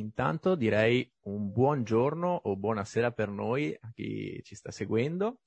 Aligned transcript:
intanto 0.00 0.54
direi 0.54 1.08
un 1.24 1.52
buongiorno 1.52 2.40
o 2.44 2.56
buonasera 2.56 3.12
per 3.12 3.28
noi 3.28 3.76
a 3.78 3.90
chi 3.92 4.40
ci 4.42 4.54
sta 4.54 4.70
seguendo. 4.70 5.40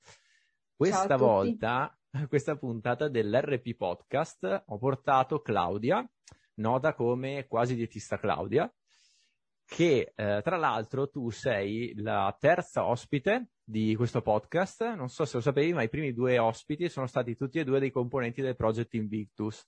Questa 0.74 1.16
volta, 1.16 1.96
questa 2.28 2.56
puntata 2.56 3.08
dell'RP 3.08 3.76
Podcast, 3.76 4.64
ho 4.66 4.78
portato 4.78 5.40
Claudia, 5.40 6.08
nota 6.54 6.94
come 6.94 7.46
quasi 7.46 7.74
dietista 7.74 8.18
Claudia, 8.18 8.72
che 9.66 10.12
eh, 10.14 10.40
tra 10.42 10.56
l'altro 10.56 11.08
tu 11.08 11.30
sei 11.30 11.92
la 11.96 12.34
terza 12.38 12.86
ospite 12.86 13.50
di 13.62 13.94
questo 13.96 14.22
podcast. 14.22 14.94
Non 14.94 15.08
so 15.08 15.24
se 15.24 15.36
lo 15.36 15.42
sapevi, 15.42 15.72
ma 15.72 15.82
i 15.82 15.88
primi 15.88 16.12
due 16.12 16.38
ospiti 16.38 16.88
sono 16.88 17.06
stati 17.06 17.34
tutti 17.36 17.58
e 17.58 17.64
due 17.64 17.80
dei 17.80 17.90
componenti 17.90 18.40
del 18.40 18.56
Project 18.56 18.94
Invictus 18.94 19.66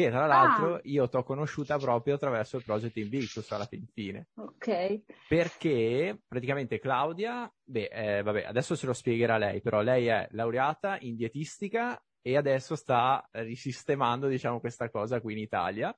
che 0.00 0.10
tra 0.10 0.26
l'altro 0.26 0.74
ah. 0.76 0.80
io 0.84 1.08
ti 1.08 1.16
ho 1.16 1.22
conosciuta 1.22 1.76
proprio 1.78 2.14
attraverso 2.14 2.56
il 2.56 2.64
Project 2.64 2.96
Invictus 2.96 3.50
alla 3.52 3.66
fin 3.66 3.86
fine. 3.86 4.28
Ok. 4.34 5.02
Perché 5.28 6.20
praticamente 6.26 6.78
Claudia, 6.78 7.52
beh, 7.62 7.90
eh, 7.92 8.22
vabbè, 8.22 8.44
adesso 8.44 8.76
ce 8.76 8.86
lo 8.86 8.92
spiegherà 8.92 9.36
lei, 9.36 9.60
però 9.60 9.82
lei 9.82 10.06
è 10.06 10.26
laureata 10.32 10.98
in 11.00 11.16
dietistica 11.16 12.02
e 12.22 12.36
adesso 12.36 12.74
sta 12.74 13.26
risistemando, 13.32 14.28
diciamo, 14.28 14.60
questa 14.60 14.90
cosa 14.90 15.20
qui 15.20 15.34
in 15.34 15.38
Italia 15.40 15.96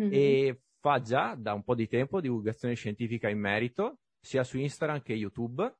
mm-hmm. 0.00 0.12
e 0.12 0.60
fa 0.80 1.00
già 1.00 1.34
da 1.36 1.52
un 1.52 1.62
po' 1.62 1.74
di 1.74 1.86
tempo 1.86 2.20
divulgazione 2.20 2.74
scientifica 2.74 3.28
in 3.28 3.38
merito, 3.38 3.98
sia 4.20 4.44
su 4.44 4.58
Instagram 4.58 5.02
che 5.02 5.14
YouTube. 5.14 5.76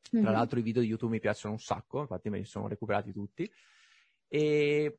Tra 0.00 0.20
mm-hmm. 0.20 0.32
l'altro 0.32 0.58
i 0.58 0.62
video 0.62 0.80
di 0.80 0.88
YouTube 0.88 1.12
mi 1.12 1.20
piacciono 1.20 1.54
un 1.54 1.60
sacco, 1.60 2.00
infatti 2.00 2.30
me 2.30 2.38
li 2.38 2.44
sono 2.44 2.68
recuperati 2.68 3.12
tutti. 3.12 3.50
E 4.30 4.98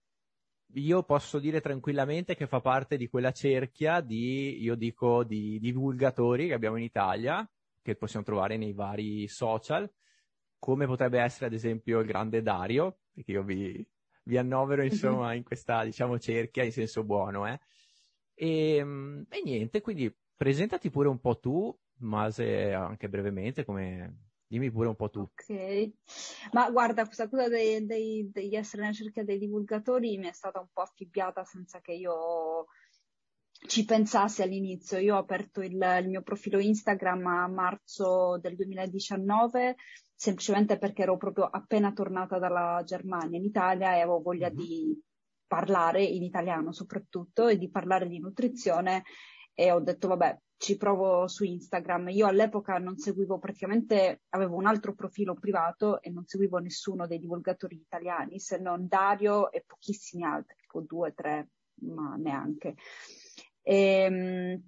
io 0.73 1.03
posso 1.03 1.39
dire 1.39 1.61
tranquillamente 1.61 2.35
che 2.35 2.47
fa 2.47 2.59
parte 2.61 2.97
di 2.97 3.07
quella 3.07 3.31
cerchia 3.31 4.01
di, 4.01 4.61
io 4.61 4.75
dico, 4.75 5.23
di 5.23 5.59
divulgatori 5.59 6.47
che 6.47 6.53
abbiamo 6.53 6.77
in 6.77 6.83
Italia, 6.83 7.49
che 7.81 7.95
possiamo 7.95 8.25
trovare 8.25 8.57
nei 8.57 8.73
vari 8.73 9.27
social, 9.27 9.91
come 10.59 10.85
potrebbe 10.85 11.19
essere 11.19 11.47
ad 11.47 11.53
esempio 11.53 11.99
il 11.99 12.05
grande 12.05 12.41
Dario, 12.41 12.99
perché 13.13 13.31
io 13.31 13.43
vi, 13.43 13.85
vi 14.23 14.37
annovero 14.37 14.81
mhm. 14.83 14.87
insomma 14.89 15.33
in 15.33 15.43
questa, 15.43 15.83
diciamo, 15.83 16.19
cerchia 16.19 16.63
in 16.63 16.71
senso 16.71 17.03
buono, 17.03 17.47
eh. 17.47 17.59
E, 18.35 18.75
ehm, 18.75 19.25
e 19.29 19.41
niente, 19.43 19.81
quindi 19.81 20.13
presentati 20.35 20.89
pure 20.89 21.09
un 21.09 21.19
po' 21.19 21.39
tu, 21.39 21.75
ma 22.01 22.29
se 22.31 22.73
anche 22.73 23.09
brevemente 23.09 23.65
come, 23.65 24.28
Dimmi 24.49 24.71
pure 24.71 24.87
un 24.87 24.95
po' 24.95 25.11
tu. 25.11 25.19
Ok, 25.19 25.91
ma 26.53 26.71
guarda, 26.71 27.05
questa 27.05 27.29
cosa 27.29 27.47
dei, 27.47 27.85
dei, 27.85 28.31
degli 28.31 28.55
essere 28.55 28.81
nella 28.81 28.93
cerchia 28.93 29.23
dei 29.23 29.37
divulgatori 29.37 30.17
mi 30.17 30.27
è 30.27 30.33
stata 30.33 30.59
un 30.59 30.65
po' 30.73 30.81
affibbiata 30.81 31.43
senza 31.43 31.79
che 31.81 31.93
io 31.93 32.65
ci 33.67 33.85
pensassi 33.85 34.41
all'inizio. 34.41 34.97
Io 34.97 35.15
ho 35.15 35.19
aperto 35.19 35.61
il, 35.61 35.73
il 35.73 36.07
mio 36.07 36.23
profilo 36.23 36.57
Instagram 36.57 37.27
a 37.27 37.47
marzo 37.47 38.39
del 38.41 38.55
2019 38.55 39.75
semplicemente 40.15 40.79
perché 40.79 41.03
ero 41.03 41.15
proprio 41.15 41.45
appena 41.45 41.93
tornata 41.93 42.39
dalla 42.39 42.81
Germania 42.83 43.37
in 43.37 43.45
Italia 43.45 43.95
e 43.95 43.99
avevo 43.99 44.19
voglia 44.19 44.49
mm-hmm. 44.49 44.57
di 44.57 45.01
parlare 45.47 46.03
in 46.03 46.23
italiano 46.23 46.73
soprattutto 46.73 47.47
e 47.47 47.57
di 47.57 47.69
parlare 47.69 48.07
di 48.07 48.19
nutrizione 48.19 49.03
e 49.53 49.71
ho 49.71 49.79
detto 49.79 50.09
vabbè 50.09 50.37
ci 50.59 50.75
provo 50.75 51.27
su 51.29 51.45
Instagram. 51.45 52.09
Io 52.09 52.27
all'epoca 52.27 52.77
non 52.79 52.97
seguivo 52.97 53.39
praticamente, 53.39 54.23
avevo 54.29 54.57
un 54.57 54.65
altro 54.65 54.93
profilo 54.93 55.33
privato 55.33 56.01
e 56.01 56.09
non 56.09 56.25
seguivo 56.25 56.57
nessuno 56.57 57.07
dei 57.07 57.17
divulgatori 57.17 57.77
italiani, 57.77 58.39
se 58.39 58.57
non 58.57 58.85
Dario 58.85 59.51
e 59.51 59.63
pochissimi 59.65 60.25
altri, 60.25 60.57
tipo 60.59 60.81
due, 60.81 61.13
tre, 61.13 61.51
ma 61.83 62.15
neanche. 62.17 62.75
E, 63.61 63.73
ehm, 63.73 64.63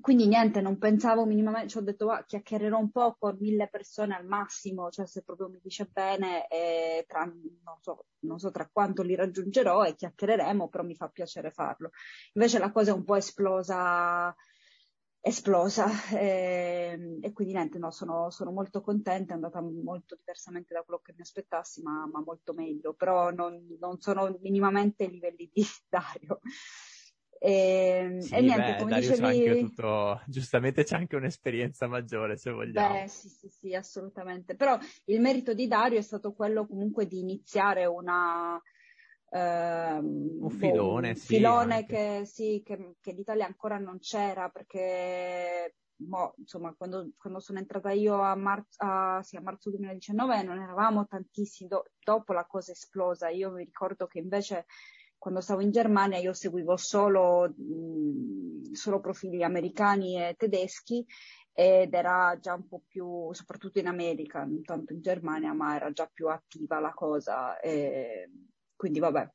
quindi 0.00 0.28
niente, 0.28 0.60
non 0.60 0.78
pensavo 0.78 1.26
minimamente, 1.26 1.68
ci 1.68 1.78
ho 1.78 1.82
detto 1.82 2.10
ah, 2.10 2.24
chiacchiererò 2.24 2.78
un 2.78 2.92
po' 2.92 3.16
con 3.18 3.36
mille 3.40 3.68
persone 3.68 4.14
al 4.14 4.26
massimo, 4.26 4.88
cioè 4.90 5.06
se 5.06 5.22
proprio 5.22 5.48
mi 5.48 5.58
dice 5.60 5.88
bene, 5.92 6.46
e 6.46 7.04
tra, 7.08 7.24
non, 7.24 7.76
so, 7.80 8.06
non 8.20 8.38
so 8.38 8.52
tra 8.52 8.68
quanto 8.72 9.02
li 9.02 9.16
raggiungerò 9.16 9.82
e 9.84 9.96
chiacchiereremo, 9.96 10.68
però 10.68 10.84
mi 10.84 10.94
fa 10.94 11.08
piacere 11.08 11.50
farlo. 11.50 11.90
Invece 12.34 12.60
la 12.60 12.70
cosa 12.70 12.92
è 12.92 12.94
un 12.94 13.04
po' 13.04 13.16
esplosa 13.16 14.32
esplosa 15.26 15.86
e, 16.10 17.18
e 17.22 17.32
quindi 17.32 17.54
niente, 17.54 17.78
no, 17.78 17.90
sono, 17.90 18.28
sono, 18.28 18.50
molto 18.50 18.82
contenta, 18.82 19.32
è 19.32 19.36
andata 19.36 19.62
molto 19.62 20.16
diversamente 20.16 20.74
da 20.74 20.82
quello 20.82 21.00
che 21.02 21.14
mi 21.16 21.22
aspettassi, 21.22 21.80
ma, 21.80 22.06
ma 22.12 22.22
molto 22.22 22.52
meglio, 22.52 22.92
però 22.92 23.30
non, 23.30 23.74
non, 23.80 23.98
sono 24.00 24.36
minimamente 24.42 25.04
ai 25.04 25.10
livelli 25.12 25.48
di 25.50 25.64
Dario. 25.88 26.40
E, 27.38 28.18
sì, 28.20 28.34
e 28.34 28.40
niente, 28.42 28.72
beh, 28.72 28.76
come 28.76 28.90
Dario 28.90 29.10
dicevi... 29.10 29.60
Tutto, 29.60 30.20
giustamente 30.28 30.84
c'è 30.84 30.96
anche 30.96 31.16
un'esperienza 31.16 31.86
maggiore 31.86 32.36
se 32.36 32.50
vogliamo. 32.50 33.00
Beh, 33.00 33.08
sì, 33.08 33.30
sì, 33.30 33.48
sì, 33.48 33.74
assolutamente. 33.74 34.54
Però 34.56 34.78
il 35.06 35.20
merito 35.22 35.54
di 35.54 35.66
Dario 35.66 35.98
è 35.98 36.02
stato 36.02 36.34
quello 36.34 36.66
comunque 36.66 37.06
di 37.06 37.20
iniziare 37.20 37.86
una, 37.86 38.54
ehm, 38.56 38.60
un 39.38 40.50
filone, 40.50 41.08
un 41.10 41.14
sì, 41.16 41.26
filone 41.26 41.86
che, 41.86 42.22
sì, 42.24 42.62
che, 42.64 42.96
che 43.00 43.12
l'Italia 43.12 43.46
ancora 43.46 43.78
non 43.78 43.98
c'era 43.98 44.48
perché 44.48 45.74
Mo, 45.96 46.34
insomma, 46.38 46.74
quando, 46.76 47.12
quando, 47.16 47.38
sono 47.38 47.60
entrata 47.60 47.92
io 47.92 48.20
a, 48.20 48.34
marzo, 48.34 48.76
a, 48.78 49.20
sì, 49.22 49.36
a 49.36 49.40
marzo 49.40 49.70
2019 49.70 50.42
non 50.42 50.60
eravamo 50.60 51.06
tantissimi, 51.06 51.68
do, 51.68 51.84
dopo 52.02 52.32
la 52.32 52.44
cosa 52.46 52.72
esplosa. 52.72 53.28
Io 53.28 53.52
mi 53.52 53.64
ricordo 53.64 54.06
che 54.06 54.18
invece 54.18 54.66
quando 55.16 55.40
stavo 55.40 55.60
in 55.60 55.70
Germania 55.70 56.18
io 56.18 56.32
seguivo 56.32 56.76
solo, 56.76 57.48
mh, 57.48 58.72
solo 58.72 59.00
profili 59.00 59.44
americani 59.44 60.20
e 60.20 60.34
tedeschi 60.36 61.06
ed 61.52 61.94
era 61.94 62.36
già 62.40 62.54
un 62.54 62.66
po' 62.66 62.82
più, 62.86 63.32
soprattutto 63.32 63.78
in 63.78 63.86
America, 63.86 64.44
non 64.44 64.62
tanto 64.62 64.92
in 64.92 65.00
Germania, 65.00 65.52
ma 65.52 65.76
era 65.76 65.92
già 65.92 66.10
più 66.12 66.28
attiva 66.28 66.80
la 66.80 66.92
cosa. 66.92 67.60
E, 67.60 68.28
quindi 68.84 69.00
vabbè. 69.00 69.26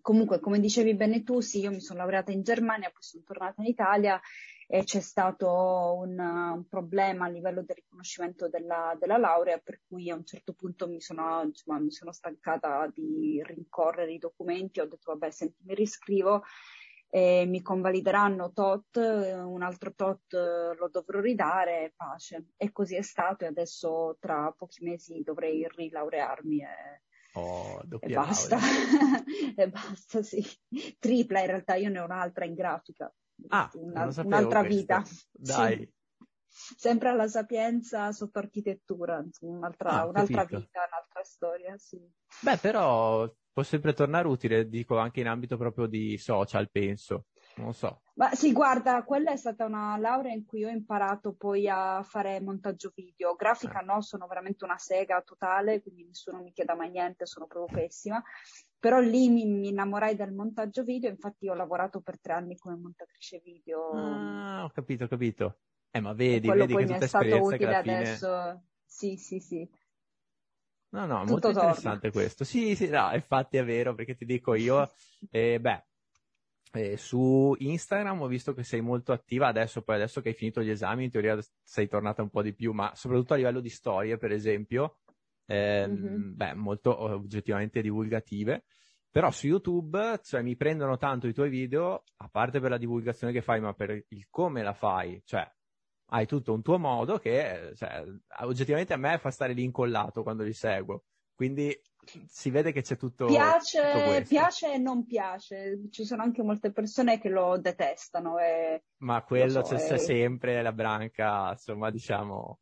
Comunque, 0.00 0.38
come 0.38 0.60
dicevi 0.60 0.94
bene 0.94 1.24
tu, 1.24 1.40
sì, 1.40 1.58
io 1.58 1.70
mi 1.70 1.80
sono 1.80 1.98
laureata 1.98 2.30
in 2.30 2.42
Germania, 2.42 2.90
poi 2.90 3.02
sono 3.02 3.24
tornata 3.26 3.60
in 3.60 3.66
Italia 3.66 4.20
e 4.68 4.84
c'è 4.84 5.00
stato 5.00 5.96
un, 6.00 6.16
un 6.16 6.68
problema 6.68 7.24
a 7.26 7.28
livello 7.28 7.62
del 7.64 7.74
riconoscimento 7.74 8.48
della, 8.48 8.96
della, 8.96 9.16
laurea, 9.16 9.58
per 9.58 9.80
cui 9.88 10.08
a 10.10 10.14
un 10.14 10.24
certo 10.24 10.52
punto 10.52 10.86
mi 10.86 11.00
sono, 11.00 11.42
insomma, 11.42 11.80
mi 11.80 11.90
sono 11.90 12.12
stancata 12.12 12.88
di 12.94 13.42
rincorrere 13.44 14.12
i 14.12 14.18
documenti, 14.18 14.78
ho 14.78 14.86
detto 14.86 15.10
vabbè, 15.10 15.30
senti, 15.30 15.64
mi 15.64 15.74
riscrivo 15.74 16.44
e 17.10 17.46
mi 17.46 17.62
convalideranno 17.62 18.52
tot, 18.52 18.94
un 18.96 19.62
altro 19.62 19.92
tot 19.92 20.32
lo 20.32 20.88
dovrò 20.88 21.18
ridare, 21.18 21.94
pace. 21.96 22.50
E 22.56 22.70
così 22.70 22.94
è 22.94 23.02
stato 23.02 23.42
e 23.42 23.48
adesso 23.48 24.16
tra 24.20 24.54
pochi 24.56 24.84
mesi 24.84 25.20
dovrei 25.22 25.66
rilaurearmi 25.68 26.62
e 26.62 27.02
Oh, 27.38 27.80
e 28.00 28.08
basta, 28.08 28.58
e 29.56 29.68
basta, 29.68 30.22
sì. 30.22 30.44
Tripla 30.98 31.40
in 31.40 31.46
realtà, 31.46 31.74
io 31.76 31.88
ne 31.88 32.00
ho 32.00 32.04
un'altra 32.04 32.44
in 32.44 32.54
grafica. 32.54 33.12
Ah, 33.48 33.70
Una, 33.74 34.12
un'altra 34.24 34.60
questo. 34.60 34.80
vita. 34.80 35.04
Dai. 35.32 35.76
Sì. 35.76 35.92
Sempre 36.76 37.08
alla 37.10 37.28
sapienza 37.28 38.10
sotto 38.12 38.38
architettura, 38.38 39.24
un'altra, 39.40 40.00
ah, 40.00 40.06
un'altra 40.06 40.44
vita, 40.44 40.80
un'altra 40.88 41.22
storia, 41.22 41.76
sì. 41.78 42.00
Beh, 42.40 42.56
però 42.56 43.32
può 43.52 43.62
sempre 43.62 43.92
tornare 43.92 44.26
utile, 44.26 44.68
dico 44.68 44.98
anche 44.98 45.20
in 45.20 45.28
ambito 45.28 45.56
proprio 45.56 45.86
di 45.86 46.18
social, 46.18 46.68
penso 46.70 47.26
non 47.62 47.74
so. 47.74 48.02
Ma 48.14 48.34
sì, 48.34 48.52
guarda, 48.52 49.04
quella 49.04 49.30
è 49.30 49.36
stata 49.36 49.64
una 49.64 49.96
laurea 49.96 50.32
in 50.32 50.44
cui 50.44 50.64
ho 50.64 50.68
imparato 50.68 51.34
poi 51.34 51.68
a 51.68 52.02
fare 52.02 52.40
montaggio 52.40 52.92
video. 52.94 53.34
Grafica 53.34 53.80
eh. 53.80 53.84
no, 53.84 54.00
sono 54.00 54.26
veramente 54.26 54.64
una 54.64 54.78
sega 54.78 55.22
totale, 55.22 55.80
quindi 55.80 56.04
nessuno 56.04 56.42
mi 56.42 56.52
chieda 56.52 56.74
mai 56.74 56.90
niente, 56.90 57.26
sono 57.26 57.46
proprio 57.46 57.80
pessima. 57.80 58.22
Però 58.78 58.98
lì 59.00 59.28
mi, 59.28 59.44
mi 59.46 59.68
innamorai 59.68 60.16
del 60.16 60.32
montaggio 60.32 60.82
video, 60.82 61.10
infatti 61.10 61.48
ho 61.48 61.54
lavorato 61.54 62.00
per 62.00 62.20
tre 62.20 62.32
anni 62.32 62.56
come 62.56 62.76
montatrice 62.76 63.40
video. 63.44 63.90
Ah, 63.92 64.64
ho 64.64 64.70
capito, 64.70 65.04
ho 65.04 65.08
capito. 65.08 65.58
Eh, 65.90 66.00
ma 66.00 66.12
vedi, 66.12 66.50
vedi 66.50 66.74
che 66.74 66.86
tutta 66.86 67.04
esperienza 67.04 67.56
che 67.56 67.66
alla 67.66 67.82
fine... 67.82 67.96
adesso. 67.96 68.62
Sì, 68.84 69.16
sì, 69.16 69.38
sì. 69.38 69.68
No, 70.90 71.04
no, 71.04 71.20
Tutto 71.20 71.30
molto 71.30 71.52
torna. 71.52 71.60
interessante 71.60 72.10
questo. 72.10 72.44
Sì, 72.44 72.74
sì, 72.74 72.88
no, 72.88 73.10
infatti 73.12 73.58
è 73.58 73.64
vero, 73.64 73.94
perché 73.94 74.16
ti 74.16 74.24
dico 74.24 74.54
io, 74.54 74.90
eh, 75.30 75.60
beh, 75.60 75.87
eh, 76.72 76.96
su 76.96 77.54
Instagram 77.58 78.20
ho 78.22 78.26
visto 78.26 78.52
che 78.52 78.62
sei 78.62 78.80
molto 78.80 79.12
attiva 79.12 79.46
adesso, 79.46 79.82
poi 79.82 79.96
adesso 79.96 80.20
che 80.20 80.28
hai 80.28 80.34
finito 80.34 80.62
gli 80.62 80.70
esami, 80.70 81.04
in 81.04 81.10
teoria 81.10 81.38
sei 81.62 81.88
tornata 81.88 82.22
un 82.22 82.30
po' 82.30 82.42
di 82.42 82.54
più, 82.54 82.72
ma 82.72 82.94
soprattutto 82.94 83.34
a 83.34 83.36
livello 83.36 83.60
di 83.60 83.70
storie, 83.70 84.16
per 84.18 84.32
esempio, 84.32 84.98
eh, 85.46 85.86
mm-hmm. 85.88 86.36
beh, 86.36 86.54
molto 86.54 87.00
oggettivamente 87.00 87.80
divulgative. 87.80 88.64
Però 89.10 89.30
su 89.30 89.46
YouTube, 89.46 90.20
cioè, 90.22 90.42
mi 90.42 90.54
prendono 90.54 90.98
tanto 90.98 91.26
i 91.26 91.32
tuoi 91.32 91.48
video, 91.48 92.04
a 92.18 92.28
parte 92.28 92.60
per 92.60 92.70
la 92.70 92.78
divulgazione 92.78 93.32
che 93.32 93.40
fai, 93.40 93.60
ma 93.60 93.72
per 93.72 94.04
il 94.08 94.26
come 94.28 94.62
la 94.62 94.74
fai, 94.74 95.22
cioè, 95.24 95.50
hai 96.10 96.26
tutto 96.26 96.52
un 96.52 96.62
tuo 96.62 96.78
modo 96.78 97.18
che, 97.18 97.72
cioè, 97.74 98.04
oggettivamente 98.40 98.92
a 98.92 98.98
me 98.98 99.18
fa 99.18 99.30
stare 99.30 99.54
lì 99.54 99.64
incollato 99.64 100.22
quando 100.22 100.42
li 100.42 100.52
seguo. 100.52 101.04
Quindi 101.34 101.76
si 102.26 102.50
vede 102.50 102.72
che 102.72 102.82
c'è 102.82 102.96
tutto. 102.96 103.26
Piace, 103.26 103.80
tutto 103.92 104.28
piace 104.28 104.72
e 104.72 104.78
non 104.78 105.06
piace. 105.06 105.80
Ci 105.90 106.04
sono 106.04 106.22
anche 106.22 106.42
molte 106.42 106.72
persone 106.72 107.20
che 107.20 107.28
lo 107.28 107.58
detestano. 107.58 108.38
E, 108.38 108.84
Ma 108.98 109.22
quello 109.22 109.64
so, 109.64 109.74
c'è, 109.74 109.94
è... 109.94 109.98
sempre 109.98 110.62
la 110.62 110.72
branca, 110.72 111.50
insomma, 111.50 111.90
diciamo. 111.90 112.60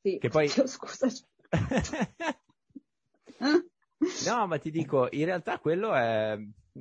Sì, 0.00 0.18
che 0.18 0.28
poi... 0.28 0.48
Scusa. 0.66 1.08
no, 4.26 4.46
ma 4.46 4.58
ti 4.58 4.70
dico, 4.70 5.08
in 5.10 5.24
realtà 5.24 5.58
quello 5.58 5.94
è, 5.94 6.38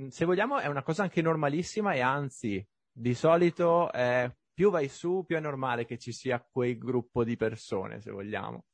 se 0.10 0.26
vogliamo, 0.26 0.60
è 0.60 0.68
una 0.68 0.84
cosa 0.84 1.04
anche 1.04 1.22
normalissima 1.22 1.94
e 1.94 2.02
anzi, 2.02 2.66
di 2.92 3.14
solito 3.14 3.92
è, 3.92 4.30
più 4.54 4.72
vai 4.72 4.90
su, 4.90 5.24
più 5.26 5.38
è 5.38 5.40
normale 5.40 5.86
che 5.86 5.98
ci 5.98 6.12
sia 6.12 6.44
quel 6.44 6.78
gruppo 6.78 7.24
di 7.24 7.36
persone, 7.36 8.02
se 8.02 8.12
vogliamo. 8.12 8.66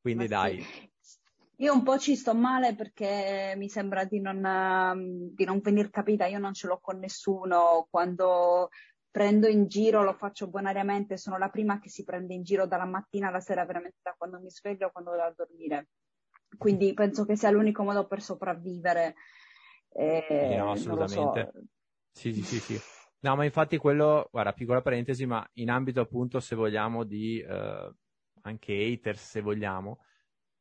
Quindi 0.00 0.28
ma 0.28 0.28
dai. 0.28 0.60
Sì. 0.60 0.92
Io 1.58 1.72
un 1.72 1.82
po' 1.82 1.98
ci 1.98 2.16
sto 2.16 2.34
male 2.34 2.74
perché 2.74 3.54
mi 3.56 3.68
sembra 3.68 4.04
di 4.04 4.20
non, 4.20 5.30
di 5.32 5.44
non 5.44 5.60
venir 5.60 5.90
capita, 5.90 6.26
io 6.26 6.38
non 6.38 6.52
ce 6.52 6.66
l'ho 6.66 6.78
con 6.80 6.98
nessuno, 6.98 7.86
quando 7.90 8.70
prendo 9.10 9.46
in 9.46 9.68
giro 9.68 10.02
lo 10.02 10.14
faccio 10.14 10.48
bonariamente, 10.48 11.16
sono 11.16 11.38
la 11.38 11.48
prima 11.48 11.78
che 11.78 11.88
si 11.88 12.02
prende 12.02 12.34
in 12.34 12.42
giro 12.42 12.66
dalla 12.66 12.84
mattina 12.84 13.28
alla 13.28 13.38
sera, 13.38 13.64
veramente 13.64 13.98
da 14.02 14.14
quando 14.18 14.40
mi 14.40 14.50
sveglio 14.50 14.88
o 14.88 14.90
quando 14.90 15.12
vado 15.12 15.22
a 15.22 15.34
dormire. 15.36 15.88
Quindi 16.58 16.92
penso 16.94 17.24
che 17.24 17.36
sia 17.36 17.50
l'unico 17.50 17.84
modo 17.84 18.06
per 18.06 18.20
sopravvivere. 18.20 19.14
Eh, 19.90 20.56
no, 20.58 20.72
assolutamente. 20.72 21.50
So. 21.52 21.62
Sì, 22.10 22.32
sì, 22.32 22.42
sì, 22.42 22.58
sì. 22.58 22.80
No, 23.20 23.36
ma 23.36 23.44
infatti 23.44 23.76
quello, 23.76 24.28
guarda, 24.30 24.52
piccola 24.52 24.82
parentesi, 24.82 25.26
ma 25.26 25.48
in 25.54 25.70
ambito 25.70 26.00
appunto, 26.00 26.40
se 26.40 26.56
vogliamo, 26.56 27.04
di 27.04 27.40
eh, 27.40 27.92
anche 28.42 28.72
haters, 28.72 29.30
se 29.30 29.40
vogliamo, 29.40 30.00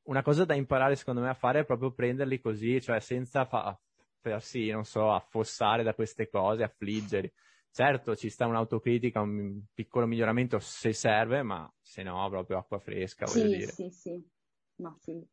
una 0.04 0.22
cosa 0.22 0.46
da 0.46 0.56
imparare 0.56 0.96
secondo 0.96 1.22
me 1.22 1.30
a 1.30 1.34
fare 1.34 1.60
è 1.60 1.66
proprio 1.66 1.92
prenderli 1.92 2.40
così, 2.40 2.82
cioè 2.82 3.00
senza 3.00 3.46
fa- 3.46 3.80
farsi, 4.20 4.70
non 4.70 4.86
so, 4.86 5.12
affossare 5.12 5.84
da 5.84 5.94
queste 5.94 6.30
cose, 6.30 6.64
affliggerli. 6.64 7.32
Certo, 7.72 8.16
ci 8.16 8.30
sta 8.30 8.46
un'autocritica, 8.46 9.20
un 9.20 9.64
piccolo 9.74 10.06
miglioramento 10.06 10.60
se 10.60 10.94
serve, 10.94 11.42
ma 11.42 11.72
se 11.82 12.04
no, 12.04 12.30
proprio 12.30 12.60
acqua 12.60 12.78
fresca, 12.80 13.26
sì, 13.26 13.40
voglio 13.40 13.58
dire. 13.58 13.72
Sì, 13.72 13.90
sì, 13.90 14.30
no, 14.76 14.98
sì. 15.00 15.28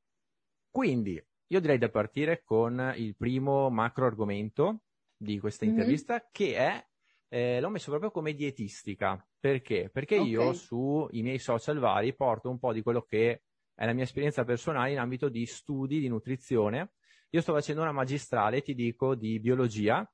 Quindi, 0.70 1.22
io 1.48 1.60
direi 1.60 1.78
di 1.78 1.90
partire 1.90 2.42
con 2.42 2.94
il 2.96 3.14
primo 3.14 3.68
macro 3.68 4.06
argomento 4.06 4.84
di 5.16 5.38
questa 5.38 5.66
mm-hmm. 5.66 5.74
intervista, 5.74 6.28
che 6.30 6.54
è, 6.54 6.86
eh, 7.28 7.60
l'ho 7.60 7.68
messo 7.68 7.90
proprio 7.90 8.10
come 8.10 8.32
dietistica. 8.32 9.22
Perché? 9.38 9.90
Perché 9.92 10.16
okay. 10.16 10.28
io 10.28 10.52
sui 10.54 11.22
miei 11.22 11.38
social 11.38 11.78
vari 11.78 12.14
porto 12.14 12.48
un 12.48 12.58
po' 12.58 12.72
di 12.72 12.82
quello 12.82 13.02
che 13.02 13.42
è 13.80 13.86
la 13.86 13.94
mia 13.94 14.04
esperienza 14.04 14.44
personale 14.44 14.92
in 14.92 14.98
ambito 14.98 15.30
di 15.30 15.46
studi 15.46 16.00
di 16.00 16.08
nutrizione. 16.08 16.90
Io 17.30 17.40
sto 17.40 17.54
facendo 17.54 17.80
una 17.80 17.92
magistrale, 17.92 18.60
ti 18.60 18.74
dico, 18.74 19.14
di 19.14 19.40
biologia, 19.40 20.06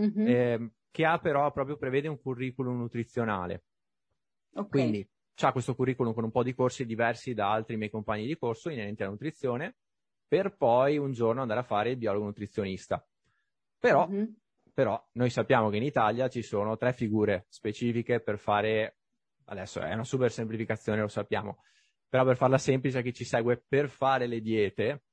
mm-hmm. 0.00 0.26
eh, 0.26 0.72
che 0.90 1.04
ha 1.04 1.20
però 1.20 1.52
proprio 1.52 1.76
prevede 1.76 2.08
un 2.08 2.20
curriculum 2.20 2.78
nutrizionale. 2.78 3.62
Okay. 4.52 4.68
Quindi 4.68 5.08
ha 5.42 5.52
questo 5.52 5.76
curriculum 5.76 6.12
con 6.12 6.24
un 6.24 6.32
po' 6.32 6.42
di 6.42 6.52
corsi 6.52 6.84
diversi 6.84 7.32
da 7.32 7.52
altri 7.52 7.76
miei 7.76 7.90
compagni 7.90 8.26
di 8.26 8.36
corso 8.36 8.70
inerenti 8.70 9.02
alla 9.02 9.12
nutrizione, 9.12 9.76
per 10.26 10.56
poi 10.56 10.98
un 10.98 11.12
giorno 11.12 11.42
andare 11.42 11.60
a 11.60 11.62
fare 11.62 11.90
il 11.90 11.96
biologo 11.96 12.24
nutrizionista. 12.24 13.06
Però, 13.78 14.08
mm-hmm. 14.08 14.24
però 14.74 15.00
noi 15.12 15.30
sappiamo 15.30 15.70
che 15.70 15.76
in 15.76 15.84
Italia 15.84 16.28
ci 16.28 16.42
sono 16.42 16.76
tre 16.76 16.92
figure 16.92 17.46
specifiche 17.50 18.18
per 18.18 18.36
fare, 18.36 18.96
adesso 19.44 19.78
è 19.78 19.94
una 19.94 20.02
super 20.02 20.32
semplificazione, 20.32 21.00
lo 21.00 21.06
sappiamo, 21.06 21.58
però 22.10 22.24
per 22.24 22.36
farla 22.36 22.58
semplice 22.58 22.98
a 22.98 23.02
chi 23.02 23.14
ci 23.14 23.24
segue, 23.24 23.64
per 23.66 23.88
fare 23.88 24.26
le 24.26 24.40
diete, 24.40 25.04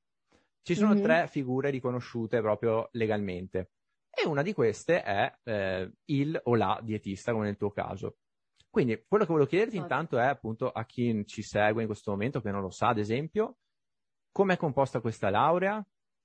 ci 0.62 0.74
sono 0.74 0.92
mm-hmm. 0.92 1.02
tre 1.02 1.28
figure 1.28 1.70
riconosciute 1.70 2.40
proprio 2.40 2.88
legalmente. 2.92 3.70
E 4.10 4.26
una 4.26 4.42
di 4.42 4.52
queste 4.52 5.02
è 5.02 5.32
eh, 5.44 5.92
il 6.06 6.38
o 6.42 6.56
la 6.56 6.80
dietista, 6.82 7.32
come 7.32 7.44
nel 7.44 7.56
tuo 7.56 7.70
caso. 7.70 8.16
Quindi 8.68 9.04
quello 9.06 9.24
che 9.24 9.30
volevo 9.30 9.48
chiederti 9.48 9.76
intanto 9.76 10.18
è 10.18 10.26
appunto 10.26 10.70
a 10.70 10.84
chi 10.84 11.24
ci 11.24 11.42
segue 11.42 11.82
in 11.82 11.86
questo 11.86 12.10
momento, 12.10 12.40
che 12.40 12.50
non 12.50 12.60
lo 12.60 12.70
sa, 12.70 12.88
ad 12.88 12.98
esempio, 12.98 13.58
come 14.32 14.54
è 14.54 14.56
composta 14.56 15.00
questa 15.00 15.30
laurea, 15.30 15.84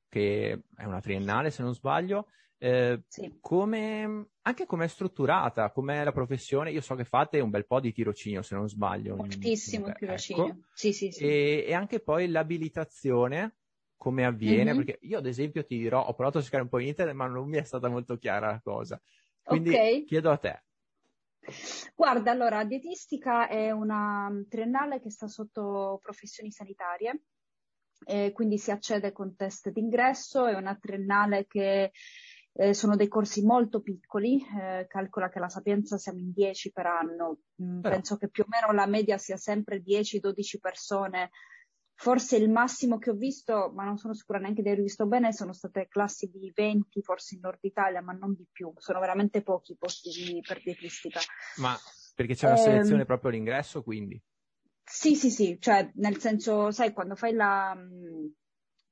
che 0.09 0.63
è 0.75 0.85
una 0.85 0.99
triennale 0.99 1.51
se 1.51 1.61
non 1.61 1.73
sbaglio, 1.73 2.29
eh, 2.63 3.01
sì. 3.09 3.39
come, 3.41 4.27
anche 4.43 4.65
come 4.65 4.85
è 4.85 4.87
strutturata, 4.87 5.69
com'è 5.71 6.01
la 6.01 6.13
professione. 6.13 6.71
Io 6.71 6.79
so 6.79 6.95
che 6.95 7.03
fate 7.03 7.41
un 7.41 7.49
bel 7.49 7.65
po' 7.65 7.81
di 7.81 7.91
tirocinio, 7.91 8.41
se 8.41 8.55
non 8.55 8.69
sbaglio. 8.69 9.17
Moltissimo 9.17 9.87
Beh, 9.87 9.93
tirocinio. 9.95 10.45
Ecco. 10.45 10.59
Sì, 10.71 10.93
sì, 10.93 11.11
sì. 11.11 11.25
E, 11.25 11.65
e, 11.67 11.73
anche 11.73 11.99
poi 11.99 12.29
l'abilitazione, 12.29 13.57
come 13.97 14.23
avviene, 14.23 14.73
mm-hmm. 14.73 14.85
perché 14.85 15.05
io 15.05 15.17
ad 15.17 15.25
esempio 15.25 15.65
ti 15.65 15.77
dirò, 15.77 16.05
ho 16.05 16.13
provato 16.13 16.37
a 16.37 16.41
cercare 16.41 16.63
un 16.63 16.69
po' 16.69 16.79
in 16.79 16.87
internet, 16.87 17.13
ma 17.13 17.27
non 17.27 17.49
mi 17.49 17.57
è 17.57 17.63
stata 17.63 17.89
molto 17.89 18.17
chiara 18.17 18.51
la 18.51 18.61
cosa. 18.63 19.01
Quindi 19.43 19.71
okay. 19.71 20.05
chiedo 20.05 20.31
a 20.31 20.37
te. 20.37 20.63
Guarda, 21.93 22.31
allora, 22.31 22.63
dietistica 22.63 23.49
è 23.49 23.71
una 23.71 24.31
triennale 24.47 25.01
che 25.01 25.09
sta 25.09 25.27
sotto 25.27 25.99
professioni 26.01 26.49
sanitarie, 26.49 27.23
quindi 28.31 28.57
si 28.57 28.71
accede 28.71 29.11
con 29.11 29.35
test 29.35 29.69
d'ingresso, 29.69 30.45
è 30.45 30.55
una 30.55 30.77
triennale 30.77 31.45
che 31.45 31.91
eh, 32.55 32.73
sono 32.73 32.95
dei 32.95 33.07
corsi 33.07 33.43
molto 33.43 33.81
piccoli, 33.81 34.39
eh, 34.59 34.85
calcola 34.87 35.29
che 35.29 35.39
la 35.39 35.49
Sapienza 35.49 35.97
siamo 35.97 36.19
in 36.19 36.31
10 36.31 36.71
per 36.71 36.85
anno, 36.85 37.39
mm, 37.61 37.81
penso 37.81 38.17
che 38.17 38.29
più 38.29 38.43
o 38.43 38.47
meno 38.49 38.71
la 38.73 38.85
media 38.85 39.17
sia 39.17 39.37
sempre 39.37 39.81
10-12 39.81 40.59
persone, 40.59 41.31
forse 41.95 42.37
il 42.37 42.49
massimo 42.49 42.97
che 42.97 43.09
ho 43.09 43.15
visto, 43.15 43.71
ma 43.73 43.83
non 43.83 43.97
sono 43.97 44.13
sicura 44.13 44.39
neanche 44.39 44.61
di 44.61 44.69
aver 44.69 44.81
visto 44.81 45.07
bene, 45.07 45.33
sono 45.33 45.53
state 45.53 45.87
classi 45.87 46.29
di 46.29 46.51
20 46.53 47.01
forse 47.01 47.35
in 47.35 47.41
Nord 47.41 47.59
Italia, 47.61 48.01
ma 48.01 48.13
non 48.13 48.33
di 48.33 48.45
più, 48.51 48.71
sono 48.77 48.99
veramente 48.99 49.41
pochi 49.41 49.71
i 49.71 49.77
posti 49.77 50.09
di, 50.09 50.41
per 50.45 50.61
dietistica. 50.61 51.19
Ma 51.57 51.75
perché 52.15 52.35
c'è 52.35 52.47
una 52.47 52.57
ehm, 52.57 52.63
selezione 52.63 53.05
proprio 53.05 53.31
all'ingresso, 53.31 53.81
quindi? 53.81 54.21
Sì, 54.83 55.15
sì, 55.15 55.31
sì, 55.31 55.57
cioè 55.59 55.89
nel 55.95 56.19
senso, 56.19 56.71
sai, 56.71 56.93
quando 56.93 57.15
fai 57.15 57.33
la... 57.33 57.73
Mm, 57.75 58.27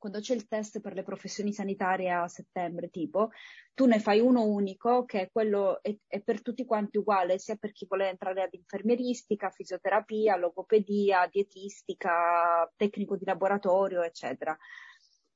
quando 0.01 0.19
c'è 0.19 0.33
il 0.33 0.47
test 0.47 0.81
per 0.81 0.95
le 0.95 1.03
professioni 1.03 1.53
sanitarie 1.53 2.09
a 2.09 2.27
settembre, 2.27 2.89
tipo, 2.89 3.29
tu 3.75 3.85
ne 3.85 3.99
fai 3.99 4.19
uno 4.19 4.43
unico 4.43 5.05
che 5.05 5.21
è 5.21 5.31
quello, 5.31 5.79
è, 5.83 5.95
è 6.07 6.21
per 6.21 6.41
tutti 6.41 6.65
quanti 6.65 6.97
uguale, 6.97 7.37
sia 7.37 7.55
per 7.55 7.71
chi 7.71 7.85
vuole 7.87 8.09
entrare 8.09 8.41
ad 8.41 8.53
infermieristica, 8.53 9.51
fisioterapia, 9.51 10.37
logopedia, 10.37 11.29
dietistica, 11.31 12.67
tecnico 12.75 13.15
di 13.15 13.25
laboratorio, 13.25 14.01
eccetera. 14.01 14.57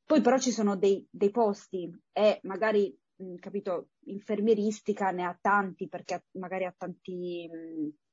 Poi 0.04 0.22
però 0.22 0.40
ci 0.40 0.50
sono 0.50 0.76
dei, 0.76 1.08
dei 1.12 1.30
posti 1.30 1.88
e 2.12 2.40
magari, 2.42 2.98
mh, 3.18 3.36
capito, 3.36 3.90
infermieristica 4.06 5.12
ne 5.12 5.26
ha 5.26 5.38
tanti 5.40 5.88
perché 5.88 6.26
magari 6.40 6.66
ha 6.66 6.74
tanti... 6.76 7.48
Mh, 7.48 8.05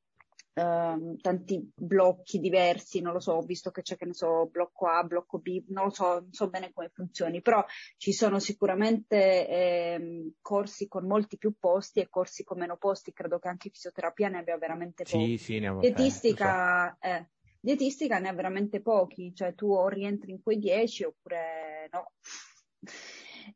Uh, 0.55 1.17
tanti 1.17 1.67
blocchi 1.75 2.39
diversi, 2.39 3.01
non 3.01 3.15
lo 3.15 3.21
so, 3.21 3.33
ho 3.33 3.43
visto 3.43 3.71
che 3.71 3.81
c'è, 3.81 3.97
che 3.97 4.05
ne 4.05 4.13
so, 4.13 4.49
blocco 4.51 4.87
A, 4.87 5.03
blocco 5.03 5.39
B, 5.39 5.65
non 5.69 5.85
lo 5.85 5.91
so, 5.91 6.21
non 6.21 6.33
so 6.33 6.51
bene 6.51 6.73
come 6.75 6.91
funzioni, 6.93 7.41
però 7.41 7.65
ci 7.97 8.13
sono 8.13 8.39
sicuramente 8.39 9.49
eh, 9.49 10.33
corsi 10.43 10.89
con 10.89 11.07
molti 11.07 11.39
più 11.39 11.55
posti 11.59 12.01
e 12.01 12.11
corsi 12.11 12.45
con 12.45 12.59
meno 12.59 12.77
posti, 12.77 13.15
credo 13.15 13.39
che 13.39 13.49
anche 13.49 13.71
fisioterapia 13.71 14.29
ne 14.29 14.39
abbia 14.41 14.59
veramente 14.59 15.05
pochi. 15.05 15.39
Sì, 15.39 15.45
sì, 15.45 15.59
ne 15.59 15.75
Dietistica, 15.79 16.99
so. 17.01 17.07
eh, 17.09 17.29
dietistica 17.59 18.19
ne 18.19 18.29
ha 18.29 18.35
veramente 18.35 18.83
pochi, 18.83 19.35
cioè 19.35 19.55
tu 19.55 19.73
o 19.73 19.89
rientri 19.89 20.33
in 20.33 20.43
quei 20.43 20.59
10 20.59 21.05
oppure 21.05 21.89
no. 21.93 22.13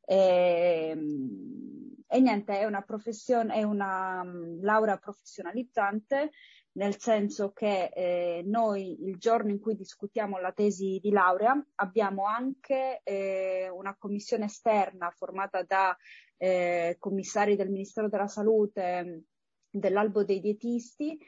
E, 0.04 0.88
ehm, 0.90 1.94
e 2.06 2.20
niente, 2.20 2.58
è 2.58 2.64
una 2.64 2.82
professione, 2.82 3.54
è 3.54 3.62
una 3.62 4.22
um, 4.22 4.62
laurea 4.62 4.96
professionalizzante 4.96 6.30
nel 6.76 6.98
senso 6.98 7.52
che 7.52 7.90
eh, 7.94 8.42
noi 8.44 9.02
il 9.04 9.16
giorno 9.18 9.50
in 9.50 9.60
cui 9.60 9.74
discutiamo 9.74 10.38
la 10.38 10.52
tesi 10.52 10.98
di 11.02 11.10
laurea 11.10 11.62
abbiamo 11.76 12.26
anche 12.26 13.00
eh, 13.02 13.68
una 13.70 13.96
commissione 13.96 14.44
esterna 14.44 15.10
formata 15.10 15.62
da 15.62 15.96
eh, 16.36 16.96
commissari 16.98 17.56
del 17.56 17.70
Ministero 17.70 18.08
della 18.08 18.28
Salute, 18.28 19.24
dell'albo 19.70 20.24
dei 20.24 20.40
dietisti, 20.40 21.18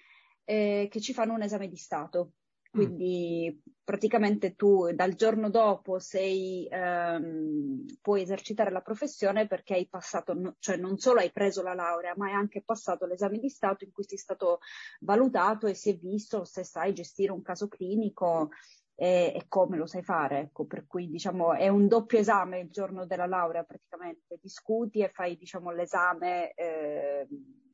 eh, 0.45 0.87
che 0.91 1.01
ci 1.01 1.15
fanno 1.15 1.35
un 1.35 1.43
esame 1.43 1.69
di 1.69 1.77
Stato. 1.77 2.33
Mm. 2.77 2.85
Quindi 2.85 3.63
praticamente 3.83 4.55
tu 4.55 4.93
dal 4.93 5.15
giorno 5.15 5.49
dopo 5.49 5.99
sei, 5.99 6.69
ehm, 6.71 7.87
puoi 8.03 8.21
esercitare 8.21 8.71
la 8.71 8.83
professione 8.83 9.47
perché 9.47 9.75
hai 9.75 9.89
passato, 9.89 10.57
cioè 10.59 10.77
non 10.77 10.99
solo 10.99 11.21
hai 11.21 11.33
preso 11.33 11.63
la 11.63 11.73
laurea, 11.73 12.13
ma 12.17 12.27
hai 12.27 12.35
anche 12.35 12.63
passato 12.63 13.07
l'esame 13.07 13.39
di 13.39 13.49
Stato 13.49 13.85
in 13.85 13.93
cui 13.93 14.05
sei 14.05 14.19
stato 14.19 14.59
valutato 15.01 15.67
e 15.67 15.75
si 15.75 15.91
è 15.91 15.97
visto 15.97 16.45
se 16.45 16.65
sai 16.65 16.93
gestire 16.93 17.33
un 17.33 17.41
caso 17.41 17.69
clinico 17.69 18.51
e, 18.95 19.33
e 19.35 19.45
come 19.49 19.79
lo 19.79 19.87
sai 19.87 20.03
fare. 20.03 20.41
Ecco, 20.41 20.67
per 20.67 20.87
cui 20.87 21.09
diciamo 21.09 21.55
è 21.55 21.69
un 21.69 21.89
doppio 21.89 22.19
esame 22.19 22.61
il 22.61 22.71
giorno 22.71 23.07
della 23.07 23.27
laurea 23.27 23.63
praticamente, 23.65 24.39
discuti 24.43 25.01
e 25.01 25.09
fai 25.09 25.37
diciamo 25.39 25.71
l'esame. 25.71 26.53
Eh, 26.53 27.27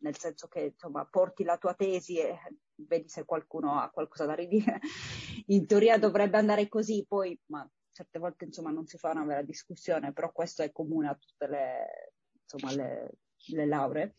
nel 0.04 0.18
senso 0.18 0.46
che 0.48 0.60
insomma 0.60 1.06
porti 1.06 1.44
la 1.44 1.56
tua 1.56 1.72
tesi 1.72 2.18
e 2.18 2.38
vedi 2.74 3.08
se 3.08 3.24
qualcuno 3.24 3.80
ha 3.80 3.88
qualcosa 3.90 4.26
da 4.26 4.34
ridire. 4.34 4.78
In 5.48 5.66
teoria 5.66 5.98
dovrebbe 5.98 6.36
andare 6.36 6.68
così, 6.68 7.04
poi 7.08 7.38
ma 7.46 7.66
certe 7.90 8.18
volte 8.18 8.44
insomma 8.44 8.70
non 8.70 8.86
si 8.86 8.98
fa 8.98 9.10
una 9.10 9.24
vera 9.24 9.42
discussione, 9.42 10.12
però 10.12 10.30
questo 10.30 10.62
è 10.62 10.72
comune 10.72 11.08
a 11.08 11.14
tutte 11.14 11.46
le, 11.46 12.12
insomma, 12.42 12.74
le, 12.74 13.12
le 13.46 13.66
lauree. 13.66 14.14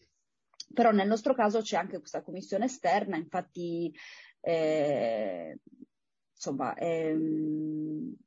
Però 0.73 0.91
nel 0.91 1.07
nostro 1.07 1.35
caso 1.35 1.61
c'è 1.61 1.77
anche 1.77 1.99
questa 1.99 2.23
commissione 2.23 2.65
esterna, 2.65 3.17
infatti 3.17 3.93
eh, 4.41 5.59
insomma 6.45 6.75
è, 6.75 7.11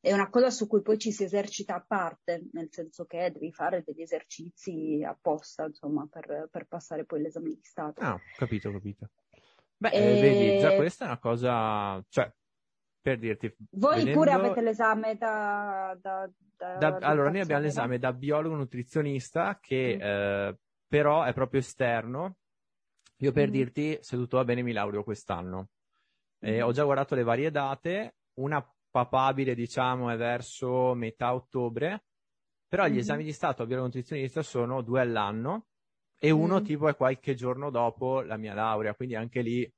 è, 0.01 0.13
una 0.13 0.29
cosa 0.29 0.51
su 0.51 0.67
cui 0.67 0.83
poi 0.83 0.99
ci 0.99 1.13
si 1.13 1.23
esercita 1.23 1.77
a 1.77 1.85
parte, 1.87 2.49
nel 2.53 2.69
senso 2.71 3.05
che 3.05 3.31
devi 3.33 3.53
fare 3.53 3.85
degli 3.85 4.03
esercizi 4.03 5.05
apposta 5.07 5.67
insomma, 5.67 6.07
per, 6.11 6.49
per 6.51 6.67
passare 6.67 7.05
poi 7.05 7.23
l'esame 7.23 7.51
di 7.51 7.61
Stato. 7.63 8.01
Ah, 8.01 8.21
capito, 8.37 8.73
capito. 8.73 9.09
Beh, 9.77 9.91
e... 9.91 10.21
vedi, 10.21 10.59
già 10.59 10.75
questa 10.75 11.05
è 11.05 11.09
una 11.09 11.19
cosa, 11.19 12.05
cioè, 12.09 12.33
per 13.01 13.19
dirti. 13.19 13.55
Voi 13.71 13.99
vedendo... 13.99 14.19
pure 14.19 14.33
avete 14.33 14.61
l'esame 14.61 15.17
da. 15.17 15.97
da, 16.01 16.29
da, 16.57 16.77
da 16.77 16.97
allora, 17.07 17.31
noi 17.31 17.41
abbiamo 17.41 17.63
l'esame 17.63 17.99
da 17.99 18.13
biologo 18.13 18.57
nutrizionista 18.57 19.59
che 19.61 19.97
mm. 19.97 20.01
eh, 20.01 20.59
però 20.89 21.23
è 21.23 21.33
proprio 21.33 21.61
esterno. 21.61 22.39
Io 23.21 23.33
per 23.33 23.49
mm. 23.49 23.53
dirti, 23.53 23.99
se 24.01 24.17
tutto 24.17 24.37
va 24.37 24.45
bene, 24.45 24.63
mi 24.63 24.73
laureo 24.73 25.05
quest'anno. 25.05 25.69
Eh, 26.41 26.63
ho 26.63 26.73
già 26.73 26.85
guardato 26.85 27.15
le 27.15 27.23
varie 27.23 27.51
date, 27.51 28.17
una 28.35 28.65
papabile, 28.91 29.55
diciamo, 29.55 30.11
è 30.11 30.17
verso 30.17 30.95
metà 30.95 31.35
ottobre, 31.35 32.05
però 32.67 32.85
mm-hmm. 32.85 32.93
gli 32.93 32.99
esami 32.99 33.25
di 33.25 33.33
Stato 33.33 33.63
a 33.63 33.67
biologo 33.67 33.87
nutrizionista 33.87 34.43
sono 34.43 34.83
due 34.83 35.01
all'anno 35.01 35.67
e 36.19 36.31
uno 36.31 36.61
mm. 36.61 36.65
tipo 36.65 36.89
è 36.89 36.97
qualche 36.97 37.35
giorno 37.35 37.71
dopo 37.71 38.23
la 38.23 38.37
mia 38.37 38.55
laurea, 38.55 38.95
quindi 38.95 39.15
anche 39.15 39.41
lì 39.41 39.73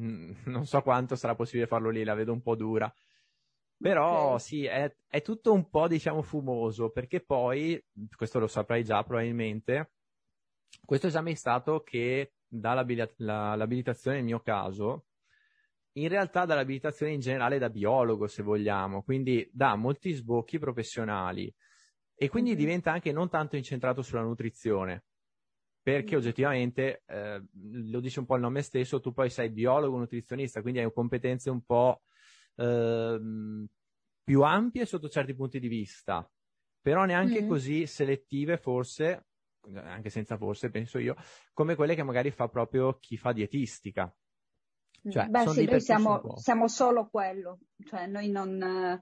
Mm, 0.00 0.30
non 0.46 0.66
so 0.66 0.80
quanto 0.82 1.16
sarà 1.16 1.34
possibile 1.34 1.66
farlo 1.66 1.90
lì, 1.90 2.04
la 2.04 2.14
vedo 2.14 2.32
un 2.32 2.42
po' 2.42 2.54
dura. 2.54 2.92
Però 3.80 4.26
okay. 4.34 4.40
sì, 4.40 4.64
è, 4.64 4.92
è, 5.06 5.22
tutto 5.22 5.52
un 5.52 5.68
po' 5.68 5.86
diciamo 5.88 6.22
fumoso, 6.22 6.90
perché 6.90 7.20
poi, 7.20 7.82
questo 8.16 8.38
lo 8.38 8.48
saprai 8.48 8.82
già 8.84 9.02
probabilmente, 9.04 9.92
questo 10.84 11.06
esame 11.08 11.32
è 11.32 11.34
stato 11.34 11.82
che 11.82 12.34
dà 12.46 12.74
l'abilit- 12.74 13.14
la, 13.18 13.54
l'abilitazione 13.54 14.16
nel 14.16 14.26
mio 14.26 14.40
caso, 14.40 15.06
in 16.00 16.08
realtà 16.08 16.44
dà 16.44 16.54
l'abilitazione 16.54 17.12
in 17.12 17.20
generale 17.20 17.58
da 17.58 17.70
biologo, 17.70 18.26
se 18.26 18.42
vogliamo, 18.42 19.02
quindi 19.02 19.48
dà 19.52 19.74
molti 19.76 20.12
sbocchi 20.12 20.58
professionali 20.58 21.52
e 22.14 22.28
quindi 22.28 22.50
mm-hmm. 22.50 22.58
diventa 22.58 22.92
anche 22.92 23.12
non 23.12 23.28
tanto 23.28 23.56
incentrato 23.56 24.02
sulla 24.02 24.22
nutrizione, 24.22 25.04
perché 25.80 26.14
mm. 26.14 26.18
oggettivamente, 26.18 27.02
eh, 27.06 27.42
lo 27.62 28.00
dice 28.00 28.18
un 28.18 28.26
po' 28.26 28.34
il 28.34 28.42
nome 28.42 28.62
stesso, 28.62 29.00
tu 29.00 29.12
poi 29.12 29.30
sei 29.30 29.50
biologo, 29.50 29.96
nutrizionista, 29.96 30.60
quindi 30.60 30.80
hai 30.80 30.92
competenze 30.92 31.48
un 31.48 31.62
po' 31.62 32.02
eh, 32.56 33.20
più 34.22 34.42
ampie 34.42 34.84
sotto 34.84 35.08
certi 35.08 35.34
punti 35.34 35.60
di 35.60 35.68
vista, 35.68 36.28
però 36.80 37.04
neanche 37.04 37.42
mm. 37.42 37.48
così 37.48 37.86
selettive 37.86 38.56
forse, 38.56 39.26
anche 39.74 40.10
senza 40.10 40.36
forse 40.36 40.70
penso 40.70 40.98
io, 40.98 41.14
come 41.52 41.74
quelle 41.76 41.94
che 41.94 42.02
magari 42.02 42.30
fa 42.30 42.48
proprio 42.48 42.98
chi 42.98 43.16
fa 43.16 43.32
dietistica. 43.32 44.12
Cioè, 45.08 45.26
Beh 45.26 45.48
sì, 45.48 45.64
noi 45.64 45.80
siamo, 45.80 46.36
siamo, 46.36 46.68
solo 46.68 47.08
quello, 47.08 47.58
cioè 47.86 48.06
noi 48.06 48.28
non... 48.30 49.00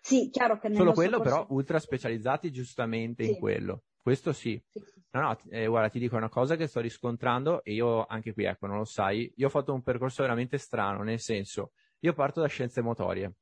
Sì, 0.00 0.30
chiaro 0.30 0.58
che... 0.58 0.72
Solo 0.74 0.92
quello 0.92 1.18
corso... 1.18 1.30
però 1.30 1.46
ultra 1.50 1.78
specializzati 1.78 2.50
giustamente 2.50 3.24
sì. 3.24 3.30
in 3.30 3.38
quello. 3.38 3.82
Questo 4.00 4.32
sì. 4.32 4.60
sì, 4.68 4.78
sì. 4.78 5.02
No, 5.10 5.20
no, 5.20 5.38
eh, 5.50 5.66
guarda, 5.66 5.88
ti 5.88 5.98
dico 5.98 6.16
una 6.16 6.28
cosa 6.28 6.56
che 6.56 6.66
sto 6.66 6.80
riscontrando 6.80 7.64
e 7.64 7.72
io 7.72 8.04
anche 8.06 8.32
qui, 8.32 8.44
ecco, 8.44 8.66
non 8.66 8.76
lo 8.76 8.84
sai, 8.84 9.32
io 9.34 9.46
ho 9.46 9.50
fatto 9.50 9.72
un 9.72 9.82
percorso 9.82 10.22
veramente 10.22 10.58
strano, 10.58 11.02
nel 11.02 11.18
senso, 11.18 11.72
io 12.00 12.12
parto 12.12 12.40
da 12.40 12.46
scienze 12.46 12.82
motorie. 12.82 13.32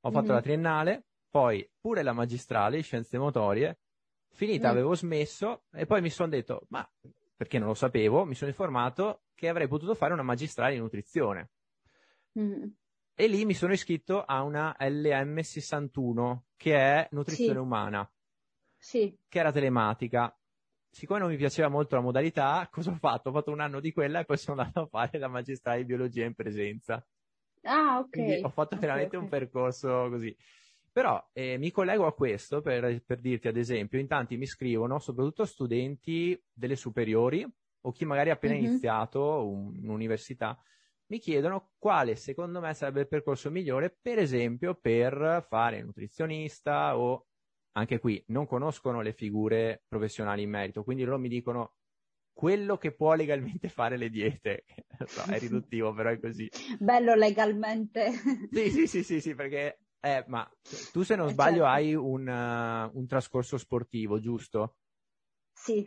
Ho 0.00 0.10
fatto 0.10 0.26
mm-hmm. 0.26 0.34
la 0.34 0.40
triennale, 0.40 1.04
poi 1.28 1.68
pure 1.80 2.02
la 2.02 2.12
magistrale 2.12 2.80
scienze 2.80 3.18
motorie, 3.18 3.80
finita 4.32 4.68
mm. 4.68 4.70
avevo 4.70 4.94
smesso 4.94 5.64
e 5.72 5.84
poi 5.84 6.00
mi 6.00 6.10
sono 6.10 6.28
detto, 6.28 6.62
ma 6.68 6.88
perché 7.36 7.58
non 7.58 7.68
lo 7.68 7.74
sapevo, 7.74 8.24
mi 8.24 8.34
sono 8.34 8.50
informato 8.50 9.22
che 9.40 9.48
avrei 9.48 9.68
potuto 9.68 9.94
fare 9.94 10.12
una 10.12 10.22
magistrale 10.22 10.74
in 10.74 10.82
nutrizione. 10.82 11.48
Mm. 12.38 12.64
E 13.14 13.26
lì 13.26 13.46
mi 13.46 13.54
sono 13.54 13.72
iscritto 13.72 14.22
a 14.22 14.42
una 14.42 14.76
LM61, 14.78 16.40
che 16.58 16.76
è 16.76 17.08
nutrizione 17.12 17.54
sì. 17.54 17.58
umana 17.58 18.12
sì. 18.76 19.16
che 19.26 19.38
era 19.38 19.50
telematica. 19.50 20.38
Siccome 20.90 21.20
non 21.20 21.30
mi 21.30 21.38
piaceva 21.38 21.68
molto 21.68 21.94
la 21.94 22.02
modalità, 22.02 22.68
cosa 22.70 22.90
ho 22.90 22.96
fatto? 22.96 23.30
Ho 23.30 23.32
fatto 23.32 23.50
un 23.50 23.60
anno 23.60 23.80
di 23.80 23.92
quella 23.92 24.20
e 24.20 24.26
poi 24.26 24.36
sono 24.36 24.60
andato 24.60 24.80
a 24.82 24.86
fare 24.86 25.18
la 25.18 25.28
magistrale 25.28 25.78
di 25.78 25.86
biologia 25.86 26.26
in 26.26 26.34
presenza. 26.34 27.02
Ah, 27.62 27.98
ok. 28.00 28.10
Quindi 28.10 28.42
ho 28.42 28.50
fatto 28.50 28.74
okay, 28.74 28.80
veramente 28.80 29.16
okay. 29.16 29.20
un 29.22 29.28
percorso 29.30 30.08
così. 30.10 30.36
Però 30.92 31.30
eh, 31.32 31.56
mi 31.56 31.70
collego 31.70 32.04
a 32.04 32.12
questo 32.12 32.60
per, 32.60 33.02
per, 33.06 33.20
dirti, 33.20 33.48
ad 33.48 33.56
esempio, 33.56 33.98
in 33.98 34.06
tanti 34.06 34.36
mi 34.36 34.46
scrivono, 34.46 34.98
soprattutto 34.98 35.46
studenti 35.46 36.38
delle 36.52 36.76
superiori 36.76 37.50
o 37.82 37.92
chi 37.92 38.04
magari 38.04 38.30
ha 38.30 38.34
appena 38.34 38.54
mm-hmm. 38.54 38.64
iniziato 38.64 39.48
un'università, 39.48 40.58
mi 41.06 41.18
chiedono 41.18 41.72
quale 41.78 42.14
secondo 42.16 42.60
me 42.60 42.72
sarebbe 42.74 43.00
il 43.00 43.08
percorso 43.08 43.50
migliore, 43.50 43.96
per 44.00 44.18
esempio, 44.18 44.74
per 44.74 45.44
fare 45.48 45.82
nutrizionista 45.82 46.96
o 46.96 47.26
anche 47.72 47.98
qui 47.98 48.22
non 48.28 48.46
conoscono 48.46 49.00
le 49.00 49.12
figure 49.12 49.82
professionali 49.88 50.42
in 50.42 50.50
merito, 50.50 50.84
quindi 50.84 51.04
loro 51.04 51.18
mi 51.18 51.28
dicono 51.28 51.74
quello 52.32 52.78
che 52.78 52.92
può 52.92 53.14
legalmente 53.14 53.68
fare 53.68 53.96
le 53.96 54.08
diete. 54.08 54.64
so, 55.06 55.22
è 55.30 55.38
riduttivo, 55.38 55.92
però 55.92 56.10
è 56.10 56.18
così. 56.18 56.48
Bello 56.78 57.14
legalmente. 57.14 58.12
sì, 58.50 58.70
sì, 58.70 58.86
sì, 58.86 59.02
sì, 59.02 59.20
sì, 59.20 59.34
perché 59.34 59.80
eh, 60.00 60.24
ma 60.28 60.48
tu 60.92 61.02
se 61.02 61.14
non 61.14 61.28
eh, 61.28 61.32
sbaglio 61.32 61.64
certo. 61.64 61.70
hai 61.70 61.94
un, 61.94 62.26
uh, 62.26 62.98
un, 62.98 63.06
trascorso 63.06 63.58
sportivo, 63.58 64.18
giusto? 64.18 64.76
Sì. 65.52 65.86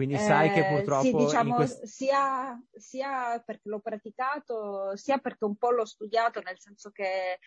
Quindi 0.00 0.16
sai 0.16 0.50
che 0.50 0.66
eh, 0.66 0.68
purtroppo... 0.68 1.02
Sì, 1.02 1.12
diciamo, 1.12 1.54
quest... 1.56 1.84
sia, 1.84 2.58
sia 2.72 3.38
perché 3.44 3.68
l'ho 3.68 3.80
praticato, 3.80 4.96
sia 4.96 5.18
perché 5.18 5.44
un 5.44 5.56
po' 5.56 5.70
l'ho 5.72 5.84
studiato, 5.84 6.40
nel 6.40 6.58
senso 6.58 6.90
che 6.90 7.38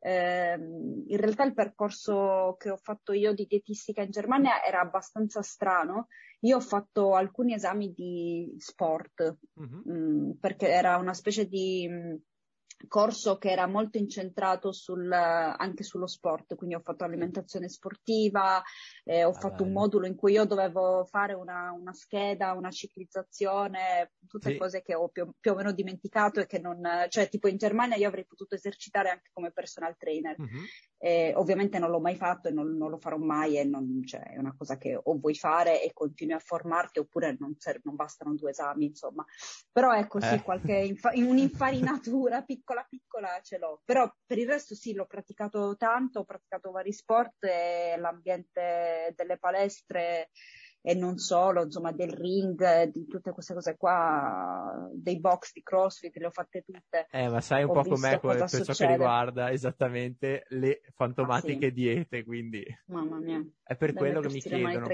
eh, 0.00 0.52
in 0.52 1.16
realtà 1.16 1.44
il 1.44 1.54
percorso 1.54 2.56
che 2.58 2.68
ho 2.68 2.76
fatto 2.76 3.14
io 3.14 3.32
di 3.32 3.46
dietistica 3.46 4.02
in 4.02 4.10
Germania 4.10 4.62
era 4.62 4.80
abbastanza 4.80 5.40
strano. 5.40 6.08
Io 6.40 6.56
ho 6.56 6.60
fatto 6.60 7.14
alcuni 7.14 7.54
esami 7.54 7.94
di 7.94 8.54
sport, 8.58 9.38
mm-hmm. 9.58 10.28
mh, 10.28 10.38
perché 10.40 10.68
era 10.68 10.98
una 10.98 11.14
specie 11.14 11.46
di 11.46 11.88
mh, 11.88 12.22
corso 12.88 13.38
che 13.38 13.50
era 13.50 13.66
molto 13.66 13.98
incentrato 13.98 14.72
sul, 14.72 15.10
anche 15.12 15.82
sullo 15.82 16.06
sport, 16.06 16.54
quindi 16.54 16.74
ho 16.74 16.80
fatto 16.80 17.04
alimentazione 17.04 17.68
sportiva, 17.68 18.62
eh, 19.04 19.24
ho 19.24 19.30
ah, 19.30 19.32
fatto 19.32 19.62
bello. 19.62 19.66
un 19.66 19.72
modulo 19.72 20.06
in 20.06 20.14
cui 20.14 20.32
io 20.32 20.44
dovevo 20.44 21.04
fare 21.04 21.34
una, 21.34 21.72
una 21.72 21.92
scheda, 21.92 22.52
una 22.52 22.70
ciclizzazione, 22.70 24.12
tutte 24.28 24.52
sì. 24.52 24.56
cose 24.56 24.82
che 24.82 24.94
ho 24.94 25.08
più, 25.08 25.30
più, 25.38 25.52
o 25.52 25.54
meno 25.54 25.72
dimenticato 25.72 26.40
e 26.40 26.46
che 26.46 26.58
non, 26.58 26.80
cioè 27.08 27.28
tipo 27.28 27.48
in 27.48 27.56
Germania 27.56 27.96
io 27.96 28.08
avrei 28.08 28.24
potuto 28.24 28.54
esercitare 28.54 29.10
anche 29.10 29.30
come 29.32 29.50
personal 29.50 29.96
trainer. 29.96 30.36
Mm-hmm. 30.40 30.64
Eh, 30.98 31.32
ovviamente 31.36 31.78
non 31.78 31.90
l'ho 31.90 32.00
mai 32.00 32.16
fatto 32.16 32.48
e 32.48 32.50
non, 32.50 32.76
non 32.78 32.88
lo 32.88 32.96
farò 32.98 33.18
mai 33.18 33.58
e 33.58 33.64
non, 33.64 34.02
cioè, 34.06 34.22
è 34.22 34.38
una 34.38 34.54
cosa 34.56 34.78
che 34.78 34.98
o 35.00 35.18
vuoi 35.18 35.34
fare 35.34 35.82
e 35.82 35.92
continui 35.92 36.32
a 36.32 36.38
formarti 36.38 36.98
oppure 36.98 37.36
non, 37.38 37.54
serve, 37.58 37.82
non 37.84 37.94
bastano 37.94 38.34
due 38.34 38.50
esami, 38.50 38.86
insomma. 38.86 39.22
Però 39.70 39.90
così, 40.06 40.34
eh. 40.34 40.42
qualche 40.42 40.72
infa- 40.72 41.12
un'infarinatura 41.14 42.42
piccola 42.46 42.73
piccola 42.82 43.38
ce 43.42 43.58
l'ho. 43.58 43.82
Però 43.84 44.10
per 44.26 44.38
il 44.38 44.48
resto 44.48 44.74
sì, 44.74 44.94
l'ho 44.94 45.06
praticato 45.06 45.76
tanto, 45.76 46.20
ho 46.20 46.24
praticato 46.24 46.70
vari 46.70 46.92
sport 46.92 47.44
e 47.44 47.96
l'ambiente 47.98 49.12
delle 49.14 49.38
palestre 49.38 50.30
e 50.86 50.92
non 50.94 51.16
solo, 51.16 51.62
insomma, 51.62 51.92
del 51.92 52.10
ring, 52.10 52.90
di 52.90 53.06
tutte 53.06 53.32
queste 53.32 53.54
cose 53.54 53.74
qua, 53.78 54.86
dei 54.92 55.18
box 55.18 55.52
di 55.54 55.62
CrossFit, 55.62 56.14
le 56.16 56.26
ho 56.26 56.30
fatte 56.30 56.60
tutte. 56.60 57.06
Eh, 57.10 57.30
ma 57.30 57.40
sai 57.40 57.62
un 57.62 57.70
Ho 57.70 57.72
po' 57.72 57.88
com'è 57.88 58.20
per 58.20 58.46
succede. 58.46 58.64
ciò 58.64 58.72
che 58.74 58.92
riguarda 58.92 59.50
esattamente 59.50 60.44
le 60.48 60.82
fantomatiche 60.94 61.66
ah, 61.66 61.68
sì. 61.68 61.74
diete, 61.74 62.22
quindi... 62.22 62.62
Mamma 62.88 63.18
mia. 63.18 63.42
È 63.62 63.76
per 63.76 63.94
quello 63.94 64.20
che 64.20 64.28
mi 64.28 64.40
chiedono. 64.40 64.86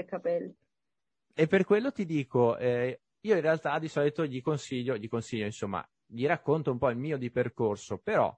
E 1.33 1.47
per 1.47 1.65
quello 1.65 1.91
ti 1.91 2.05
dico, 2.05 2.55
eh, 2.55 3.01
io 3.19 3.35
in 3.35 3.41
realtà 3.41 3.77
di 3.77 3.89
solito 3.89 4.25
gli 4.25 4.41
consiglio, 4.41 4.95
gli 4.95 5.09
consiglio, 5.09 5.43
insomma, 5.43 5.85
gli 6.11 6.25
racconto 6.25 6.71
un 6.71 6.77
po' 6.77 6.89
il 6.89 6.97
mio 6.97 7.17
di 7.17 7.31
percorso, 7.31 7.97
però 7.97 8.37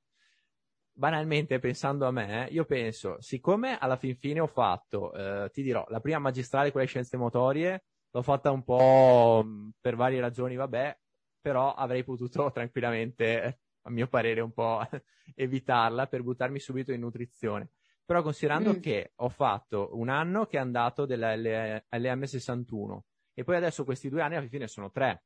banalmente 0.96 1.60
pensando 1.60 2.06
a 2.06 2.12
me, 2.12 2.48
io 2.52 2.66
penso, 2.66 3.20
siccome 3.20 3.78
alla 3.78 3.98
fin 3.98 4.16
fine 4.16 4.40
ho 4.40 4.48
fatto, 4.48 5.12
eh, 5.14 5.50
ti 5.52 5.64
dirò, 5.64 5.84
la 5.90 6.00
prima 6.00 6.20
magistrale 6.20 6.72
con 6.72 6.82
le 6.82 6.88
scienze 6.88 7.18
motorie, 7.18 7.84
l'ho 8.12 8.22
fatta 8.22 8.52
un 8.52 8.64
po' 8.64 9.42
mm, 9.44 9.70
per 9.82 9.96
varie 9.96 10.22
ragioni, 10.22 10.56
vabbè, 10.56 10.98
però 11.42 11.74
avrei 11.74 12.04
potuto 12.04 12.52
tranquillamente, 12.54 13.60
a 13.82 13.90
mio 13.90 14.08
parere, 14.08 14.42
un 14.42 14.54
po' 14.54 14.82
evitarla 15.36 16.08
per 16.08 16.22
buttarmi 16.22 16.60
subito 16.60 16.92
in 16.92 17.02
nutrizione. 17.02 17.72
Però 18.06 18.22
considerando 18.22 18.74
mm. 18.74 18.80
che 18.80 19.14
ho 19.16 19.30
fatto 19.30 19.90
un 19.94 20.10
anno 20.10 20.46
che 20.46 20.58
è 20.58 20.60
andato 20.60 21.06
della 21.06 21.36
LM61 21.36 23.00
e 23.34 23.44
poi 23.44 23.56
adesso 23.56 23.84
questi 23.84 24.10
due 24.10 24.22
anni 24.22 24.36
alla 24.36 24.48
fine 24.48 24.68
sono 24.68 24.92
tre, 24.92 25.24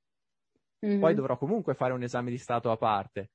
mm. 0.86 1.00
poi 1.00 1.13
dovrò 1.13 1.38
comunque 1.38 1.74
fare 1.74 1.93
un 1.93 2.03
esame 2.03 2.29
di 2.29 2.38
stato 2.38 2.72
a 2.72 2.77
parte 2.77 3.31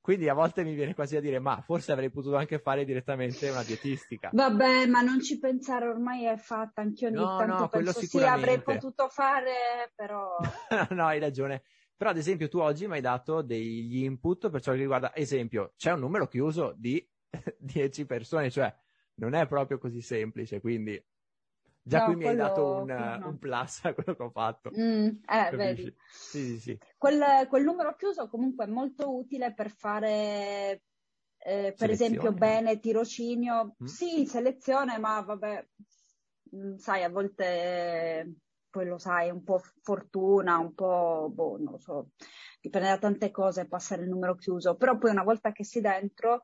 Quindi 0.00 0.28
a 0.28 0.34
volte 0.34 0.64
mi 0.64 0.74
viene 0.74 0.94
quasi 0.94 1.16
a 1.16 1.20
dire, 1.20 1.38
ma 1.38 1.60
forse 1.60 1.92
avrei 1.92 2.10
potuto 2.10 2.34
anche 2.34 2.58
fare 2.58 2.84
direttamente 2.84 3.48
una 3.50 3.62
dietistica. 3.62 4.30
Vabbè, 4.32 4.86
ma 4.86 5.00
non 5.00 5.20
ci 5.22 5.38
pensare, 5.38 5.86
ormai 5.86 6.24
è 6.24 6.36
fatta, 6.36 6.82
anch'io 6.82 7.06
ogni 7.06 7.18
no, 7.18 7.38
tanto 7.38 7.54
no, 7.54 7.68
penso 7.68 8.00
sì, 8.00 8.18
avrei 8.18 8.60
potuto 8.60 9.08
fare, 9.08 9.92
però... 9.94 10.36
no, 10.90 11.06
hai 11.06 11.20
ragione. 11.20 11.62
Però 11.96 12.10
ad 12.10 12.16
esempio 12.16 12.48
tu 12.48 12.58
oggi 12.58 12.88
mi 12.88 12.94
hai 12.94 13.00
dato 13.00 13.42
degli 13.42 14.02
input 14.02 14.50
per 14.50 14.60
ciò 14.60 14.72
che 14.72 14.78
riguarda, 14.78 15.14
esempio, 15.14 15.72
c'è 15.76 15.92
un 15.92 16.00
numero 16.00 16.26
chiuso 16.26 16.74
di 16.76 17.08
10 17.58 18.04
persone, 18.04 18.50
cioè 18.50 18.74
non 19.14 19.34
è 19.34 19.46
proprio 19.46 19.78
così 19.78 20.00
semplice, 20.00 20.60
quindi 20.60 21.00
Già 21.84 21.98
no, 21.98 22.04
qui 22.04 22.14
mi 22.14 22.28
hai 22.28 22.36
dato 22.36 22.74
un, 22.74 22.86
no. 22.86 23.28
un, 23.28 23.38
plus 23.38 23.84
a 23.84 23.92
quello 23.92 24.14
che 24.14 24.22
ho 24.22 24.30
fatto. 24.30 24.70
Mm, 24.78 25.08
eh, 25.26 25.56
vedi. 25.56 25.96
Sì, 26.08 26.44
sì, 26.44 26.60
sì. 26.60 26.78
Quel, 26.96 27.46
quel, 27.48 27.64
numero 27.64 27.96
chiuso 27.96 28.28
comunque 28.28 28.66
è 28.66 28.68
molto 28.68 29.16
utile 29.16 29.52
per 29.52 29.68
fare, 29.70 30.82
eh, 31.38 31.74
per 31.76 31.90
esempio, 31.90 32.32
bene 32.32 32.78
tirocinio. 32.78 33.76
Mm. 33.82 33.86
Sì, 33.86 34.26
selezione, 34.26 34.98
ma 34.98 35.20
vabbè, 35.22 35.68
mm, 36.54 36.76
sai, 36.76 37.02
a 37.02 37.08
volte 37.08 38.36
poi 38.72 38.86
lo 38.86 38.96
sai, 38.96 39.28
un 39.28 39.44
po' 39.44 39.60
fortuna, 39.82 40.56
un 40.56 40.72
po', 40.72 41.30
boh, 41.30 41.58
non 41.58 41.72
lo 41.72 41.78
so, 41.78 42.08
dipende 42.58 42.88
da 42.88 42.96
tante 42.96 43.30
cose 43.30 43.68
passare 43.68 44.02
il 44.02 44.08
numero 44.08 44.34
chiuso, 44.34 44.76
però 44.76 44.96
poi 44.96 45.10
una 45.10 45.22
volta 45.22 45.52
che 45.52 45.62
sei 45.62 45.82
dentro 45.82 46.40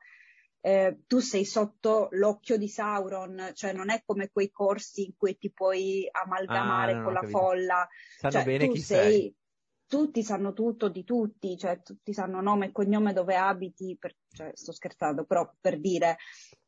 eh, 0.60 1.00
tu 1.06 1.20
sei 1.20 1.44
sotto 1.44 2.08
l'occhio 2.12 2.56
di 2.56 2.68
Sauron, 2.68 3.52
cioè 3.54 3.72
non 3.72 3.90
è 3.90 4.02
come 4.04 4.30
quei 4.30 4.50
corsi 4.50 5.04
in 5.04 5.12
cui 5.16 5.36
ti 5.38 5.52
puoi 5.52 6.08
amalgamare 6.10 6.92
ah, 6.92 6.96
no, 6.96 7.04
con 7.04 7.12
la 7.12 7.20
capito. 7.20 7.38
folla. 7.38 7.88
Sanno 8.18 8.32
cioè, 8.32 8.44
bene 8.44 8.68
chi 8.68 8.80
sei, 8.80 9.12
sei. 9.12 9.36
Tutti 9.86 10.22
sanno 10.22 10.52
tutto 10.52 10.88
di 10.88 11.04
tutti, 11.04 11.56
cioè 11.56 11.80
tutti 11.80 12.12
sanno 12.12 12.40
nome 12.40 12.66
e 12.66 12.72
cognome 12.72 13.12
dove 13.12 13.36
abiti, 13.36 13.96
per, 13.98 14.14
cioè, 14.28 14.50
sto 14.52 14.72
scherzando, 14.72 15.24
però 15.24 15.50
per 15.60 15.80
dire. 15.80 16.16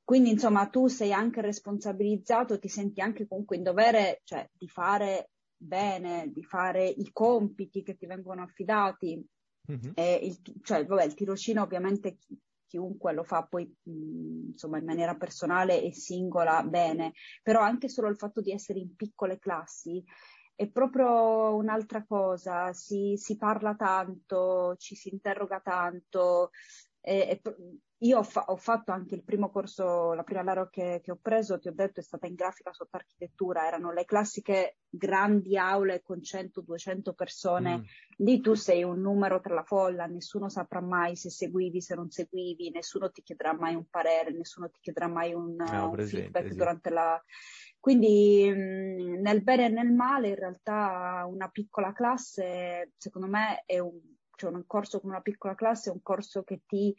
Quindi 0.03 0.31
insomma 0.31 0.67
tu 0.69 0.87
sei 0.87 1.13
anche 1.13 1.41
responsabilizzato, 1.41 2.59
ti 2.59 2.69
senti 2.69 3.01
anche 3.01 3.29
comunque 3.29 3.57
in 3.57 3.63
dovere 3.63 4.23
cioè, 4.25 4.49
di 4.53 4.69
fare 4.69 5.31
bene, 5.57 6.31
di 6.33 6.43
fare 6.43 6.89
i 6.89 7.11
compiti 7.13 7.83
che 7.83 7.97
ti 7.97 8.07
vengono 8.07 8.43
affidati. 8.43 9.23
Mm-hmm. 9.71 9.93
Il, 10.23 10.41
cioè, 10.63 10.87
vabbè, 10.87 11.05
il 11.05 11.15
tirocinio 11.15 11.63
ovviamente 11.63 12.17
chiunque 12.71 13.13
lo 13.13 13.25
fa 13.25 13.43
poi 13.43 13.67
mh, 13.67 14.51
insomma 14.53 14.79
in 14.79 14.85
maniera 14.85 15.17
personale 15.17 15.83
e 15.83 15.93
singola 15.93 16.63
bene, 16.63 17.13
però 17.43 17.61
anche 17.61 17.89
solo 17.89 18.09
il 18.09 18.17
fatto 18.17 18.41
di 18.41 18.53
essere 18.53 18.79
in 18.79 18.95
piccole 18.95 19.39
classi 19.41 20.03
è 20.55 20.69
proprio 20.69 21.57
un'altra 21.57 22.05
cosa, 22.07 22.73
si, 22.73 23.15
si 23.17 23.37
parla 23.37 23.75
tanto, 23.75 24.77
ci 24.77 24.95
si 24.95 25.09
interroga 25.09 25.59
tanto, 25.61 26.51
e, 27.01 27.41
e, 27.43 27.53
io 28.03 28.19
ho, 28.19 28.23
fa- 28.23 28.45
ho, 28.47 28.57
fatto 28.57 28.93
anche 28.93 29.15
il 29.15 29.23
primo 29.23 29.51
corso, 29.51 30.15
la 30.15 30.23
prima 30.23 30.43
laurea 30.43 30.71
che, 30.71 31.01
che, 31.03 31.11
ho 31.11 31.19
preso, 31.21 31.59
ti 31.59 31.69
ho 31.69 31.73
detto, 31.75 32.01
è 32.01 32.03
stata 32.03 32.27
in 32.27 32.35
grafica 32.35 32.73
sotto 32.73 32.97
architettura, 32.97 33.67
erano 33.67 33.93
le 33.93 34.07
classiche 34.07 34.79
grandi 34.89 35.59
aule 35.59 36.01
con 36.03 36.19
100-200 36.19 37.13
persone, 37.15 37.79
mm. 37.79 37.83
lì 38.19 38.41
tu 38.41 38.55
sei 38.55 38.85
un 38.85 39.01
numero 39.01 39.41
tra 39.41 39.53
la 39.53 39.65
folla, 39.65 40.07
nessuno 40.07 40.49
saprà 40.49 40.81
mai 40.81 41.15
se 41.15 41.29
seguivi, 41.29 41.83
se 41.83 41.95
non 41.95 42.11
seguivi, 42.11 42.71
nessuno 42.71 43.11
ti 43.11 43.23
chiederà 43.23 43.53
mai 43.53 43.75
un 43.75 43.85
parere, 43.91 44.31
nessuno 44.31 44.71
ti 44.71 44.79
chiederà 44.81 45.07
mai 45.07 45.35
un, 45.35 45.57
no, 45.57 45.91
un 45.91 46.07
feedback 46.07 46.49
sì. 46.49 46.57
durante 46.57 46.91
la... 46.91 47.23
Quindi 47.79 48.51
mh, 48.51 49.21
nel 49.21 49.43
bene 49.43 49.67
e 49.67 49.69
nel 49.69 49.93
male 49.93 50.29
in 50.29 50.37
realtà 50.37 51.27
una 51.27 51.49
piccola 51.49 51.93
classe, 51.93 52.93
secondo 52.97 53.29
me, 53.29 53.63
è 53.67 53.79
un, 53.79 53.99
cioè 54.37 54.51
un 54.51 54.65
corso 54.67 55.01
con 55.01 55.11
una 55.11 55.21
piccola 55.21 55.55
classe, 55.55 55.91
è 55.91 55.93
un 55.93 56.03
corso 56.03 56.43
che 56.43 56.63
ti 56.67 56.95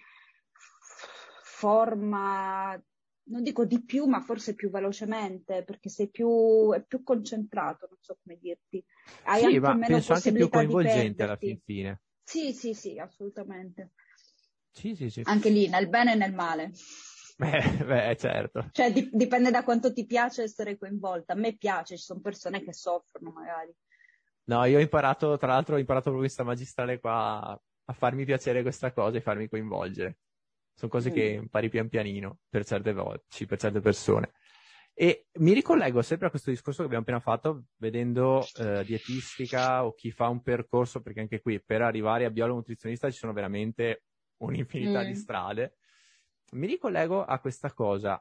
forma, 1.61 2.81
non 3.25 3.43
dico 3.43 3.65
di 3.65 3.83
più, 3.83 4.05
ma 4.05 4.19
forse 4.19 4.55
più 4.55 4.71
velocemente, 4.71 5.63
perché 5.63 5.89
sei 5.89 6.09
più, 6.09 6.71
è 6.73 6.83
più 6.83 7.03
concentrato, 7.03 7.87
non 7.87 7.99
so 8.01 8.17
come 8.21 8.37
dirti. 8.41 8.83
Hai 9.25 9.41
sì, 9.41 9.45
anche 9.45 9.59
ma 9.59 9.75
meno 9.75 9.95
penso 9.95 10.13
anche 10.13 10.31
più 10.31 10.49
coinvolgente 10.49 11.23
alla 11.23 11.37
fin 11.37 11.59
fine. 11.63 12.01
Sì, 12.23 12.51
sì, 12.53 12.73
sì, 12.73 12.97
assolutamente. 12.97 13.91
Sì, 14.73 14.95
sì, 14.95 15.09
sì. 15.09 15.21
Anche 15.25 15.49
lì, 15.49 15.67
nel 15.67 15.87
bene 15.87 16.13
e 16.13 16.15
nel 16.15 16.33
male. 16.33 16.71
Beh, 17.37 17.61
beh 17.85 18.15
certo. 18.17 18.65
Cioè, 18.71 18.91
di- 18.91 19.09
dipende 19.11 19.51
da 19.51 19.63
quanto 19.63 19.93
ti 19.93 20.05
piace 20.05 20.43
essere 20.43 20.77
coinvolta. 20.77 21.33
A 21.33 21.35
me 21.35 21.55
piace, 21.57 21.97
ci 21.97 22.03
sono 22.03 22.21
persone 22.21 22.63
che 22.63 22.73
soffrono 22.73 23.31
magari. 23.31 23.73
No, 24.45 24.63
io 24.65 24.77
ho 24.77 24.81
imparato, 24.81 25.37
tra 25.37 25.47
l'altro 25.47 25.75
ho 25.75 25.79
imparato 25.79 26.09
proprio 26.09 26.23
questa 26.25 26.43
magistrale 26.43 26.99
qua 26.99 27.59
a 27.85 27.93
farmi 27.93 28.25
piacere 28.25 28.61
questa 28.61 28.91
cosa 28.91 29.17
e 29.17 29.21
farmi 29.21 29.47
coinvolgere. 29.47 30.17
Sono 30.81 30.93
cose 30.93 31.11
mm. 31.11 31.13
che 31.13 31.23
impari 31.25 31.69
pian 31.69 31.89
pianino 31.89 32.39
per 32.49 32.65
certe 32.65 32.91
voci, 32.91 33.45
per 33.45 33.59
certe 33.59 33.81
persone. 33.81 34.31
E 34.95 35.27
mi 35.33 35.53
ricollego 35.53 36.01
sempre 36.01 36.25
a 36.25 36.29
questo 36.31 36.49
discorso 36.49 36.79
che 36.79 36.85
abbiamo 36.85 37.03
appena 37.03 37.19
fatto, 37.19 37.65
vedendo 37.77 38.43
eh, 38.55 38.83
dietistica 38.83 39.85
o 39.85 39.93
chi 39.93 40.09
fa 40.09 40.27
un 40.27 40.41
percorso, 40.41 41.01
perché 41.01 41.19
anche 41.19 41.39
qui 41.39 41.61
per 41.61 41.83
arrivare 41.83 42.25
a 42.25 42.31
biologo 42.31 42.57
nutrizionista 42.57 43.11
ci 43.11 43.17
sono 43.19 43.31
veramente 43.31 44.05
un'infinità 44.37 45.03
mm. 45.03 45.05
di 45.05 45.13
strade. 45.13 45.75
Mi 46.53 46.65
ricollego 46.65 47.25
a 47.25 47.37
questa 47.37 47.71
cosa. 47.73 48.19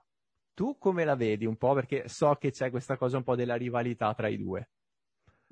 Tu 0.53 0.77
come 0.77 1.07
la 1.07 1.17
vedi 1.17 1.47
un 1.47 1.57
po'? 1.57 1.73
Perché 1.73 2.09
so 2.09 2.35
che 2.35 2.51
c'è 2.51 2.69
questa 2.69 2.99
cosa 2.99 3.17
un 3.17 3.23
po' 3.23 3.37
della 3.37 3.55
rivalità 3.55 4.13
tra 4.13 4.29
i 4.29 4.37
due. 4.37 4.69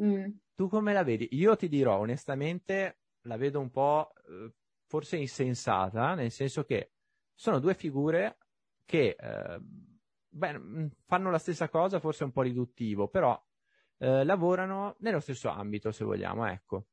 Mm. 0.03 0.29
Tu 0.55 0.68
come 0.68 0.92
la 0.92 1.05
vedi? 1.05 1.27
Io 1.31 1.57
ti 1.57 1.68
dirò 1.68 1.97
onestamente, 2.01 2.99
la 3.23 3.38
vedo 3.38 3.61
un 3.61 3.71
po' 3.71 4.12
eh, 4.29 4.53
forse 4.88 5.16
insensata, 5.16 6.14
nel 6.14 6.31
senso 6.31 6.64
che 6.64 6.92
sono 7.38 7.61
due 7.61 7.74
figure 7.74 8.37
che 8.85 9.14
eh, 9.16 9.61
beh, 10.29 10.59
mm, 10.59 10.87
fanno 11.07 11.31
la 11.31 11.38
stessa 11.38 11.68
cosa, 11.68 12.01
forse 12.01 12.24
un 12.24 12.33
po' 12.33 12.42
riduttivo, 12.42 13.07
però 13.07 13.40
eh, 13.98 14.24
lavorano 14.24 14.96
nello 14.98 15.20
stesso 15.20 15.48
ambito, 15.48 15.92
se 15.92 16.05
vogliamo, 16.05 16.46
ecco. 16.46 16.87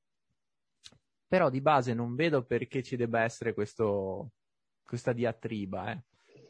Però 1.28 1.50
di 1.50 1.62
base 1.62 1.96
non 1.96 2.14
vedo 2.14 2.46
perché 2.46 2.84
ci 2.84 2.96
debba 2.96 3.24
essere 3.24 3.56
questo, 3.56 4.34
questa 4.84 5.14
diatriba, 5.14 5.92
eh. 5.92 6.04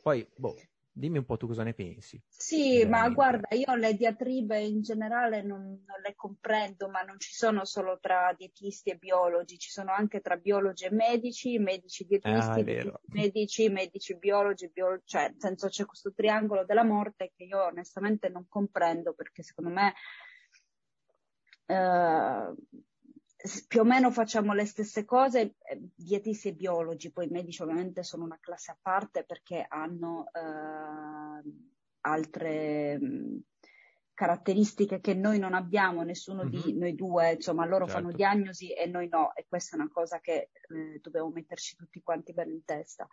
Poi, 0.04 0.30
boh, 0.36 0.56
Dimmi 0.98 1.18
un 1.18 1.26
po' 1.26 1.36
tu 1.36 1.46
cosa 1.46 1.64
ne 1.64 1.74
pensi. 1.74 2.22
Sì, 2.30 2.86
ma 2.86 3.10
guarda, 3.10 3.50
io 3.54 3.76
le 3.76 3.96
diatribe 3.96 4.62
in 4.62 4.82
generale 4.82 5.42
non, 5.42 5.60
non, 5.62 6.02
le 6.02 6.16
comprendo, 6.16 6.88
ma 6.88 7.02
non 7.02 7.20
ci 7.20 7.34
sono 7.34 7.66
solo 7.66 8.00
tra 8.00 8.34
dietisti 8.38 8.92
e 8.92 8.96
biologi, 8.96 9.58
ci 9.58 9.70
sono 9.72 9.92
anche 9.92 10.22
tra 10.22 10.38
biologi 10.38 10.86
e 10.86 10.92
medici, 10.92 11.58
medici 11.58 12.06
dietisti, 12.06 12.88
ah, 12.88 13.00
medici, 13.08 13.68
medici 13.68 14.18
biologi, 14.18 14.70
biologi, 14.72 15.04
cioè 15.06 15.24
nel 15.24 15.36
senso 15.38 15.68
c'è 15.68 15.86
questo 15.86 16.14
triangolo 16.14 16.64
della 16.64 16.86
morte 16.86 17.34
che 17.36 17.44
io 17.44 17.62
onestamente 17.66 18.30
non 18.30 18.46
comprendo 18.48 19.14
perché 19.14 19.44
secondo 19.44 19.72
me 19.72 19.94
eh, 21.66 22.54
più 23.68 23.82
o 23.82 23.84
meno 23.84 24.12
facciamo 24.12 24.54
le 24.54 24.66
stesse 24.66 25.06
cose, 25.06 25.56
eh, 25.64 25.90
dietisti 25.96 26.50
e 26.50 26.54
biologi, 26.54 27.12
poi 27.12 27.28
i 27.28 27.32
medici 27.32 27.62
ovviamente 27.62 28.04
sono 28.04 28.24
una 28.24 28.40
classe 28.40 28.72
a 28.72 28.78
parte 28.82 29.24
perché 29.24 29.66
hanno 29.68 30.26
eh, 30.34 31.50
altre 32.02 32.98
mh, 33.00 33.06
mm, 33.06 33.38
caratteristiche 34.14 35.02
che 35.02 35.14
noi 35.14 35.40
non 35.40 35.54
abbiamo, 35.54 36.04
nessuno 36.04 36.44
mm-hmm. 36.44 36.62
di 36.62 36.78
noi 36.78 36.96
due, 36.96 37.34
insomma 37.34 37.66
loro 37.66 37.86
certo. 37.86 38.02
fanno 38.02 38.14
diagnosi 38.14 38.74
e 38.74 38.86
noi 38.88 39.08
no, 39.10 39.36
e 39.36 39.46
questa 39.48 39.76
è 39.76 39.80
una 39.80 39.90
cosa 39.92 40.20
che 40.20 40.50
eh, 40.70 41.00
dobbiamo 41.02 41.30
metterci 41.30 41.76
tutti 41.76 42.02
quanti 42.02 42.34
bene 42.34 42.52
in 42.52 42.64
testa. 42.64 43.08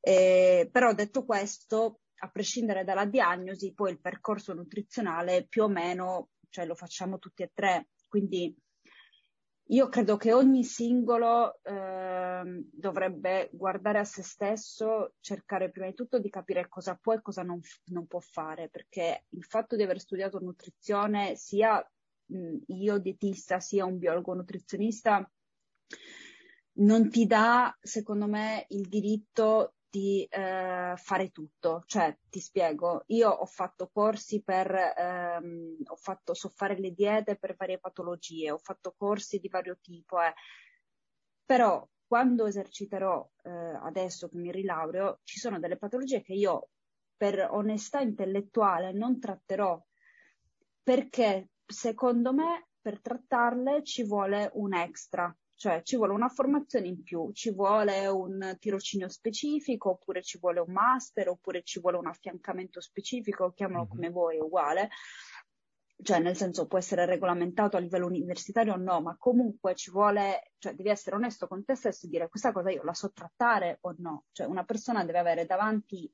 Eh, 0.00 0.68
però 0.72 0.94
detto 0.94 1.24
questo, 1.24 2.00
a 2.22 2.28
prescindere 2.30 2.84
dalla 2.84 3.04
diagnosi, 3.04 3.74
poi 3.74 3.90
il 3.90 4.00
percorso 4.00 4.54
nutrizionale 4.54 5.46
più 5.46 5.64
o 5.64 5.68
meno 5.68 6.30
cioè, 6.48 6.66
lo 6.66 6.74
facciamo 6.74 7.18
tutti 7.18 7.42
e 7.42 7.50
tre, 7.54 7.88
quindi 8.08 8.54
io 9.70 9.88
credo 9.88 10.16
che 10.16 10.32
ogni 10.32 10.64
singolo 10.64 11.60
eh, 11.62 12.64
dovrebbe 12.72 13.50
guardare 13.52 13.98
a 13.98 14.04
se 14.04 14.22
stesso, 14.22 15.14
cercare 15.20 15.70
prima 15.70 15.86
di 15.86 15.94
tutto 15.94 16.18
di 16.18 16.28
capire 16.28 16.68
cosa 16.68 16.98
può 17.00 17.14
e 17.14 17.22
cosa 17.22 17.42
non, 17.42 17.60
non 17.86 18.06
può 18.06 18.18
fare, 18.18 18.68
perché 18.68 19.26
il 19.28 19.44
fatto 19.44 19.76
di 19.76 19.82
aver 19.82 20.00
studiato 20.00 20.40
nutrizione, 20.40 21.36
sia 21.36 21.84
mh, 22.26 22.56
io 22.66 22.98
dietista, 22.98 23.60
sia 23.60 23.84
un 23.84 23.98
biologo 23.98 24.34
nutrizionista, 24.34 25.30
non 26.72 27.08
ti 27.08 27.26
dà, 27.26 27.76
secondo 27.80 28.26
me, 28.26 28.64
il 28.70 28.88
diritto 28.88 29.74
di 29.90 30.24
eh, 30.24 30.94
fare 30.96 31.30
tutto. 31.30 31.82
Cioè, 31.86 32.16
ti 32.28 32.40
spiego, 32.40 33.04
io 33.08 33.28
ho 33.30 33.46
fatto 33.46 33.90
corsi 33.92 34.42
per, 34.42 34.72
ehm, 34.96 35.76
ho 35.86 35.96
fatto, 35.96 36.34
so 36.34 36.48
fare 36.48 36.78
le 36.78 36.92
diete 36.92 37.36
per 37.36 37.56
varie 37.56 37.78
patologie, 37.78 38.50
ho 38.52 38.58
fatto 38.58 38.94
corsi 38.96 39.38
di 39.38 39.48
vario 39.48 39.78
tipo, 39.80 40.20
eh. 40.20 40.32
però 41.44 41.86
quando 42.06 42.46
eserciterò 42.46 43.28
eh, 43.44 43.50
adesso 43.50 44.28
che 44.28 44.36
mi 44.36 44.50
rilaureo, 44.50 45.20
ci 45.24 45.38
sono 45.38 45.58
delle 45.58 45.76
patologie 45.76 46.22
che 46.22 46.34
io 46.34 46.70
per 47.16 47.48
onestà 47.50 48.00
intellettuale 48.00 48.92
non 48.92 49.20
tratterò 49.20 49.80
perché 50.82 51.50
secondo 51.66 52.32
me 52.32 52.68
per 52.80 53.00
trattarle 53.00 53.84
ci 53.84 54.04
vuole 54.04 54.50
un 54.54 54.74
extra, 54.74 55.32
cioè 55.60 55.82
ci 55.82 55.96
vuole 55.96 56.14
una 56.14 56.30
formazione 56.30 56.86
in 56.86 57.02
più, 57.02 57.32
ci 57.34 57.52
vuole 57.52 58.06
un 58.06 58.56
tirocinio 58.58 59.10
specifico, 59.10 59.90
oppure 59.90 60.22
ci 60.22 60.38
vuole 60.38 60.58
un 60.58 60.72
master, 60.72 61.28
oppure 61.28 61.62
ci 61.62 61.80
vuole 61.80 61.98
un 61.98 62.06
affiancamento 62.06 62.80
specifico, 62.80 63.52
chiamalo 63.52 63.80
mm-hmm. 63.80 63.90
come 63.90 64.08
vuoi, 64.08 64.36
è 64.38 64.40
uguale. 64.40 64.88
Cioè 66.02 66.18
nel 66.18 66.34
senso 66.34 66.66
può 66.66 66.78
essere 66.78 67.04
regolamentato 67.04 67.76
a 67.76 67.80
livello 67.80 68.06
universitario 68.06 68.72
o 68.72 68.78
no, 68.78 69.02
ma 69.02 69.16
comunque 69.18 69.74
ci 69.74 69.90
vuole, 69.90 70.52
cioè 70.56 70.72
devi 70.72 70.88
essere 70.88 71.16
onesto 71.16 71.46
con 71.46 71.62
te 71.62 71.74
stesso 71.74 72.06
e 72.06 72.08
dire 72.08 72.30
questa 72.30 72.52
cosa 72.52 72.70
io 72.70 72.82
la 72.82 72.94
so 72.94 73.12
trattare 73.12 73.80
o 73.82 73.94
no, 73.98 74.24
cioè 74.32 74.46
una 74.46 74.64
persona 74.64 75.04
deve 75.04 75.18
avere 75.18 75.44
davanti 75.44 76.10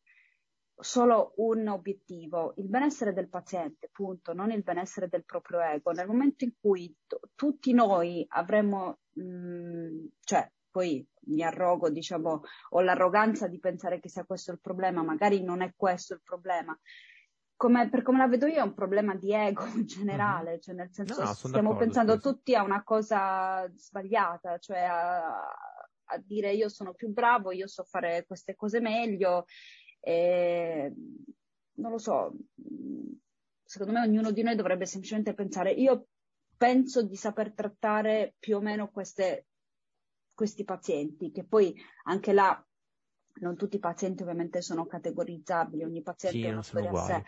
solo 0.78 1.32
un 1.36 1.66
obiettivo, 1.68 2.54
il 2.56 2.68
benessere 2.68 3.12
del 3.12 3.28
paziente, 3.28 3.88
punto, 3.92 4.32
non 4.32 4.50
il 4.50 4.62
benessere 4.62 5.08
del 5.08 5.24
proprio 5.24 5.60
ego. 5.60 5.92
Nel 5.92 6.06
momento 6.06 6.44
in 6.44 6.52
cui 6.60 6.94
t- 7.06 7.18
tutti 7.34 7.72
noi 7.72 8.24
avremmo, 8.28 8.98
mh, 9.12 9.22
mm, 9.22 10.06
cioè 10.20 10.50
poi 10.70 11.06
mi 11.28 11.42
arrogo, 11.42 11.88
diciamo, 11.88 12.42
ho 12.70 12.80
l'arroganza 12.80 13.48
di 13.48 13.58
pensare 13.58 13.98
che 13.98 14.10
sia 14.10 14.24
questo 14.24 14.52
il 14.52 14.60
problema, 14.60 15.02
magari 15.02 15.42
non 15.42 15.62
è 15.62 15.72
questo 15.74 16.12
il 16.12 16.20
problema, 16.22 16.78
come, 17.56 17.88
per 17.88 18.02
come 18.02 18.18
la 18.18 18.28
vedo 18.28 18.46
io 18.46 18.58
è 18.58 18.62
un 18.62 18.74
problema 18.74 19.14
di 19.14 19.32
ego 19.32 19.64
in 19.64 19.86
generale, 19.86 20.50
mm-hmm. 20.50 20.60
cioè 20.60 20.74
nel 20.74 20.92
senso 20.92 21.22
no, 21.22 21.32
stiamo 21.32 21.76
pensando 21.76 22.18
tutti 22.18 22.54
a 22.54 22.62
una 22.62 22.84
cosa 22.84 23.66
sbagliata, 23.74 24.58
cioè 24.58 24.80
a, 24.80 25.48
a, 26.04 26.18
dire 26.18 26.52
io 26.52 26.68
sono 26.68 26.92
più 26.92 27.08
bravo, 27.08 27.52
io 27.52 27.66
so 27.66 27.82
fare 27.84 28.24
queste 28.26 28.54
cose 28.54 28.80
meglio, 28.80 29.46
e, 30.00 30.92
non 31.74 31.90
lo 31.90 31.98
so, 31.98 32.32
secondo 33.64 33.92
me 33.92 34.00
ognuno 34.00 34.30
di 34.30 34.42
noi 34.42 34.54
dovrebbe 34.54 34.86
semplicemente 34.86 35.34
pensare 35.34 35.72
io 35.72 36.06
penso 36.56 37.02
di 37.02 37.16
saper 37.16 37.52
trattare 37.52 38.34
più 38.38 38.56
o 38.56 38.60
meno 38.60 38.90
queste, 38.90 39.46
questi 40.32 40.64
pazienti, 40.64 41.30
che 41.30 41.44
poi 41.44 41.74
anche 42.04 42.32
là 42.32 42.64
non 43.38 43.56
tutti 43.56 43.76
i 43.76 43.80
pazienti 43.80 44.22
ovviamente 44.22 44.62
sono 44.62 44.86
categorizzabili, 44.86 45.84
ogni 45.84 46.02
paziente 46.02 46.38
sì, 46.38 46.44
è 46.44 46.52
una 46.52 46.62
storia 46.62 46.90
a 46.90 47.04
sé. 47.04 47.24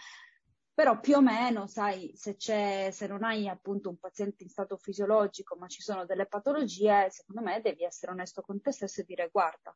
Però 0.72 1.00
più 1.00 1.16
o 1.16 1.20
meno, 1.20 1.66
sai, 1.66 2.12
se, 2.14 2.36
c'è, 2.36 2.90
se 2.92 3.08
non 3.08 3.24
hai 3.24 3.48
appunto 3.48 3.88
un 3.88 3.98
paziente 3.98 4.44
in 4.44 4.48
stato 4.48 4.76
fisiologico, 4.76 5.56
ma 5.56 5.66
ci 5.66 5.82
sono 5.82 6.06
delle 6.06 6.26
patologie, 6.26 7.10
secondo 7.10 7.42
me 7.42 7.60
devi 7.60 7.82
essere 7.82 8.12
onesto 8.12 8.42
con 8.42 8.60
te 8.60 8.70
stesso 8.70 9.00
e 9.00 9.04
dire 9.04 9.28
guarda, 9.30 9.74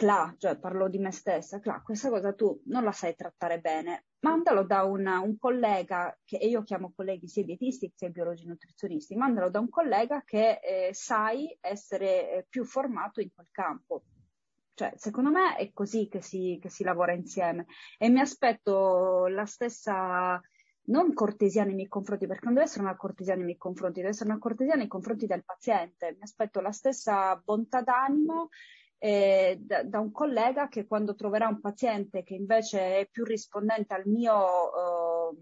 Cla, 0.00 0.34
cioè 0.38 0.56
parlo 0.56 0.88
di 0.88 0.96
me 0.96 1.10
stessa, 1.10 1.60
Cla, 1.60 1.82
questa 1.82 2.08
cosa 2.08 2.32
tu 2.32 2.58
non 2.68 2.84
la 2.84 2.90
sai 2.90 3.14
trattare 3.14 3.60
bene, 3.60 4.06
mandalo 4.20 4.62
da 4.64 4.84
una, 4.84 5.20
un 5.20 5.36
collega, 5.36 6.18
che 6.24 6.38
io 6.38 6.62
chiamo 6.62 6.94
colleghi 6.96 7.28
sia 7.28 7.44
dietisti 7.44 7.92
sia 7.94 8.08
biologi 8.08 8.46
nutrizionisti, 8.46 9.14
mandalo 9.14 9.50
da 9.50 9.58
un 9.58 9.68
collega 9.68 10.22
che 10.24 10.58
eh, 10.62 10.94
sai 10.94 11.54
essere 11.60 12.30
eh, 12.30 12.46
più 12.48 12.64
formato 12.64 13.20
in 13.20 13.28
quel 13.34 13.48
campo. 13.50 14.04
Cioè, 14.72 14.94
secondo 14.96 15.30
me 15.30 15.56
è 15.56 15.70
così 15.74 16.08
che 16.08 16.22
si, 16.22 16.58
che 16.62 16.70
si 16.70 16.82
lavora 16.82 17.12
insieme 17.12 17.66
e 17.98 18.08
mi 18.08 18.20
aspetto 18.20 19.26
la 19.26 19.44
stessa, 19.44 20.40
non 20.84 21.12
cortesia 21.12 21.64
nei 21.64 21.74
miei 21.74 21.88
confronti, 21.88 22.26
perché 22.26 22.46
non 22.46 22.54
deve 22.54 22.64
essere 22.64 22.84
una 22.84 22.96
cortesia 22.96 23.34
nei 23.34 23.44
miei 23.44 23.58
confronti, 23.58 23.98
deve 23.98 24.12
essere 24.12 24.30
una 24.30 24.38
cortesia 24.38 24.76
nei 24.76 24.88
confronti 24.88 25.26
del 25.26 25.44
paziente. 25.44 26.12
Mi 26.12 26.22
aspetto 26.22 26.60
la 26.60 26.72
stessa 26.72 27.36
bontà 27.36 27.82
d'animo 27.82 28.48
eh, 29.02 29.56
da, 29.58 29.82
da, 29.82 29.98
un 29.98 30.12
collega 30.12 30.68
che 30.68 30.86
quando 30.86 31.14
troverà 31.14 31.48
un 31.48 31.58
paziente 31.58 32.22
che 32.22 32.34
invece 32.34 32.98
è 32.98 33.08
più 33.10 33.24
rispondente 33.24 33.94
al 33.94 34.06
mio 34.06 35.32
eh, 35.32 35.36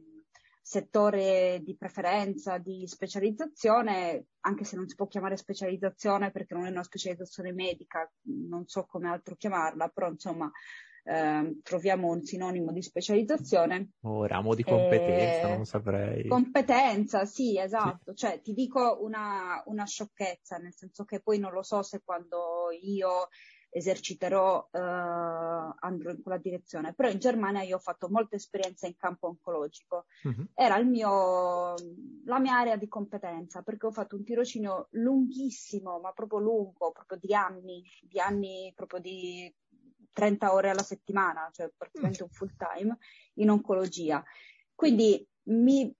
settore 0.62 1.60
di 1.64 1.76
preferenza, 1.76 2.58
di 2.58 2.86
specializzazione, 2.86 4.26
anche 4.40 4.62
se 4.62 4.76
non 4.76 4.86
si 4.86 4.94
può 4.94 5.08
chiamare 5.08 5.36
specializzazione 5.36 6.30
perché 6.30 6.54
non 6.54 6.66
è 6.66 6.70
una 6.70 6.84
specializzazione 6.84 7.52
medica, 7.52 8.08
non 8.46 8.68
so 8.68 8.84
come 8.86 9.08
altro 9.08 9.34
chiamarla, 9.34 9.88
però 9.88 10.08
insomma 10.08 10.48
eh, 11.08 11.60
troviamo 11.62 12.08
un 12.08 12.22
sinonimo 12.22 12.70
di 12.70 12.82
specializzazione. 12.82 13.92
Oh, 14.02 14.26
ramo 14.26 14.54
di 14.54 14.62
competenza, 14.62 15.48
eh, 15.48 15.56
non 15.56 15.64
saprei. 15.64 16.28
Competenza, 16.28 17.24
sì, 17.24 17.58
esatto. 17.58 18.10
Sì. 18.14 18.26
Cioè, 18.26 18.40
ti 18.42 18.52
dico 18.52 18.98
una, 19.00 19.62
una 19.66 19.86
sciocchezza, 19.86 20.58
nel 20.58 20.74
senso 20.74 21.04
che 21.04 21.20
poi 21.20 21.38
non 21.38 21.52
lo 21.52 21.62
so 21.62 21.82
se 21.82 22.02
quando 22.04 22.68
io 22.82 23.28
eserciterò, 23.70 24.68
eh, 24.70 24.78
andrò 24.78 26.10
in 26.10 26.22
quella 26.22 26.38
direzione. 26.38 26.92
Però 26.92 27.08
in 27.08 27.18
Germania 27.18 27.62
io 27.62 27.76
ho 27.76 27.80
fatto 27.80 28.08
molta 28.10 28.36
esperienza 28.36 28.86
in 28.86 28.96
campo 28.96 29.28
oncologico. 29.28 30.04
Uh-huh. 30.24 30.46
Era 30.54 30.76
il 30.76 30.86
mio, 30.86 31.74
la 32.26 32.38
mia 32.38 32.58
area 32.58 32.76
di 32.76 32.88
competenza 32.88 33.62
perché 33.62 33.86
ho 33.86 33.92
fatto 33.92 34.16
un 34.16 34.24
tirocinio 34.24 34.88
lunghissimo, 34.90 36.00
ma 36.00 36.12
proprio 36.12 36.38
lungo, 36.38 36.92
proprio 36.92 37.18
di 37.18 37.34
anni, 37.34 37.82
di 38.02 38.20
anni 38.20 38.72
proprio 38.74 39.00
di 39.00 39.50
30 40.18 40.52
ore 40.52 40.70
alla 40.70 40.82
settimana, 40.82 41.48
cioè 41.52 41.70
praticamente 41.76 42.24
un 42.24 42.28
full 42.30 42.50
time 42.56 42.98
in 43.34 43.50
oncologia. 43.50 44.20
Quindi 44.74 45.24
mi 45.50 45.94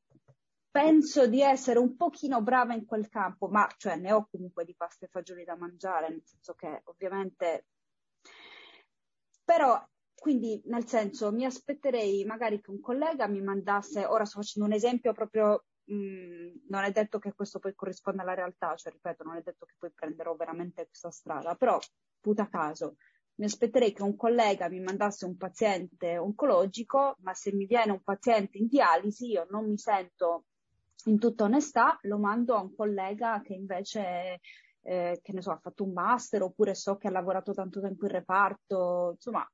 penso 0.72 1.28
di 1.28 1.40
essere 1.40 1.78
un 1.78 1.96
pochino 1.96 2.42
brava 2.42 2.74
in 2.74 2.84
quel 2.84 3.08
campo, 3.08 3.46
ma 3.46 3.68
cioè, 3.76 3.94
ne 3.94 4.10
ho 4.10 4.26
comunque 4.28 4.64
di 4.64 4.74
pasta 4.74 5.06
e 5.06 5.08
fagioli 5.08 5.44
da 5.44 5.56
mangiare, 5.56 6.08
nel 6.08 6.22
senso 6.24 6.54
che 6.54 6.82
ovviamente... 6.86 7.66
Però, 9.44 9.80
quindi, 10.14 10.60
nel 10.66 10.86
senso, 10.86 11.30
mi 11.30 11.44
aspetterei 11.44 12.24
magari 12.24 12.60
che 12.60 12.70
un 12.70 12.80
collega 12.80 13.28
mi 13.28 13.40
mandasse, 13.40 14.04
ora 14.04 14.24
sto 14.24 14.40
facendo 14.40 14.68
un 14.68 14.74
esempio 14.74 15.12
proprio, 15.12 15.66
mh, 15.84 15.94
mm, 15.94 16.54
non 16.70 16.82
è 16.82 16.90
detto 16.90 17.20
che 17.20 17.32
questo 17.32 17.60
poi 17.60 17.74
corrisponda 17.74 18.22
alla 18.22 18.34
realtà, 18.34 18.74
cioè, 18.74 18.92
ripeto, 18.92 19.22
non 19.22 19.36
è 19.36 19.42
detto 19.42 19.64
che 19.64 19.74
poi 19.78 19.92
prenderò 19.94 20.34
veramente 20.34 20.86
questa 20.86 21.12
strada, 21.12 21.54
però, 21.54 21.78
puta 22.20 22.48
caso, 22.48 22.96
mi 23.38 23.44
aspetterei 23.44 23.92
che 23.92 24.02
un 24.02 24.16
collega 24.16 24.68
mi 24.68 24.80
mandasse 24.80 25.24
un 25.24 25.36
paziente 25.36 26.18
oncologico, 26.18 27.16
ma 27.20 27.34
se 27.34 27.52
mi 27.52 27.66
viene 27.66 27.92
un 27.92 28.02
paziente 28.02 28.58
in 28.58 28.66
dialisi, 28.66 29.30
io 29.30 29.46
non 29.50 29.68
mi 29.68 29.78
sento 29.78 30.44
in 31.04 31.18
tutta 31.18 31.44
onestà 31.44 31.98
lo 32.02 32.18
mando 32.18 32.56
a 32.56 32.60
un 32.60 32.74
collega 32.74 33.40
che 33.42 33.54
invece, 33.54 34.40
eh, 34.82 35.20
che 35.22 35.32
ne 35.32 35.40
so, 35.40 35.52
ha 35.52 35.58
fatto 35.58 35.84
un 35.84 35.92
master 35.92 36.42
oppure 36.42 36.74
so 36.74 36.96
che 36.96 37.06
ha 37.06 37.12
lavorato 37.12 37.52
tanto 37.52 37.80
tempo 37.80 38.06
in 38.06 38.12
reparto, 38.12 39.12
insomma. 39.14 39.48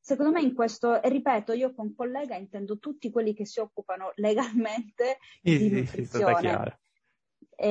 Secondo 0.00 0.32
me 0.32 0.40
in 0.40 0.54
questo, 0.54 1.02
e 1.02 1.08
ripeto, 1.08 1.52
io 1.52 1.74
con 1.74 1.94
collega 1.94 2.36
intendo 2.36 2.78
tutti 2.78 3.10
quelli 3.10 3.34
che 3.34 3.44
si 3.44 3.60
occupano 3.60 4.12
legalmente 4.16 5.18
sì, 5.42 5.58
di 5.58 5.68
sì, 5.68 5.70
nutrizione. 5.70 6.80
E, 7.56 7.68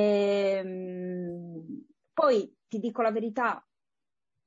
ehm, 0.58 1.84
poi 2.12 2.54
ti 2.66 2.78
dico 2.78 3.02
la 3.02 3.10
verità, 3.10 3.65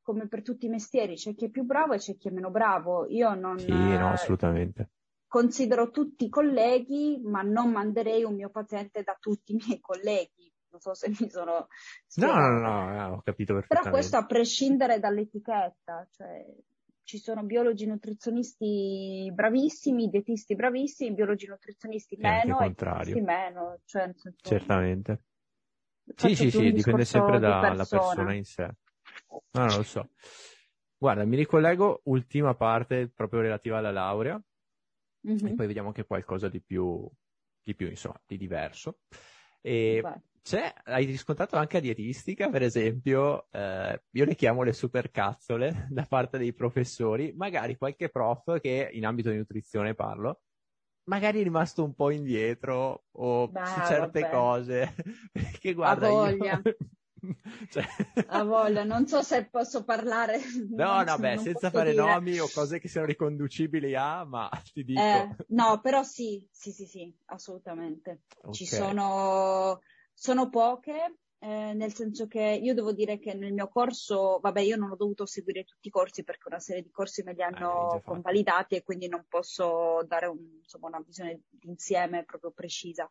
come 0.10 0.28
per 0.28 0.42
tutti 0.42 0.66
i 0.66 0.70
mestieri, 0.70 1.16
c'è 1.16 1.36
chi 1.36 1.46
è 1.46 1.50
più 1.50 1.64
bravo 1.64 1.94
e 1.94 1.98
c'è 1.98 2.18
chi 2.18 2.30
è 2.30 2.32
meno 2.32 2.50
bravo. 2.50 3.06
Io 3.08 3.34
non. 3.36 3.60
Sì, 3.60 3.72
no, 3.72 4.10
assolutamente 4.10 4.90
considero 5.30 5.92
tutti 5.92 6.28
colleghi, 6.28 7.22
ma 7.24 7.44
non 7.44 7.72
manderei 7.72 8.24
un 8.24 8.34
mio 8.34 8.50
paziente 8.50 9.04
da 9.04 9.16
tutti 9.20 9.54
i 9.54 9.56
miei 9.64 9.80
colleghi. 9.80 10.52
Non 10.72 10.82
so 10.82 10.94
se 10.96 11.10
mi 11.10 11.30
sono 11.30 11.68
No, 12.16 12.34
no, 12.34 12.60
no, 12.60 12.90
no, 12.90 13.14
ho 13.14 13.22
capito 13.22 13.54
perfettamente. 13.54 13.68
Però 13.68 13.90
questo 13.90 14.18
a 14.18 14.26
prescindere 14.26 15.00
dall'etichetta, 15.00 16.08
cioè 16.12 16.46
ci 17.04 17.18
sono 17.20 17.44
biologi 17.44 17.86
nutrizionisti 17.86 19.32
bravissimi, 19.34 20.10
dietisti 20.10 20.56
bravissimi, 20.56 21.14
biologi 21.14 21.48
nutrizionisti 21.48 22.16
e 22.16 22.18
meno 22.20 22.60
e 22.62 22.74
dietisti 22.76 23.22
meno. 23.22 23.80
Cioè, 23.86 24.04
senso, 24.16 24.34
Certamente. 24.42 25.24
Sì, 26.16 26.36
sì, 26.36 26.50
sì, 26.50 26.72
dipende 26.72 27.06
sempre 27.06 27.40
dalla 27.40 27.76
persona. 27.76 28.00
persona 28.00 28.34
in 28.34 28.44
sé. 28.46 28.70
No, 29.30 29.66
non 29.66 29.76
lo 29.78 29.84
so. 29.84 30.10
Guarda, 30.98 31.24
mi 31.26 31.38
ricollego, 31.38 32.02
ultima 32.06 32.56
parte 32.56 33.08
proprio 33.08 33.42
relativa 33.42 33.78
alla 33.78 33.92
laurea 33.92 34.42
mm-hmm. 35.28 35.46
e 35.46 35.56
poi 35.56 35.68
vediamo 35.68 35.88
anche 35.90 36.06
qualcosa 36.06 36.50
di 36.50 36.62
più, 36.62 37.10
di 37.64 37.76
più 37.76 37.88
insomma, 37.88 38.20
di 38.26 38.38
diverso. 38.38 39.00
E 39.62 40.02
c'è, 40.42 40.74
hai 40.86 41.06
riscontrato 41.06 41.58
anche 41.58 41.78
a 41.78 41.82
dietistica, 41.82 42.50
per 42.50 42.64
esempio, 42.64 43.48
eh, 43.52 44.02
io 44.10 44.26
le 44.26 44.36
chiamo 44.36 44.64
le 44.64 44.74
supercazzole 44.74 45.88
da 45.92 46.06
parte 46.06 46.38
dei 46.38 46.54
professori, 46.54 47.34
magari 47.36 47.78
qualche 47.78 48.10
prof 48.10 48.60
che 48.60 48.90
in 48.92 49.06
ambito 49.06 49.30
di 49.30 49.38
nutrizione 49.38 49.94
parlo, 49.94 50.42
magari 51.04 51.42
è 51.42 51.44
rimasto 51.44 51.84
un 51.84 51.94
po' 51.94 52.12
indietro 52.12 53.06
o 53.12 53.48
Beh, 53.48 53.66
su 53.66 53.80
certe 53.86 54.22
vabbè. 54.22 54.32
cose, 54.34 54.96
perché 55.32 55.74
guarda, 55.74 56.10
io, 56.10 56.38
cioè... 57.70 57.86
A 58.28 58.44
voglia, 58.44 58.84
non 58.84 59.08
so 59.08 59.22
se 59.22 59.46
posso 59.46 59.84
parlare. 59.84 60.40
No, 60.70 61.04
no, 61.04 61.18
beh, 61.18 61.38
senza 61.38 61.70
fare 61.70 61.92
dire. 61.92 62.04
nomi 62.04 62.40
o 62.40 62.50
cose 62.54 62.80
che 62.80 62.88
siano 62.88 63.08
riconducibili 63.08 63.96
a, 63.96 64.24
ma 64.24 64.50
ti 64.74 64.84
dico. 64.84 65.02
Eh, 65.02 65.36
no, 65.50 65.80
però 65.82 66.04
sì, 66.04 66.46
sì, 66.52 66.72
sì, 66.72 66.86
sì, 66.86 67.14
assolutamente. 67.26 68.22
Okay. 68.38 68.54
Ci 68.54 68.66
sono, 68.66 69.82
sono 70.14 70.50
poche, 70.50 71.18
eh, 71.42 71.74
nel 71.74 71.94
senso 71.94 72.28
che 72.28 72.42
io 72.42 72.74
devo 72.74 72.92
dire 72.92 73.18
che 73.18 73.34
nel 73.34 73.54
mio 73.54 73.70
corso, 73.70 74.40
vabbè, 74.42 74.60
io 74.60 74.76
non 74.76 74.92
ho 74.92 74.96
dovuto 74.98 75.26
seguire 75.26 75.64
tutti 75.64 75.88
i 75.88 75.92
corsi 75.92 76.26
perché 76.26 76.50
una 76.50 76.60
serie 76.60 76.82
di 76.82 76.92
corsi 76.92 77.24
me 77.24 77.34
li 77.34 77.42
hanno 77.42 77.96
eh, 77.96 78.02
convalidati 78.04 78.76
e 78.76 78.84
quindi 78.84 79.08
non 79.08 79.26
posso 79.30 80.04
dare 80.06 80.26
un, 80.26 80.38
insomma, 80.58 80.88
una 80.88 81.02
visione 81.06 81.44
d'insieme 81.50 82.26
proprio 82.26 82.52
precisa. 82.52 83.08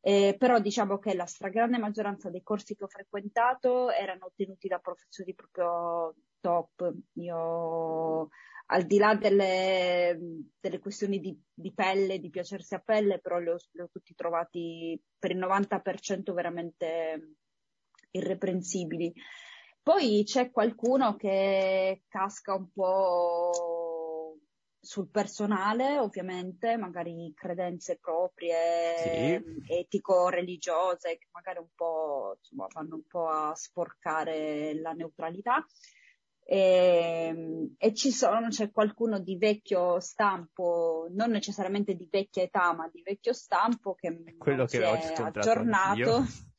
Eh, 0.00 0.36
però 0.38 0.58
diciamo 0.58 0.98
che 0.98 1.14
la 1.14 1.26
stragrande 1.26 1.76
maggioranza 1.76 2.30
dei 2.30 2.42
corsi 2.42 2.74
che 2.74 2.84
ho 2.84 2.88
frequentato 2.88 3.90
erano 3.90 4.26
ottenuti 4.26 4.66
da 4.66 4.78
professori 4.78 5.34
proprio 5.34 6.14
top. 6.40 6.94
Io 7.14 8.30
al 8.72 8.84
di 8.86 8.98
là 8.98 9.14
delle, 9.16 10.18
delle 10.58 10.78
questioni 10.78 11.20
di, 11.20 11.38
di, 11.52 11.72
pelle, 11.74 12.20
di 12.20 12.30
piacersi 12.30 12.74
a 12.74 12.78
pelle, 12.78 13.18
però 13.18 13.38
li 13.38 13.48
ho, 13.48 13.56
li 13.72 13.80
ho 13.80 13.88
tutti 13.90 14.14
trovati 14.14 14.98
per 15.18 15.32
il 15.32 15.38
90% 15.38 16.32
veramente 16.32 17.34
irreprensibili. 18.10 19.12
Poi 19.82 20.22
c'è 20.24 20.50
qualcuno 20.50 21.16
che 21.16 22.02
casca 22.08 22.54
un 22.54 22.70
po' 22.70 23.90
sul 24.80 25.08
personale, 25.10 25.98
ovviamente, 25.98 26.76
magari 26.76 27.32
credenze 27.34 27.98
proprie, 28.00 29.42
sì. 29.66 29.72
etico-religiose, 29.72 31.18
che 31.18 31.28
magari 31.32 31.58
un 31.58 31.68
po' 31.74 32.36
insomma, 32.38 32.66
vanno 32.72 32.96
un 32.96 33.06
po' 33.06 33.28
a 33.28 33.54
sporcare 33.54 34.74
la 34.80 34.92
neutralità. 34.92 35.64
E, 36.42 37.26
ehm, 37.28 37.74
e, 37.78 37.94
ci 37.94 38.10
sono, 38.10 38.48
c'è 38.48 38.70
qualcuno 38.70 39.20
di 39.20 39.36
vecchio 39.36 40.00
stampo, 40.00 41.06
non 41.10 41.30
necessariamente 41.30 41.94
di 41.94 42.08
vecchia 42.10 42.42
età, 42.42 42.72
ma 42.74 42.88
di 42.92 43.02
vecchio 43.02 43.32
stampo 43.32 43.94
che, 43.94 44.34
quello 44.38 44.64
che 44.64 44.84
ho 44.84 44.92
aggiornato 44.92 46.24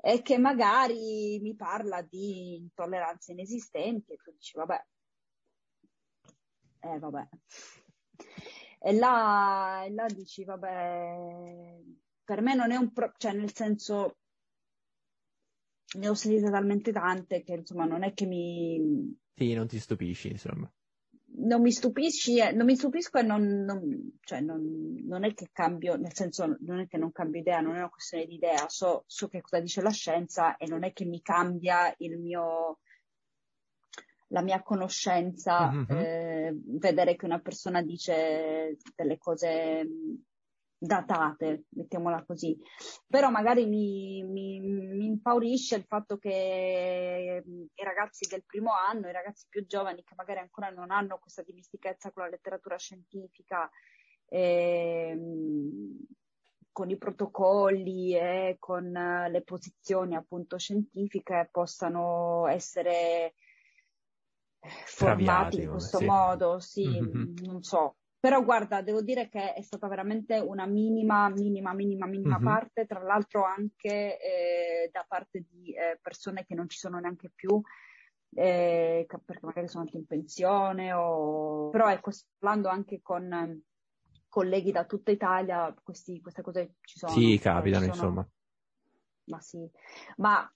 e 0.00 0.22
che 0.22 0.38
magari 0.38 1.38
mi 1.40 1.54
parla 1.54 2.02
di 2.02 2.56
intolleranze 2.56 3.32
inesistenti 3.32 4.12
e 4.12 4.16
tu 4.16 4.30
dici 4.32 4.56
vabbè, 4.56 4.86
eh 6.80 6.98
vabbè. 6.98 7.28
E 8.80 8.92
là, 8.92 9.82
e 9.84 9.90
là 9.90 10.06
dici 10.06 10.44
vabbè, 10.44 11.80
per 12.24 12.40
me 12.42 12.54
non 12.54 12.70
è 12.70 12.76
un 12.76 12.92
pro, 12.92 13.12
cioè 13.16 13.32
nel 13.32 13.52
senso 13.52 14.18
ne 15.98 16.08
ho 16.08 16.14
sentite 16.14 16.50
talmente 16.50 16.92
tante 16.92 17.42
che 17.42 17.54
insomma 17.54 17.84
non 17.84 18.04
è 18.04 18.12
che 18.14 18.26
mi... 18.26 19.16
Sì, 19.34 19.52
non 19.54 19.66
ti 19.66 19.78
stupisci 19.80 20.28
insomma 20.28 20.70
non 21.36 21.60
mi 21.60 21.70
stupisci, 21.70 22.36
non 22.54 22.64
mi 22.64 22.76
stupisco 22.76 23.18
e 23.18 23.22
non, 23.22 23.42
non, 23.64 24.18
cioè 24.22 24.40
non, 24.40 25.02
non, 25.04 25.24
è 25.24 25.34
che 25.34 25.50
cambio, 25.52 25.96
nel 25.96 26.14
senso 26.14 26.56
non 26.60 26.80
è 26.80 26.86
che 26.86 26.96
non 26.96 27.12
cambio 27.12 27.40
idea, 27.40 27.60
non 27.60 27.74
è 27.74 27.78
una 27.78 27.90
questione 27.90 28.26
di 28.26 28.34
idea, 28.34 28.68
so, 28.68 29.04
so 29.06 29.28
che 29.28 29.40
cosa 29.40 29.60
dice 29.60 29.82
la 29.82 29.90
scienza 29.90 30.56
e 30.56 30.66
non 30.66 30.84
è 30.84 30.92
che 30.92 31.04
mi 31.04 31.20
cambia 31.20 31.94
il 31.98 32.18
mio, 32.18 32.78
la 34.28 34.42
mia 34.42 34.62
conoscenza, 34.62 35.70
mm-hmm. 35.70 35.98
eh, 35.98 36.60
vedere 36.64 37.16
che 37.16 37.24
una 37.24 37.40
persona 37.40 37.82
dice 37.82 38.76
delle 38.96 39.18
cose 39.18 39.86
datate, 40.78 41.64
mettiamola 41.70 42.24
così. 42.24 42.56
Però 43.06 43.30
magari 43.30 43.66
mi, 43.66 44.22
mi, 44.22 44.60
mi, 44.60 45.06
impaurisce 45.06 45.74
il 45.76 45.84
fatto 45.84 46.16
che 46.16 47.42
i 47.74 47.84
ragazzi 47.84 48.28
del 48.28 48.44
primo 48.44 48.70
anno, 48.72 49.08
i 49.08 49.12
ragazzi 49.12 49.46
più 49.48 49.66
giovani 49.66 50.04
che 50.04 50.14
magari 50.16 50.38
ancora 50.38 50.70
non 50.70 50.90
hanno 50.90 51.18
questa 51.18 51.42
dimestichezza 51.42 52.12
con 52.12 52.22
la 52.22 52.30
letteratura 52.30 52.76
scientifica, 52.76 53.68
ehm, 54.26 55.98
con 56.70 56.90
i 56.90 56.96
protocolli 56.96 58.14
e 58.14 58.56
con 58.60 58.92
le 58.92 59.42
posizioni 59.42 60.14
appunto 60.14 60.58
scientifiche 60.58 61.48
possano 61.50 62.46
essere 62.46 63.34
formati 64.60 65.62
in 65.62 65.70
questo 65.70 65.98
sì. 65.98 66.04
modo, 66.04 66.60
sì, 66.60 66.86
mm-hmm. 66.86 67.34
non 67.42 67.62
so, 67.62 67.96
però 68.20 68.42
guarda, 68.42 68.82
devo 68.82 69.00
dire 69.00 69.28
che 69.28 69.52
è 69.52 69.62
stata 69.62 69.86
veramente 69.86 70.38
una 70.38 70.66
minima, 70.66 71.28
minima, 71.28 71.72
minima, 71.72 72.06
minima 72.06 72.36
mm-hmm. 72.36 72.44
parte, 72.44 72.86
tra 72.86 73.00
l'altro 73.00 73.44
anche 73.44 74.18
eh, 74.18 74.90
da 74.90 75.04
parte 75.06 75.44
di 75.48 75.72
eh, 75.72 75.98
persone 76.02 76.44
che 76.44 76.54
non 76.54 76.68
ci 76.68 76.78
sono 76.78 76.98
neanche 76.98 77.30
più, 77.32 77.60
eh, 78.34 79.06
perché 79.06 79.46
magari 79.46 79.68
sono 79.68 79.84
anche 79.84 79.96
in 79.98 80.06
pensione, 80.06 80.92
o... 80.92 81.70
però 81.70 81.90
ecco, 81.90 82.10
parlando 82.38 82.68
anche 82.68 83.00
con 83.02 83.62
colleghi 84.28 84.72
da 84.72 84.84
tutta 84.84 85.10
Italia, 85.10 85.72
questi, 85.82 86.20
queste 86.20 86.42
cose 86.42 86.74
ci 86.80 86.98
sono. 86.98 87.12
Sì, 87.12 87.38
capitano, 87.38 87.84
sono... 87.84 87.94
insomma. 87.94 88.28
Ma 89.24 89.40
sì, 89.40 89.70
ma 90.16 90.52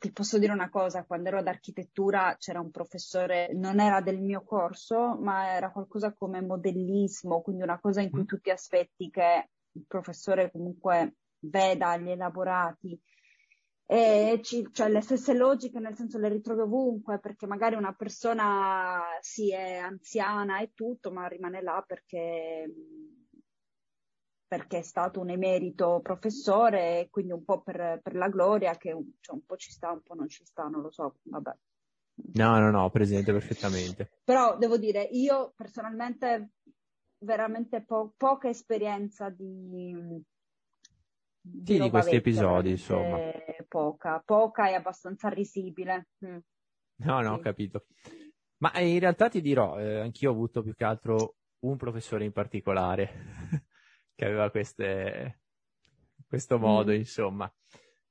ti 0.00 0.12
posso 0.12 0.38
dire 0.38 0.50
una 0.50 0.70
cosa, 0.70 1.04
quando 1.04 1.28
ero 1.28 1.38
ad 1.38 1.46
architettura 1.46 2.34
c'era 2.38 2.58
un 2.58 2.70
professore, 2.70 3.52
non 3.52 3.80
era 3.80 4.00
del 4.00 4.18
mio 4.18 4.42
corso, 4.42 5.18
ma 5.20 5.52
era 5.54 5.70
qualcosa 5.70 6.14
come 6.14 6.40
modellismo, 6.40 7.42
quindi 7.42 7.62
una 7.62 7.78
cosa 7.78 8.00
in 8.00 8.10
cui 8.10 8.22
mm. 8.22 8.26
tu 8.26 8.40
ti 8.40 8.48
aspetti 8.48 9.10
che 9.10 9.50
il 9.72 9.84
professore 9.86 10.50
comunque 10.50 11.16
veda 11.40 11.98
gli 11.98 12.08
elaborati. 12.08 12.98
E 13.84 14.40
ci, 14.42 14.66
cioè 14.72 14.88
le 14.88 15.02
stesse 15.02 15.34
logiche, 15.34 15.80
nel 15.80 15.96
senso 15.96 16.16
le 16.16 16.30
ritrovi 16.30 16.62
ovunque, 16.62 17.18
perché 17.18 17.46
magari 17.46 17.74
una 17.74 17.92
persona 17.92 19.02
sì 19.20 19.52
è 19.52 19.76
anziana 19.76 20.60
e 20.60 20.72
tutto, 20.74 21.12
ma 21.12 21.26
rimane 21.26 21.60
là 21.60 21.84
perché 21.86 22.72
perché 24.50 24.78
è 24.78 24.82
stato 24.82 25.20
un 25.20 25.30
emerito 25.30 26.00
professore 26.02 27.06
quindi 27.08 27.30
un 27.30 27.44
po' 27.44 27.60
per, 27.60 28.00
per 28.02 28.16
la 28.16 28.28
gloria 28.28 28.76
che 28.76 28.90
cioè, 29.20 29.36
un 29.36 29.44
po' 29.46 29.56
ci 29.56 29.70
sta, 29.70 29.92
un 29.92 30.02
po' 30.02 30.14
non 30.14 30.28
ci 30.28 30.44
sta, 30.44 30.64
non 30.64 30.80
lo 30.82 30.90
so, 30.90 31.18
vabbè. 31.22 31.56
No, 32.32 32.58
no, 32.58 32.70
no, 32.72 32.90
presente 32.90 33.30
perfettamente. 33.30 34.10
Però 34.24 34.58
devo 34.58 34.76
dire, 34.76 35.02
io 35.02 35.52
personalmente 35.54 36.54
veramente 37.18 37.84
po- 37.84 38.12
poca 38.16 38.48
esperienza 38.48 39.28
di, 39.30 40.24
di, 41.40 41.64
sì, 41.64 41.78
di 41.78 41.88
questi 41.88 42.16
episodi, 42.16 42.70
insomma. 42.70 43.20
Poca, 43.68 44.20
poca 44.24 44.68
e 44.68 44.74
abbastanza 44.74 45.28
risibile. 45.28 46.08
Mm. 46.26 46.38
No, 46.96 47.20
no, 47.20 47.34
sì. 47.34 47.34
ho 47.34 47.38
capito. 47.38 47.86
Ma 48.56 48.76
in 48.80 48.98
realtà 48.98 49.28
ti 49.28 49.40
dirò, 49.40 49.78
eh, 49.78 50.00
anch'io 50.00 50.30
ho 50.30 50.34
avuto 50.34 50.60
più 50.60 50.74
che 50.74 50.84
altro 50.84 51.36
un 51.60 51.76
professore 51.76 52.24
in 52.24 52.32
particolare 52.32 53.12
che 54.20 54.26
aveva 54.26 54.50
queste, 54.50 55.40
questo 56.28 56.58
modo, 56.58 56.92
mm. 56.92 56.96
insomma. 56.96 57.50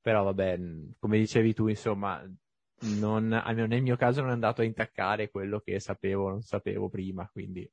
Però 0.01 0.23
vabbè, 0.23 0.59
come 0.97 1.19
dicevi 1.19 1.53
tu, 1.53 1.67
insomma, 1.67 2.27
non, 2.97 3.31
almeno 3.31 3.67
nel 3.67 3.83
mio 3.83 3.95
caso 3.95 4.21
non 4.21 4.31
è 4.31 4.33
andato 4.33 4.61
a 4.61 4.63
intaccare 4.63 5.29
quello 5.29 5.59
che 5.59 5.79
sapevo 5.79 6.25
o 6.25 6.29
non 6.29 6.41
sapevo 6.41 6.89
prima, 6.89 7.29
quindi 7.31 7.69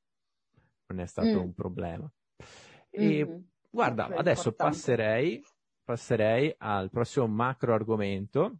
non 0.87 0.99
è 0.99 1.07
stato 1.07 1.29
mm. 1.29 1.45
un 1.45 1.53
problema. 1.55 2.11
E 2.91 3.25
mm-hmm. 3.25 3.39
guarda, 3.71 4.05
adesso 4.05 4.53
passerei, 4.53 5.43
passerei 5.83 6.53
al 6.59 6.91
prossimo 6.91 7.25
macro 7.25 7.73
argomento 7.73 8.59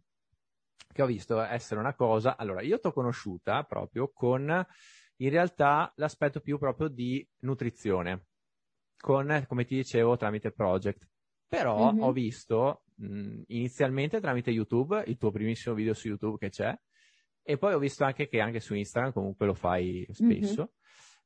che 0.92 1.02
ho 1.02 1.06
visto 1.06 1.38
essere 1.40 1.78
una 1.78 1.94
cosa. 1.94 2.36
Allora, 2.36 2.62
io 2.62 2.80
ti 2.80 2.88
ho 2.88 2.92
conosciuta 2.92 3.62
proprio 3.62 4.10
con 4.12 4.66
in 5.20 5.30
realtà 5.30 5.92
l'aspetto 5.96 6.40
più 6.40 6.58
proprio 6.58 6.88
di 6.88 7.24
nutrizione 7.40 8.27
con, 8.98 9.44
come 9.46 9.64
ti 9.64 9.76
dicevo, 9.76 10.16
tramite 10.16 10.52
Project. 10.52 11.08
Però 11.46 11.92
mm-hmm. 11.92 12.02
ho 12.02 12.12
visto 12.12 12.82
mh, 12.96 13.42
inizialmente 13.46 14.20
tramite 14.20 14.50
YouTube, 14.50 15.02
il 15.06 15.16
tuo 15.16 15.30
primissimo 15.30 15.74
video 15.74 15.94
su 15.94 16.08
YouTube 16.08 16.36
che 16.38 16.50
c'è, 16.50 16.78
e 17.42 17.56
poi 17.56 17.72
ho 17.72 17.78
visto 17.78 18.04
anche 18.04 18.28
che 18.28 18.40
anche 18.40 18.60
su 18.60 18.74
Instagram 18.74 19.12
comunque 19.12 19.46
lo 19.46 19.54
fai 19.54 20.06
spesso. 20.10 20.60
Mm-hmm. 20.60 20.76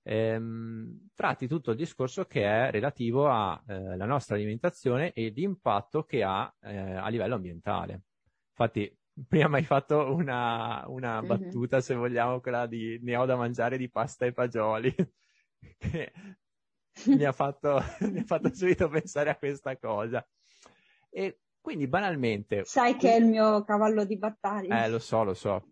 Ehm, 0.05 1.09
tratti 1.15 1.47
tutto 1.47 1.71
il 1.71 1.77
discorso 1.77 2.25
che 2.25 2.43
è 2.43 2.71
relativo 2.71 3.29
alla 3.29 3.63
eh, 3.67 4.07
nostra 4.07 4.35
alimentazione 4.35 5.13
e 5.13 5.29
l'impatto 5.29 6.05
che 6.05 6.23
ha 6.23 6.53
eh, 6.61 6.77
a 6.77 7.09
livello 7.09 7.35
ambientale. 7.35 8.03
Infatti, 8.51 8.97
prima 9.27 9.57
hai 9.57 9.65
fatto 9.65 10.15
una, 10.15 10.85
una 10.87 11.19
mm-hmm. 11.19 11.27
battuta, 11.27 11.81
se 11.81 11.95
vogliamo, 11.95 12.41
quella 12.41 12.67
di 12.67 12.99
ne 13.03 13.17
ho 13.17 13.25
da 13.25 13.37
mangiare 13.37 13.77
di 13.77 13.91
pasta 13.91 14.27
e 14.27 14.33
fagioli, 14.33 14.95
che 15.79 16.13
mi, 17.07 17.25
ha 17.25 17.33
fatto, 17.33 17.83
mi 18.11 18.21
ha 18.21 18.25
fatto 18.25 18.55
subito 18.55 18.89
pensare 18.89 19.31
a 19.31 19.37
questa 19.37 19.77
cosa. 19.77 20.27
E 21.11 21.41
quindi 21.61 21.87
banalmente... 21.87 22.65
Sai 22.65 22.97
che 22.97 23.13
è 23.13 23.17
il 23.17 23.27
mio 23.27 23.65
cavallo 23.65 24.05
di 24.05 24.17
battaglia. 24.17 24.85
Eh, 24.85 24.89
lo 24.89 24.99
so, 24.99 25.23
lo 25.23 25.35
so. 25.35 25.67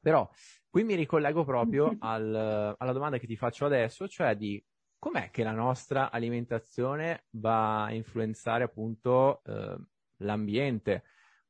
Però 0.00 0.28
qui 0.68 0.84
mi 0.84 0.94
ricollego 0.94 1.44
proprio 1.44 1.94
al, 2.00 2.74
alla 2.78 2.92
domanda 2.92 3.18
che 3.18 3.26
ti 3.26 3.36
faccio 3.36 3.66
adesso, 3.66 4.08
cioè 4.08 4.34
di 4.36 4.62
com'è 4.98 5.30
che 5.30 5.42
la 5.42 5.52
nostra 5.52 6.10
alimentazione 6.10 7.26
va 7.32 7.84
a 7.84 7.92
influenzare 7.92 8.64
appunto 8.64 9.42
eh, 9.44 9.76
l'ambiente. 10.18 11.04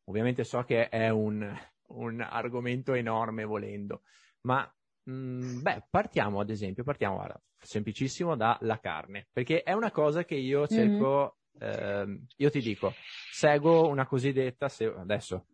Ovviamente 0.04 0.44
so 0.44 0.62
che 0.64 0.88
è 0.88 1.08
un, 1.08 1.56
un 1.88 2.20
argomento 2.20 2.92
enorme 2.94 3.44
volendo, 3.44 4.02
ma 4.42 4.68
Mm, 5.10 5.60
beh, 5.60 5.86
partiamo 5.90 6.40
ad 6.40 6.50
esempio, 6.50 6.82
partiamo 6.82 7.16
guarda, 7.16 7.40
semplicissimo 7.58 8.36
dalla 8.36 8.78
carne, 8.80 9.28
perché 9.32 9.62
è 9.62 9.72
una 9.72 9.90
cosa 9.90 10.24
che 10.24 10.34
io 10.34 10.66
cerco 10.66 11.36
eh, 11.60 12.20
io 12.36 12.50
ti 12.50 12.60
dico, 12.60 12.92
seguo 13.30 13.88
una 13.88 14.06
cosiddetta, 14.06 14.68
se, 14.68 14.86
adesso 14.86 15.46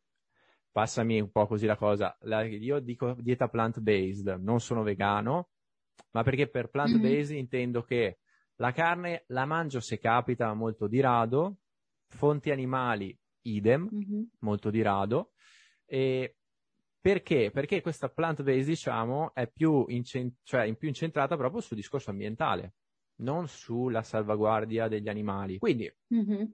passami 0.71 1.21
un 1.21 1.31
po' 1.31 1.47
così 1.47 1.67
la 1.67 1.77
cosa, 1.77 2.17
la, 2.23 2.45
io 2.45 2.79
dico 2.81 3.15
dieta 3.19 3.49
plant-based, 3.49 4.39
non 4.41 4.61
sono 4.61 4.83
vegano, 4.83 5.51
ma 6.13 6.23
perché 6.23 6.49
per 6.49 6.69
plant-based 6.69 7.31
mm-hmm. 7.31 7.39
intendo 7.39 7.83
che 7.83 8.21
la 8.57 8.73
carne 8.73 9.25
la 9.29 9.47
mangio 9.47 9.81
se 9.81 9.99
capita 9.99 10.53
molto 10.55 10.87
di 10.87 11.01
rado, 11.01 11.59
fonti 12.07 12.51
animali 12.51 13.17
idem, 13.43 13.89
mm-hmm. 13.93 14.23
molto 14.41 14.71
di 14.71 14.83
rado, 14.83 15.33
e 15.87 16.37
perché? 17.01 17.51
Perché 17.51 17.81
questa 17.81 18.09
plant-based, 18.09 18.67
diciamo, 18.67 19.33
è 19.35 19.47
più, 19.49 19.85
incent- 19.89 20.39
cioè, 20.43 20.73
più 20.75 20.89
incentrata 20.89 21.37
proprio 21.37 21.61
sul 21.61 21.77
discorso 21.77 22.11
ambientale, 22.11 22.75
non 23.21 23.49
sulla 23.49 24.03
salvaguardia 24.03 24.89
degli 24.89 25.09
animali. 25.09 25.59
Quindi, 25.59 25.93
mm-hmm. 26.15 26.45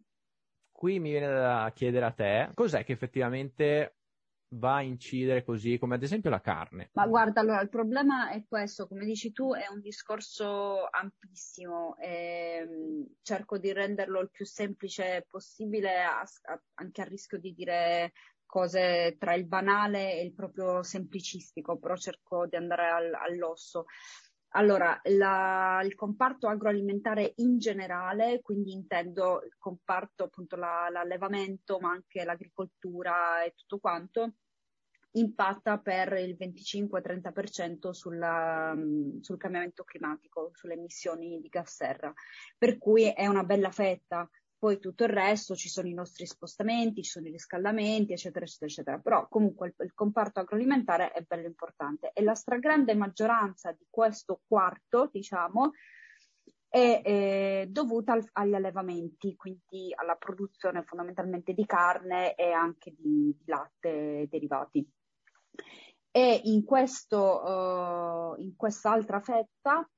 qui 0.70 1.00
mi 1.00 1.11
viene 1.11 1.26
da 1.26 1.72
chiedere 1.74 2.04
a 2.04 2.12
te, 2.12 2.50
cos'è 2.54 2.85
che 2.85 2.92
effettivamente 2.92 3.96
va 4.50 4.76
a 4.76 4.82
incidere 4.82 5.42
così, 5.42 5.78
come 5.78 5.96
ad 5.96 6.02
esempio 6.02 6.30
la 6.30 6.40
carne? 6.40 6.90
Ma 6.92 7.06
guarda, 7.06 7.40
allora 7.40 7.61
il 7.61 7.68
problema 7.68 8.30
è 8.30 8.44
questo, 8.46 8.87
come 8.87 9.04
dici 9.04 9.32
tu, 9.32 9.52
è 9.52 9.66
un 9.68 9.80
discorso 9.80 10.87
ampissimo, 10.88 11.96
e, 11.98 12.66
cerco 13.22 13.59
di 13.59 13.72
renderlo 13.72 14.20
il 14.20 14.30
più 14.30 14.44
semplice 14.44 15.26
possibile, 15.28 16.02
a, 16.02 16.20
a, 16.20 16.62
anche 16.74 17.02
a 17.02 17.04
rischio 17.04 17.38
di 17.38 17.52
dire 17.52 18.12
cose 18.46 19.16
tra 19.18 19.35
il 19.35 19.46
banale 19.46 20.14
e 20.14 20.24
il 20.24 20.32
proprio 20.32 20.82
semplicistico, 20.82 21.78
però 21.78 21.96
cerco 21.96 22.46
di 22.46 22.56
andare 22.56 22.88
al, 22.88 23.14
all'osso. 23.14 23.87
Allora, 24.50 24.98
la, 25.04 25.82
il 25.85 25.94
comparto 25.94 26.48
agroalimentare 26.48 27.32
in 27.37 27.59
generale, 27.59 28.40
quindi 28.40 28.72
intendo 28.72 29.42
il 29.44 29.54
comparto 29.59 30.24
appunto 30.24 30.56
la, 30.56 30.88
l'allevamento, 30.90 31.78
ma 31.78 31.90
anche 31.90 32.24
l'agricoltura 32.24 33.44
e 33.44 33.52
tutto 33.54 33.78
quanto, 33.78 34.37
impatta 35.16 35.78
per 35.78 36.12
il 36.14 36.37
25-30% 36.38 37.90
sulla, 37.90 38.74
sul 39.20 39.37
cambiamento 39.37 39.85
climatico, 39.85 40.50
sulle 40.54 40.74
emissioni 40.74 41.40
di 41.40 41.48
gas 41.48 41.74
serra. 41.74 42.12
Per 42.56 42.78
cui 42.78 43.12
è 43.12 43.26
una 43.26 43.44
bella 43.44 43.70
fetta 43.70 44.28
poi 44.59 44.79
tutto 44.79 45.05
il 45.05 45.11
resto 45.11 45.55
ci 45.55 45.69
sono 45.69 45.88
i 45.88 45.95
nostri 45.95 46.27
spostamenti, 46.27 47.03
ci 47.03 47.11
sono 47.11 47.27
i 47.27 47.31
riscaldamenti, 47.31 48.12
eccetera, 48.12 48.45
eccetera, 48.45 48.71
eccetera. 48.71 48.99
Però 48.99 49.29
comunque 49.29 49.69
il, 49.69 49.75
il 49.85 49.95
comparto 49.95 50.40
agroalimentare 50.40 51.12
è 51.12 51.23
bello 51.23 51.47
importante 51.47 52.11
e 52.12 52.23
la 52.23 52.35
stragrande 52.35 52.95
maggioranza 52.95 53.73
di 53.73 53.87
questo 53.90 54.40
quarto, 54.47 55.09
diciamo, 55.12 55.73
è 56.69 57.01
eh, 57.05 57.66
dovuta 57.69 58.12
al, 58.12 58.29
agli 58.33 58.55
allevamenti, 58.55 59.37
quindi 59.37 59.92
alla 59.95 60.16
produzione 60.16 60.83
fondamentalmente 60.83 61.53
di 61.53 61.64
carne 61.64 62.35
e 62.35 62.51
anche 62.53 62.95
di, 62.97 63.35
di 63.38 63.45
latte 63.47 64.27
derivati. 64.29 64.87
E 66.11 66.40
in, 66.45 66.64
questo, 66.64 67.42
uh, 67.42 68.40
in 68.40 68.57
quest'altra 68.57 69.21
fetta 69.21 69.88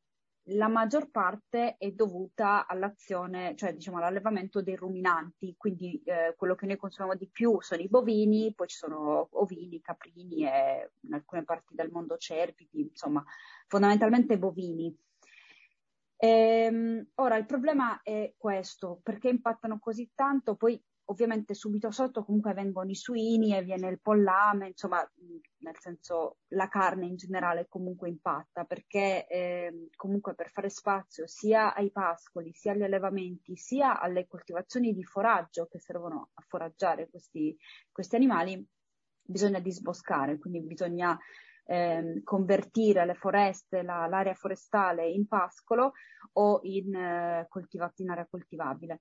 la 0.52 0.68
maggior 0.68 1.11
parte 1.11 1.76
è 1.76 1.90
dovuta 1.90 2.66
all'azione, 2.66 3.54
cioè 3.56 3.74
diciamo 3.74 3.98
all'allevamento 3.98 4.62
dei 4.62 4.76
ruminanti, 4.76 5.54
quindi 5.56 6.00
eh, 6.04 6.34
quello 6.37 6.54
che 6.54 6.66
noi 6.66 6.76
consumiamo 6.76 7.16
di 7.16 7.28
più 7.28 7.61
sono 7.61 7.82
i 7.82 7.88
bovini, 7.88 8.54
poi 8.54 8.66
ci 8.68 8.76
sono 8.76 9.28
ovini, 9.32 9.80
caprini 9.80 10.46
e 10.46 10.92
in 11.00 11.14
alcune 11.14 11.44
parti 11.44 11.74
del 11.74 11.90
mondo 11.90 12.16
cerviti, 12.16 12.80
insomma 12.80 13.22
fondamentalmente 13.66 14.38
bovini. 14.38 14.96
Ehm, 16.20 17.08
ora 17.16 17.37
il 17.37 17.46
problema 17.46 18.00
è 18.02 18.32
questo, 18.37 19.00
perché 19.02 19.28
impattano 19.28 19.78
così 19.78 20.11
tanto, 20.14 20.56
poi 20.56 20.82
ovviamente 21.11 21.55
subito 21.55 21.90
sotto 21.90 22.25
comunque 22.25 22.53
vengono 22.53 22.90
i 22.90 22.94
suini 22.94 23.57
e 23.57 23.62
viene 23.62 23.88
il 23.88 24.01
pollame, 24.01 24.68
insomma, 24.68 25.07
nel 25.59 25.77
senso 25.79 26.38
la 26.49 26.68
carne 26.68 27.07
in 27.07 27.16
generale 27.16 27.66
comunque 27.68 28.09
impatta 28.09 28.64
perché 28.64 29.27
eh, 29.27 29.88
comunque 29.97 30.35
per 30.35 30.51
fare 30.51 30.68
spazio 30.68 31.27
sia 31.27 31.75
ai 31.75 31.90
pascoli, 31.90 32.53
sia 32.53 32.73
agli 32.73 32.83
allevamenti, 32.83 33.57
sia 33.57 34.01
alle 34.01 34.27
coltivazioni 34.27 34.92
di 34.92 35.03
foraggio 35.03 35.66
che 35.66 35.81
servono 35.81 36.31
a 36.35 36.44
foraggiare 36.47 37.09
questi, 37.09 37.57
questi 37.90 38.16
animali, 38.16 38.64
bisogna 39.23 39.61
disboscare, 39.61 40.38
quindi 40.38 40.61
bisogna 40.61 41.18
eh, 41.64 42.21
convertire 42.23 43.07
le 43.07 43.14
foreste, 43.14 43.83
la, 43.83 44.07
l'area 44.07 44.35
forestale 44.35 45.09
in 45.09 45.27
pascolo 45.27 45.92
o 46.35 46.61
in, 46.64 46.94
eh, 46.94 47.49
in 47.97 48.11
area 48.11 48.27
coltivabile 48.27 49.01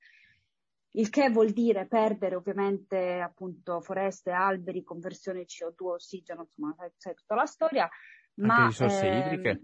il 0.92 1.10
che 1.10 1.30
vuol 1.30 1.52
dire 1.52 1.88
perdere 1.88 2.36
ovviamente 2.36 3.20
appunto 3.20 3.82
foreste, 3.82 4.32
alberi, 4.32 4.84
conversione 4.84 5.46
CO2, 5.46 5.94
ossigeno, 5.94 6.42
insomma, 6.42 6.74
sai, 6.78 6.92
sai 6.98 7.14
tutta 7.14 7.36
la 7.36 7.46
storia. 7.46 7.90
Ma, 8.36 8.56
Anche 8.56 8.68
risorse 8.68 9.08
ehm, 9.08 9.26
idriche. 9.26 9.64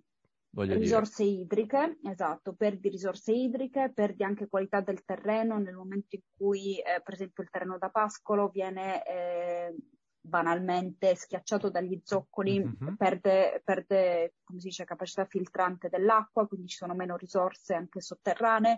Voglio 0.53 0.77
risorse 0.77 1.23
dire. 1.23 1.41
idriche, 1.41 1.97
esatto, 2.03 2.53
perdi 2.53 2.89
risorse 2.89 3.31
idriche, 3.31 3.91
perdi 3.91 4.23
anche 4.23 4.47
qualità 4.47 4.81
del 4.81 5.03
terreno 5.03 5.57
nel 5.57 5.73
momento 5.73 6.15
in 6.15 6.21
cui, 6.35 6.77
eh, 6.77 7.01
per 7.01 7.15
esempio, 7.15 7.41
il 7.41 7.49
terreno 7.49 7.79
da 7.79 7.89
pascolo 7.89 8.49
viene 8.49 9.03
eh, 9.03 9.75
banalmente 10.21 11.15
schiacciato 11.15 11.69
dagli 11.69 11.99
zoccoli, 12.03 12.59
mm-hmm. 12.59 12.93
perde, 12.95 13.61
perde, 13.63 14.35
come 14.43 14.59
si 14.59 14.67
dice, 14.67 14.85
capacità 14.85 15.25
filtrante 15.25 15.89
dell'acqua, 15.89 16.47
quindi 16.47 16.67
ci 16.67 16.77
sono 16.77 16.93
meno 16.93 17.17
risorse 17.17 17.73
anche 17.73 17.99
sotterranee. 17.99 18.77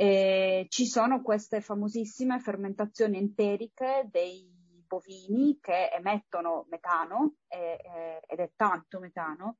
E 0.00 0.66
ci 0.68 0.86
sono 0.86 1.22
queste 1.22 1.60
famosissime 1.60 2.38
fermentazioni 2.38 3.18
enteriche 3.18 4.06
dei 4.08 4.48
bovini 4.86 5.58
che 5.60 5.90
emettono 5.90 6.66
metano 6.70 7.34
e, 7.48 7.80
e, 7.82 8.22
ed 8.24 8.38
è 8.38 8.52
tanto 8.54 9.00
metano 9.00 9.56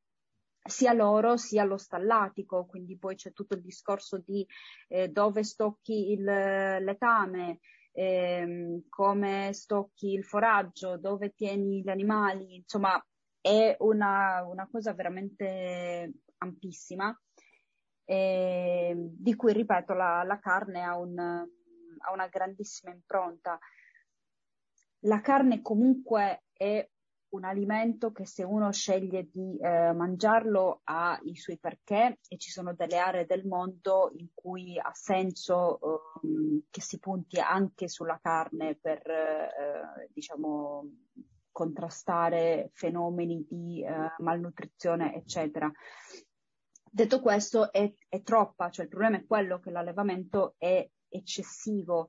sia 0.62 0.92
loro 0.92 1.36
sia 1.36 1.64
lo 1.64 1.76
stallatico, 1.76 2.66
quindi 2.66 2.96
poi 2.98 3.16
c'è 3.16 3.32
tutto 3.32 3.54
il 3.54 3.62
discorso 3.62 4.18
di 4.18 4.46
eh, 4.88 5.08
dove 5.08 5.42
stocchi 5.42 6.12
il 6.12 6.22
letame, 6.22 7.58
eh, 7.92 8.84
come 8.88 9.52
stocchi 9.52 10.12
il 10.12 10.24
foraggio, 10.24 10.98
dove 10.98 11.32
tieni 11.34 11.82
gli 11.82 11.88
animali, 11.88 12.56
insomma 12.56 13.02
è 13.40 13.74
una, 13.80 14.44
una 14.44 14.68
cosa 14.70 14.92
veramente 14.92 16.12
ampissima 16.38 17.18
eh, 18.10 18.94
di 18.96 19.34
cui, 19.36 19.52
ripeto, 19.52 19.92
la, 19.92 20.22
la 20.22 20.38
carne 20.38 20.82
ha, 20.82 20.96
un, 20.96 21.18
ha 21.18 22.12
una 22.12 22.26
grandissima 22.28 22.90
impronta. 22.90 23.58
La 25.00 25.20
carne 25.20 25.60
comunque 25.60 26.44
è 26.54 26.88
un 27.30 27.44
alimento 27.44 28.10
che 28.10 28.24
se 28.24 28.42
uno 28.44 28.72
sceglie 28.72 29.28
di 29.30 29.58
eh, 29.58 29.92
mangiarlo 29.92 30.80
ha 30.84 31.20
i 31.24 31.36
suoi 31.36 31.58
perché 31.58 32.20
e 32.26 32.38
ci 32.38 32.50
sono 32.50 32.72
delle 32.72 32.96
aree 32.96 33.26
del 33.26 33.46
mondo 33.46 34.10
in 34.16 34.28
cui 34.32 34.78
ha 34.78 34.92
senso 34.94 35.78
eh, 36.22 36.62
che 36.70 36.80
si 36.80 36.98
punti 36.98 37.38
anche 37.38 37.88
sulla 37.88 38.18
carne 38.22 38.74
per 38.80 39.06
eh, 39.06 40.08
diciamo 40.14 40.88
contrastare 41.52 42.70
fenomeni 42.72 43.44
di 43.46 43.82
eh, 43.82 44.14
malnutrizione 44.18 45.14
eccetera. 45.14 45.70
Detto 46.90 47.20
questo, 47.20 47.72
è, 47.72 47.92
è 48.08 48.22
troppa, 48.22 48.70
cioè 48.70 48.84
il 48.84 48.90
problema 48.90 49.16
è 49.16 49.26
quello 49.26 49.58
che 49.58 49.70
l'allevamento 49.70 50.54
è 50.58 50.88
eccessivo 51.08 52.08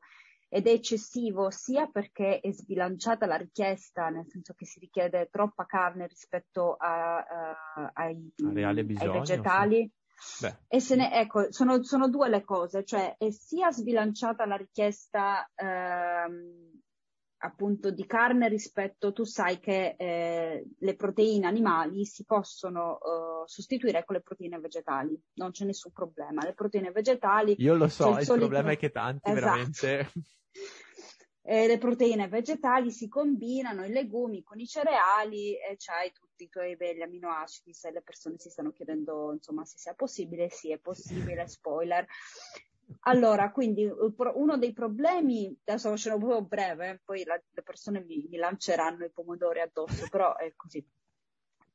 ed 0.51 0.65
è 0.65 0.71
eccessivo 0.71 1.51
sia 1.51 1.87
perché 1.87 2.39
è 2.39 2.51
sbilanciata 2.51 3.27
la 3.27 3.37
richiesta, 3.37 4.09
nel 4.09 4.27
senso 4.27 4.53
che 4.55 4.65
si 4.65 4.79
richiede 4.79 5.29
troppa 5.31 5.65
carne 5.65 6.07
rispetto 6.07 6.73
a, 6.73 7.17
a, 7.17 7.91
ai, 7.93 8.15
bisogno, 8.15 8.67
ai, 8.67 8.83
vegetali. 8.83 9.91
Sì. 10.15 10.51
E 10.67 10.79
se 10.81 10.95
ne, 10.95 11.13
ecco, 11.13 11.51
sono, 11.51 11.81
sono, 11.83 12.09
due 12.09 12.29
le 12.29 12.43
cose, 12.43 12.83
cioè 12.83 13.15
è 13.17 13.29
sia 13.29 13.71
sbilanciata 13.71 14.45
la 14.45 14.57
richiesta 14.57 15.49
ehm, 15.55 16.81
appunto 17.39 17.91
di 17.91 18.05
carne 18.05 18.47
rispetto, 18.47 19.13
tu 19.13 19.23
sai 19.23 19.59
che 19.59 19.95
eh, 19.97 20.65
le 20.77 20.95
proteine 20.95 21.47
animali 21.47 22.05
si 22.05 22.25
possono 22.25 22.97
uh, 22.97 23.47
sostituire 23.47 24.03
con 24.03 24.15
le 24.15 24.21
proteine 24.21 24.59
vegetali, 24.59 25.17
non 25.35 25.51
c'è 25.51 25.65
nessun 25.65 25.91
problema. 25.91 26.43
Le 26.43 26.53
proteine 26.53 26.91
vegetali... 26.91 27.55
Io 27.59 27.75
lo 27.75 27.87
so, 27.87 28.09
il, 28.09 28.19
il 28.19 28.25
solito... 28.25 28.47
problema 28.47 28.71
è 28.71 28.77
che 28.77 28.91
tanti 28.91 29.29
esatto. 29.29 29.45
veramente... 29.45 30.11
Eh, 31.41 31.65
le 31.65 31.79
proteine 31.79 32.27
vegetali 32.27 32.91
si 32.91 33.07
combinano 33.07 33.83
i 33.83 33.89
legumi 33.89 34.43
con 34.43 34.59
i 34.59 34.67
cereali 34.67 35.55
e 35.55 35.77
c'hai 35.79 36.11
tutti 36.11 36.43
i 36.43 36.49
tuoi 36.49 36.75
belli 36.75 37.01
aminoacidi. 37.01 37.73
Se 37.73 37.89
le 37.89 38.03
persone 38.03 38.35
si 38.37 38.51
stanno 38.51 38.71
chiedendo 38.71 39.31
insomma 39.33 39.65
se 39.65 39.79
sia 39.79 39.95
possibile, 39.95 40.49
sì, 40.51 40.71
è 40.71 40.77
possibile, 40.77 41.47
spoiler. 41.49 42.05
Allora, 43.01 43.51
quindi 43.51 43.89
uno 44.33 44.57
dei 44.57 44.73
problemi, 44.73 45.55
adesso 45.65 45.89
faccio 45.89 46.17
proprio 46.17 46.43
breve, 46.43 47.01
poi 47.03 47.23
la, 47.23 47.39
le 47.51 47.63
persone 47.63 48.03
mi, 48.03 48.27
mi, 48.29 48.37
lanceranno 48.37 49.05
i 49.05 49.11
pomodori 49.11 49.61
addosso, 49.61 50.07
però 50.09 50.35
è 50.35 50.51
così. 50.55 50.85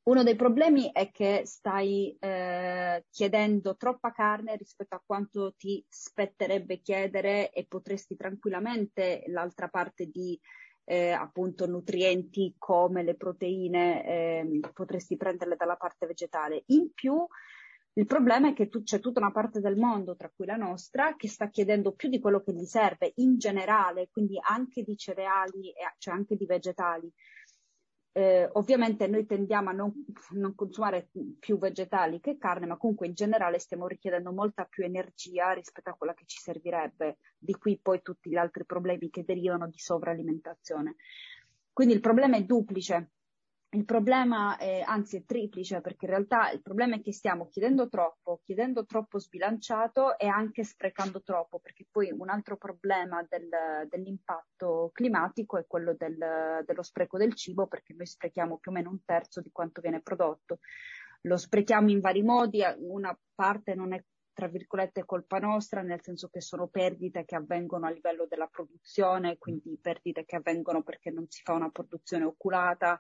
Uno 0.04 0.22
dei 0.22 0.36
problemi 0.36 0.92
è 0.92 1.10
che 1.10 1.42
stai 1.46 2.14
eh, 2.20 3.04
chiedendo 3.10 3.76
troppa 3.76 4.12
carne 4.12 4.56
rispetto 4.56 4.94
a 4.96 5.02
quanto 5.04 5.54
ti 5.56 5.82
spetterebbe 5.88 6.80
chiedere 6.82 7.50
e 7.50 7.64
potresti 7.66 8.14
tranquillamente 8.14 9.24
l'altra 9.28 9.68
parte 9.68 10.10
di 10.10 10.38
eh, 10.84 11.12
appunto 11.12 11.66
nutrienti 11.66 12.54
come 12.58 13.02
le 13.02 13.14
proteine 13.14 14.06
eh, 14.06 14.60
potresti 14.74 15.16
prenderle 15.16 15.56
dalla 15.56 15.76
parte 15.76 16.06
vegetale. 16.06 16.64
In 16.66 16.92
più 16.92 17.26
il 17.96 18.06
problema 18.06 18.48
è 18.48 18.54
che 18.54 18.68
tu, 18.68 18.82
c'è 18.82 18.98
tutta 18.98 19.20
una 19.20 19.30
parte 19.30 19.60
del 19.60 19.76
mondo, 19.76 20.16
tra 20.16 20.30
cui 20.34 20.46
la 20.46 20.56
nostra, 20.56 21.14
che 21.14 21.28
sta 21.28 21.48
chiedendo 21.48 21.92
più 21.92 22.08
di 22.08 22.18
quello 22.18 22.42
che 22.42 22.52
gli 22.52 22.64
serve 22.64 23.12
in 23.16 23.38
generale, 23.38 24.08
quindi 24.10 24.36
anche 24.40 24.82
di 24.82 24.96
cereali, 24.96 25.72
cioè 25.98 26.14
anche 26.14 26.36
di 26.36 26.44
vegetali. 26.44 27.10
Eh, 28.16 28.48
ovviamente 28.52 29.06
noi 29.06 29.26
tendiamo 29.26 29.70
a 29.70 29.72
non, 29.72 29.92
non, 30.30 30.54
consumare 30.54 31.08
più 31.38 31.58
vegetali 31.58 32.20
che 32.20 32.36
carne, 32.36 32.66
ma 32.66 32.76
comunque 32.76 33.06
in 33.06 33.14
generale 33.14 33.58
stiamo 33.58 33.86
richiedendo 33.86 34.32
molta 34.32 34.64
più 34.64 34.84
energia 34.84 35.52
rispetto 35.52 35.90
a 35.90 35.94
quella 35.94 36.14
che 36.14 36.24
ci 36.26 36.38
servirebbe, 36.38 37.18
di 37.38 37.54
qui 37.54 37.78
poi 37.80 38.02
tutti 38.02 38.30
gli 38.30 38.36
altri 38.36 38.64
problemi 38.64 39.10
che 39.10 39.24
derivano 39.24 39.68
di 39.68 39.78
sovralimentazione. 39.78 40.96
Quindi 41.72 41.94
il 41.94 42.00
problema 42.00 42.36
è 42.36 42.44
duplice. 42.44 43.10
Il 43.74 43.84
problema 43.84 44.56
è, 44.56 44.84
anzi 44.86 45.16
è 45.16 45.24
triplice, 45.24 45.80
perché 45.80 46.04
in 46.04 46.12
realtà 46.12 46.48
il 46.52 46.62
problema 46.62 46.94
è 46.94 47.00
che 47.00 47.12
stiamo 47.12 47.48
chiedendo 47.48 47.88
troppo, 47.88 48.40
chiedendo 48.44 48.86
troppo 48.86 49.18
sbilanciato 49.18 50.16
e 50.16 50.28
anche 50.28 50.62
sprecando 50.62 51.22
troppo, 51.24 51.58
perché 51.58 51.84
poi 51.90 52.12
un 52.12 52.28
altro 52.28 52.56
problema 52.56 53.26
del, 53.28 53.48
dell'impatto 53.88 54.90
climatico 54.92 55.58
è 55.58 55.66
quello 55.66 55.92
del, 55.98 56.62
dello 56.64 56.82
spreco 56.84 57.18
del 57.18 57.34
cibo, 57.34 57.66
perché 57.66 57.94
noi 57.94 58.06
sprechiamo 58.06 58.58
più 58.58 58.70
o 58.70 58.74
meno 58.74 58.90
un 58.90 59.04
terzo 59.04 59.40
di 59.40 59.50
quanto 59.50 59.80
viene 59.80 60.00
prodotto. 60.00 60.60
Lo 61.22 61.36
sprechiamo 61.36 61.90
in 61.90 61.98
vari 61.98 62.22
modi, 62.22 62.62
una 62.78 63.18
parte 63.34 63.74
non 63.74 63.92
è 63.92 64.00
tra 64.34 64.48
virgolette 64.48 65.04
colpa 65.04 65.38
nostra, 65.38 65.80
nel 65.80 66.02
senso 66.02 66.28
che 66.28 66.40
sono 66.40 66.66
perdite 66.66 67.24
che 67.24 67.36
avvengono 67.36 67.86
a 67.86 67.90
livello 67.90 68.26
della 68.28 68.48
produzione, 68.48 69.38
quindi 69.38 69.78
perdite 69.80 70.24
che 70.24 70.36
avvengono 70.36 70.82
perché 70.82 71.10
non 71.10 71.26
si 71.28 71.40
fa 71.42 71.52
una 71.52 71.70
produzione 71.70 72.24
oculata, 72.24 72.98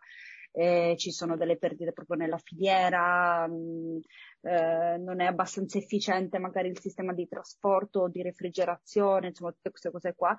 eh, 0.56 0.94
ci 0.96 1.10
sono 1.10 1.36
delle 1.36 1.56
perdite 1.56 1.92
proprio 1.92 2.16
nella 2.16 2.38
filiera, 2.38 3.46
mh, 3.48 3.54
mm, 3.54 3.96
eh, 4.42 4.96
non 4.98 5.20
è 5.20 5.26
abbastanza 5.26 5.78
efficiente 5.78 6.38
magari 6.38 6.68
il 6.68 6.78
sistema 6.78 7.12
di 7.12 7.26
trasporto, 7.26 8.08
di 8.08 8.22
refrigerazione, 8.22 9.28
insomma 9.28 9.50
tutte 9.50 9.70
queste 9.70 9.90
cose 9.90 10.14
qua. 10.14 10.34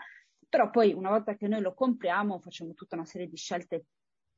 Però 0.47 0.69
poi 0.69 0.93
una 0.93 1.09
volta 1.09 1.35
che 1.35 1.47
noi 1.49 1.59
lo 1.59 1.73
compriamo 1.73 2.39
facciamo 2.39 2.73
tutta 2.73 2.95
una 2.95 3.03
serie 3.05 3.27
di 3.27 3.35
scelte 3.35 3.85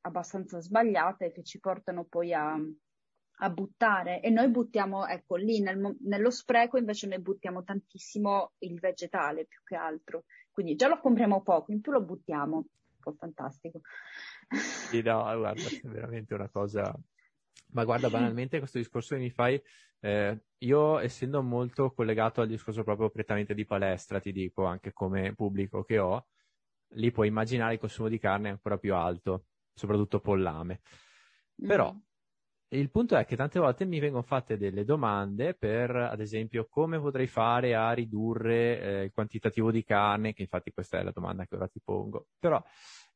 abbastanza 0.00 0.60
sbagliate 0.60 1.30
che 1.30 1.44
ci 1.44 1.60
portano 1.60 2.04
poi 2.04 2.32
a, 2.32 2.56
a 3.40 3.50
buttare 3.50 4.20
e 4.20 4.30
noi 4.30 4.48
buttiamo, 4.48 5.06
ecco, 5.06 5.36
lì 5.36 5.60
nel, 5.60 5.96
nello 6.00 6.30
spreco 6.30 6.76
invece 6.76 7.06
noi 7.06 7.20
buttiamo 7.20 7.62
tantissimo 7.62 8.54
il 8.58 8.80
vegetale 8.80 9.46
più 9.46 9.60
che 9.62 9.76
altro. 9.76 10.24
Quindi 10.50 10.74
già 10.74 10.88
lo 10.88 10.98
compriamo 10.98 11.42
poco, 11.42 11.70
in 11.70 11.80
più 11.80 11.92
lo 11.92 12.02
buttiamo. 12.02 12.64
Un 13.08 13.16
fantastico. 13.16 13.80
Sì, 14.50 15.02
no, 15.02 15.22
guarda, 15.36 15.60
è 15.60 15.88
veramente 15.88 16.34
una 16.34 16.48
cosa... 16.48 16.94
Ma 17.70 17.84
guarda, 17.84 18.08
banalmente 18.08 18.58
questo 18.58 18.78
discorso 18.78 19.14
che 19.14 19.20
mi 19.20 19.30
fai, 19.30 19.62
eh, 20.00 20.44
io 20.58 20.98
essendo 20.98 21.42
molto 21.42 21.92
collegato 21.92 22.40
al 22.40 22.48
discorso 22.48 22.82
proprio 22.82 23.10
prettamente 23.10 23.52
di 23.52 23.66
palestra, 23.66 24.20
ti 24.20 24.32
dico, 24.32 24.64
anche 24.64 24.94
come 24.94 25.34
pubblico 25.34 25.84
che 25.84 25.98
ho, 25.98 26.28
lì 26.92 27.10
puoi 27.10 27.28
immaginare 27.28 27.74
il 27.74 27.78
consumo 27.78 28.08
di 28.08 28.18
carne 28.18 28.48
ancora 28.48 28.78
più 28.78 28.94
alto, 28.94 29.48
soprattutto 29.74 30.20
pollame. 30.20 30.80
Però 31.54 31.92
mm. 31.92 31.98
Il 32.70 32.90
punto 32.90 33.16
è 33.16 33.24
che 33.24 33.36
tante 33.36 33.58
volte 33.58 33.86
mi 33.86 33.98
vengono 33.98 34.22
fatte 34.22 34.58
delle 34.58 34.84
domande 34.84 35.54
per, 35.54 35.94
ad 35.94 36.20
esempio, 36.20 36.66
come 36.68 37.00
potrei 37.00 37.26
fare 37.26 37.74
a 37.74 37.92
ridurre 37.92 38.80
eh, 38.80 39.02
il 39.04 39.12
quantitativo 39.12 39.70
di 39.70 39.82
carne, 39.84 40.34
che 40.34 40.42
infatti 40.42 40.70
questa 40.72 40.98
è 40.98 41.02
la 41.02 41.12
domanda 41.12 41.46
che 41.46 41.56
ora 41.56 41.66
ti 41.66 41.80
pongo. 41.82 42.26
Però 42.38 42.62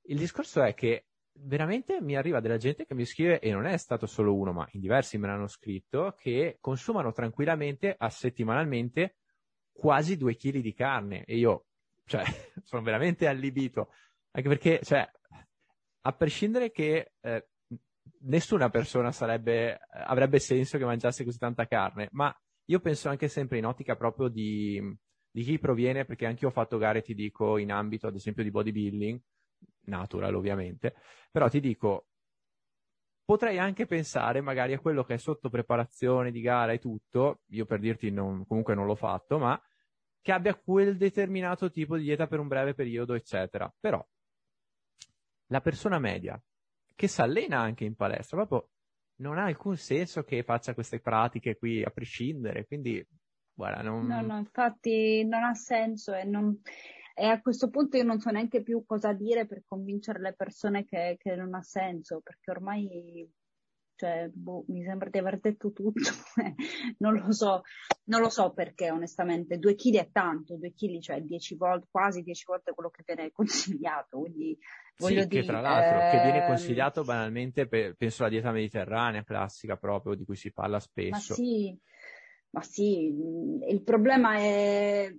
il 0.05 0.19
discorso 0.19 0.63
è 0.63 0.73
che 0.73 1.07
veramente 1.35 2.01
mi 2.01 2.17
arriva 2.17 2.41
della 2.41 2.57
gente 2.57 2.87
che 2.87 2.95
mi 2.95 3.05
scrive, 3.05 3.41
e 3.41 3.51
non 3.51 3.67
è 3.67 3.77
stato 3.77 4.07
solo 4.07 4.35
uno, 4.35 4.53
ma 4.53 4.67
in 4.73 4.81
diversi 4.81 5.19
me 5.19 5.27
l'hanno 5.27 5.49
scritto, 5.49 6.15
che 6.17 6.57
consumano 6.61 7.13
tranquillamente 7.13 7.95
a 7.97 8.09
settimanalmente 8.09 9.17
quasi 9.71 10.17
due 10.17 10.35
chili 10.35 10.63
di 10.63 10.73
carne. 10.73 11.25
E 11.25 11.37
io, 11.37 11.67
cioè, 12.07 12.25
sono 12.65 12.83
veramente 12.83 13.27
allibito. 13.27 13.91
Anche 14.31 14.49
perché, 14.49 14.81
cioè, 14.83 15.07
a 16.05 16.13
prescindere 16.13 16.71
che 16.71 17.13
eh, 17.21 17.49
nessuna 18.23 18.69
persona 18.71 19.13
sarebbe, 19.13 19.79
avrebbe 19.91 20.39
senso 20.39 20.79
che 20.79 20.85
mangiasse 20.85 21.25
così 21.25 21.39
tanta 21.39 21.67
carne, 21.67 22.09
ma 22.13 22.35
io 22.67 22.81
penso 22.81 23.09
anche 23.09 23.29
sempre 23.29 23.59
in 23.59 23.67
ottica 23.67 23.97
proprio 23.97 24.29
di, 24.29 24.81
di 25.31 25.43
chi 25.43 25.59
proviene, 25.59 26.05
perché 26.05 26.27
anche 26.27 26.45
io 26.45 26.51
ho 26.51 26.53
fatto 26.53 26.79
gare, 26.79 27.03
ti 27.03 27.15
dico, 27.15 27.59
in 27.59 27.73
ambito, 27.73 28.07
ad 28.07 28.15
esempio, 28.15 28.43
di 28.43 28.51
bodybuilding, 28.51 29.21
natural 29.85 30.35
ovviamente, 30.35 30.95
però 31.31 31.49
ti 31.49 31.61
dico, 31.61 32.07
potrei 33.25 33.59
anche 33.59 33.87
pensare 33.87 34.41
magari 34.41 34.75
a 34.75 34.79
quello 34.79 35.05
che 35.05 35.15
è 35.15 35.19
sotto 35.19 35.49
preparazione 35.49 36.31
di 36.31 36.41
gara 36.41 36.73
e 36.73 36.79
tutto, 36.79 37.41
io 37.49 37.65
per 37.67 37.81
dirti 37.81 38.11
non, 38.11 38.47
comunque 38.47 38.75
non 38.75 38.87
l'ho 38.87 38.95
fatto, 38.95 39.39
ma 39.39 39.61
che 40.21 40.33
abbia 40.33 40.55
quel 40.55 40.97
determinato 40.97 41.71
tipo 41.71 41.97
di 41.97 42.05
dieta 42.05 42.29
per 42.29 42.39
un 42.39 42.47
breve 42.47 42.75
periodo, 42.75 43.15
eccetera. 43.15 43.73
Però 43.81 44.05
la 45.47 45.61
persona 45.61 45.99
media 45.99 46.41
che 46.95 47.09
si 47.09 47.21
allena 47.21 47.59
anche 47.61 47.85
in 47.85 47.95
palestra, 47.95 48.37
proprio 48.37 48.71
non 49.17 49.39
ha 49.39 49.45
alcun 49.45 49.77
senso 49.77 50.25
che 50.25 50.43
faccia 50.43 50.75
queste 50.75 51.01
pratiche 51.01 51.57
qui 51.57 51.83
a 51.83 51.91
prescindere, 51.91 52.67
quindi 52.67 53.07
guarda, 53.53 53.83
non... 53.83 54.07
No, 54.07 54.21
no, 54.21 54.39
infatti 54.39 55.25
non 55.25 55.45
ha 55.45 55.55
senso 55.55 56.15
e 56.15 56.25
non 56.25 56.61
e 57.15 57.27
a 57.27 57.41
questo 57.43 57.69
punto 57.69 57.99
io 57.99 58.05
non 58.05 58.21
so 58.21 58.31
neanche 58.31 58.63
più 58.63 58.85
cosa 58.87 59.13
dire 59.13 59.47
per 59.47 59.63
convincere 59.67 60.19
le 60.19 60.33
persone 60.35 60.85
che, 60.85 61.17
che 61.19 61.37
non 61.37 61.55
ha 61.55 61.63
senso, 61.63 62.21
perché 62.21 62.51
ormai 62.51 63.31
cioè, 64.03 64.29
boh, 64.33 64.65
mi 64.67 64.83
sembra 64.83 65.09
di 65.09 65.19
aver 65.19 65.39
detto 65.39 65.71
tutto, 65.71 66.01
non 66.99 67.15
lo 67.15 67.31
so, 67.31 67.63
non 68.07 68.21
lo 68.21 68.29
so 68.29 68.53
perché 68.53 68.91
onestamente, 68.91 69.59
due 69.59 69.77
chili 69.77 69.99
è 69.99 70.11
tanto, 70.11 70.57
due 70.57 70.73
chili 70.73 71.01
cioè 71.01 71.21
dieci 71.21 71.55
volte, 71.55 71.87
quasi 71.89 72.23
dieci 72.23 72.43
volte 72.45 72.73
quello 72.73 72.91
che 72.91 73.05
viene 73.07 73.31
consigliato, 73.31 74.19
quindi 74.19 74.59
voglio 74.97 75.21
sì, 75.21 75.29
dire... 75.29 75.41
che 75.43 75.47
tra 75.47 75.61
l'altro, 75.61 75.99
eh... 76.01 76.11
che 76.11 76.23
viene 76.25 76.41
ehm, 76.41 76.47
consigliato 76.49 77.05
banalmente, 77.05 77.69
per, 77.69 77.95
penso 77.95 78.23
alla 78.23 78.33
dieta 78.33 78.51
mediterranea 78.51 79.23
classica 79.23 79.77
proprio, 79.77 80.17
di 80.17 80.25
cui 80.25 80.35
si 80.35 80.51
parla 80.51 80.81
spesso. 80.81 81.11
Ma 81.13 81.39
sì, 81.39 81.79
ma 82.51 82.63
sì, 82.63 83.15
il 83.69 83.83
problema 83.85 84.35
è 84.37 85.15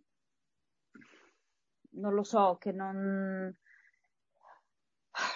non 1.91 2.13
lo 2.13 2.23
so, 2.23 2.57
che 2.59 2.73
non... 2.73 3.55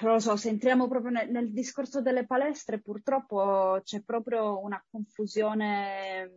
Non 0.01 0.13
lo 0.13 0.19
so, 0.19 0.35
se 0.35 0.49
entriamo 0.49 0.87
proprio 0.87 1.11
nel, 1.11 1.29
nel 1.29 1.51
discorso 1.51 2.01
delle 2.01 2.25
palestre, 2.25 2.81
purtroppo 2.81 3.79
c'è 3.83 4.01
proprio 4.03 4.59
una 4.59 4.83
confusione 4.89 6.31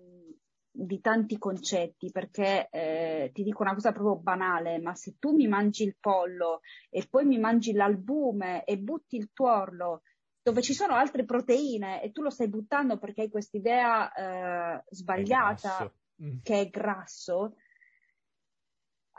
di 0.70 1.01
tanti 1.01 1.38
concetti, 1.38 2.11
perché 2.11 2.68
eh, 2.70 3.30
ti 3.32 3.43
dico 3.43 3.62
una 3.62 3.74
cosa 3.74 3.93
proprio 3.93 4.16
banale, 4.16 4.78
ma 4.78 4.95
se 4.95 5.16
tu 5.18 5.34
mi 5.34 5.47
mangi 5.49 5.84
il 5.84 5.97
pollo 5.99 6.61
e 6.88 7.07
poi 7.09 7.24
mi 7.24 7.38
mangi 7.38 7.72
l'albume 7.72 8.64
e 8.64 8.78
butti 8.78 9.16
il 9.16 9.30
tuorlo 9.32 10.03
dove 10.43 10.62
ci 10.62 10.72
sono 10.72 10.95
altre 10.95 11.24
proteine 11.24 12.03
e 12.03 12.12
tu 12.12 12.22
lo 12.22 12.30
stai 12.30 12.49
buttando 12.49 12.99
perché 12.99 13.22
hai 13.22 13.28
quest'idea 13.28 14.12
eh, 14.12 14.84
sbagliata 14.88 15.93
mm. 16.22 16.38
che 16.43 16.61
è 16.61 16.68
grasso, 16.70 17.57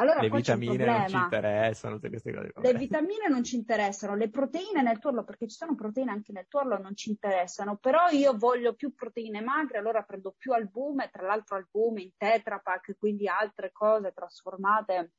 allora, 0.01 0.19
le 0.19 0.29
vitamine 0.31 0.83
non 0.83 1.07
ci 1.07 1.15
interessano, 1.15 1.95
tutte 1.95 2.09
queste 2.09 2.33
cose. 2.33 2.51
Vabbè. 2.55 2.71
Le 2.71 2.77
vitamine 2.77 3.27
non 3.29 3.43
ci 3.43 3.55
interessano, 3.55 4.15
le 4.15 4.31
proteine 4.31 4.81
nel 4.81 4.97
tuorlo, 4.97 5.23
perché 5.23 5.47
ci 5.47 5.55
sono 5.55 5.75
proteine 5.75 6.09
anche 6.09 6.31
nel 6.31 6.47
tuorlo, 6.47 6.79
non 6.79 6.95
ci 6.95 7.11
interessano, 7.11 7.77
però 7.77 8.09
io 8.09 8.35
voglio 8.35 8.73
più 8.73 8.95
proteine 8.95 9.41
magre, 9.41 9.77
allora 9.77 10.01
prendo 10.01 10.33
più 10.35 10.53
albume, 10.53 11.09
tra 11.11 11.27
l'altro 11.27 11.55
albume 11.55 12.01
in 12.01 12.11
tetrapack, 12.17 12.97
quindi 12.97 13.27
altre 13.27 13.71
cose 13.71 14.11
trasformate, 14.11 15.11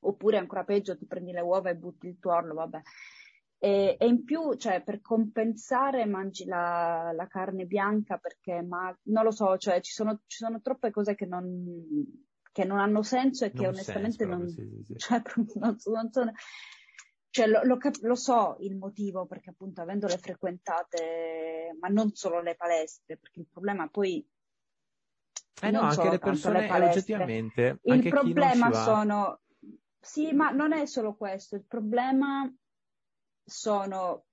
oppure 0.00 0.38
ancora 0.38 0.64
peggio 0.64 0.96
ti 0.96 1.06
prendi 1.06 1.32
le 1.32 1.42
uova 1.42 1.68
e 1.68 1.76
butti 1.76 2.06
il 2.06 2.18
tuorlo, 2.18 2.54
vabbè. 2.54 2.80
E, 3.58 3.96
e 3.98 4.06
in 4.06 4.24
più, 4.24 4.54
cioè, 4.54 4.82
per 4.82 5.02
compensare 5.02 6.06
mangi 6.06 6.46
la, 6.46 7.12
la 7.14 7.26
carne 7.26 7.66
bianca 7.66 8.16
perché, 8.16 8.62
ma 8.62 8.94
non 9.04 9.24
lo 9.24 9.30
so, 9.30 9.58
cioè, 9.58 9.80
ci 9.80 9.92
sono, 9.92 10.20
ci 10.26 10.38
sono 10.38 10.62
troppe 10.62 10.90
cose 10.90 11.14
che 11.14 11.26
non, 11.26 11.44
che 12.54 12.64
non 12.64 12.78
hanno 12.78 13.02
senso 13.02 13.44
e 13.44 13.50
che 13.50 13.64
non 13.64 13.72
onestamente 13.72 14.24
senso, 14.24 14.36
non, 14.36 14.48
sì, 14.48 14.84
sì. 14.84 14.96
Cioè, 14.96 15.22
non, 15.34 15.46
non 15.56 15.78
sono... 15.80 16.32
Cioè, 17.28 17.48
lo, 17.48 17.64
lo, 17.64 17.78
lo, 18.02 18.14
so 18.14 18.56
il 18.60 18.76
motivo 18.76 19.26
perché 19.26 19.50
appunto 19.50 19.80
avendole 19.80 20.18
frequentate, 20.18 21.76
ma 21.80 21.88
non 21.88 22.14
solo 22.14 22.40
le 22.40 22.54
palestre, 22.54 23.16
perché 23.16 23.40
il 23.40 23.48
problema 23.50 23.88
poi 23.88 24.24
eh 25.62 25.70
no, 25.72 25.80
anche 25.80 26.08
le 26.08 26.18
persone 26.20 26.60
le 26.60 26.66
palestre. 26.68 27.00
oggettivamente. 27.00 27.78
Il 27.82 28.08
problema 28.08 28.72
sono, 28.72 29.40
sì, 29.98 30.32
ma 30.32 30.50
non 30.50 30.72
è 30.72 30.86
solo 30.86 31.16
questo, 31.16 31.56
il 31.56 31.64
problema 31.64 32.48
sono 33.44 34.26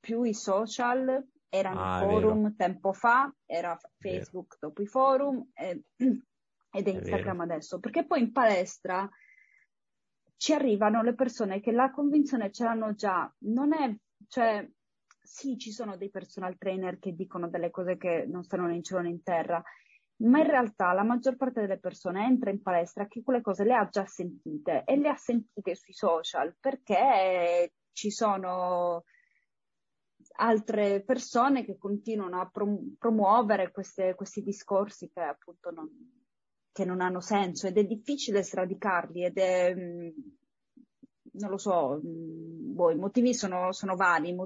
più 0.00 0.24
i 0.24 0.34
social 0.34 1.24
erano 1.48 1.84
Ah, 1.84 1.98
forum 2.00 2.42
vero. 2.42 2.54
tempo 2.56 2.92
fa, 2.92 3.32
era 3.46 3.78
Vero. 3.98 4.24
Facebook 4.24 4.56
dopo 4.58 4.82
i 4.82 4.86
forum 4.86 5.48
e- 5.54 5.84
ed 6.76 6.88
è 6.88 6.90
È 6.90 6.94
Instagram 6.94 7.38
vero. 7.38 7.52
adesso, 7.52 7.78
perché 7.80 8.06
poi 8.06 8.20
in 8.20 8.32
palestra 8.32 9.08
ci 10.36 10.52
arrivano 10.52 11.02
le 11.02 11.14
persone 11.14 11.60
che 11.60 11.72
la 11.72 11.90
convinzione 11.90 12.50
ce 12.52 12.64
l'hanno 12.64 12.94
già, 12.94 13.32
non 13.40 13.72
è, 13.72 13.94
cioè, 14.28 14.68
sì, 15.22 15.58
ci 15.58 15.72
sono 15.72 15.96
dei 15.96 16.10
personal 16.10 16.56
trainer 16.56 16.98
che 16.98 17.14
dicono 17.14 17.48
delle 17.48 17.70
cose 17.70 17.96
che 17.96 18.26
non 18.28 18.44
stanno 18.44 18.66
né 18.66 18.76
in 18.76 18.82
cielo 18.82 19.00
né 19.00 19.08
in 19.08 19.22
terra, 19.22 19.62
ma 20.18 20.38
in 20.38 20.46
realtà 20.46 20.92
la 20.92 21.02
maggior 21.02 21.36
parte 21.36 21.60
delle 21.60 21.78
persone 21.78 22.24
entra 22.24 22.50
in 22.50 22.62
palestra 22.62 23.06
che 23.06 23.22
quelle 23.22 23.42
cose 23.42 23.64
le 23.64 23.74
ha 23.74 23.88
già 23.88 24.06
sentite 24.06 24.84
e 24.84 24.96
le 24.96 25.08
ha 25.08 25.16
sentite 25.16 25.74
sui 25.74 25.92
social 25.92 26.56
perché 26.58 27.72
ci 27.92 28.10
sono 28.10 29.04
altre 30.38 31.02
persone 31.02 31.64
che 31.64 31.76
continuano 31.76 32.40
a 32.40 32.48
prom- 32.48 32.96
promuovere 32.98 33.70
queste- 33.70 34.14
questi 34.14 34.42
discorsi 34.42 35.10
che 35.10 35.20
appunto 35.20 35.70
non, 35.70 35.88
che 36.76 36.84
non 36.84 37.00
hanno 37.00 37.20
senso 37.22 37.66
ed 37.66 37.78
è 37.78 37.84
difficile 37.86 38.42
sradicarli 38.42 39.24
ed 39.24 39.38
è, 39.38 39.74
mh, 39.74 40.12
non 41.38 41.48
lo 41.50 41.56
so, 41.56 41.98
mh, 42.02 42.74
boh, 42.74 42.90
i 42.90 42.96
motivi 42.96 43.32
sono, 43.32 43.72
sono 43.72 43.96
vari. 43.96 44.34
Mh, 44.34 44.44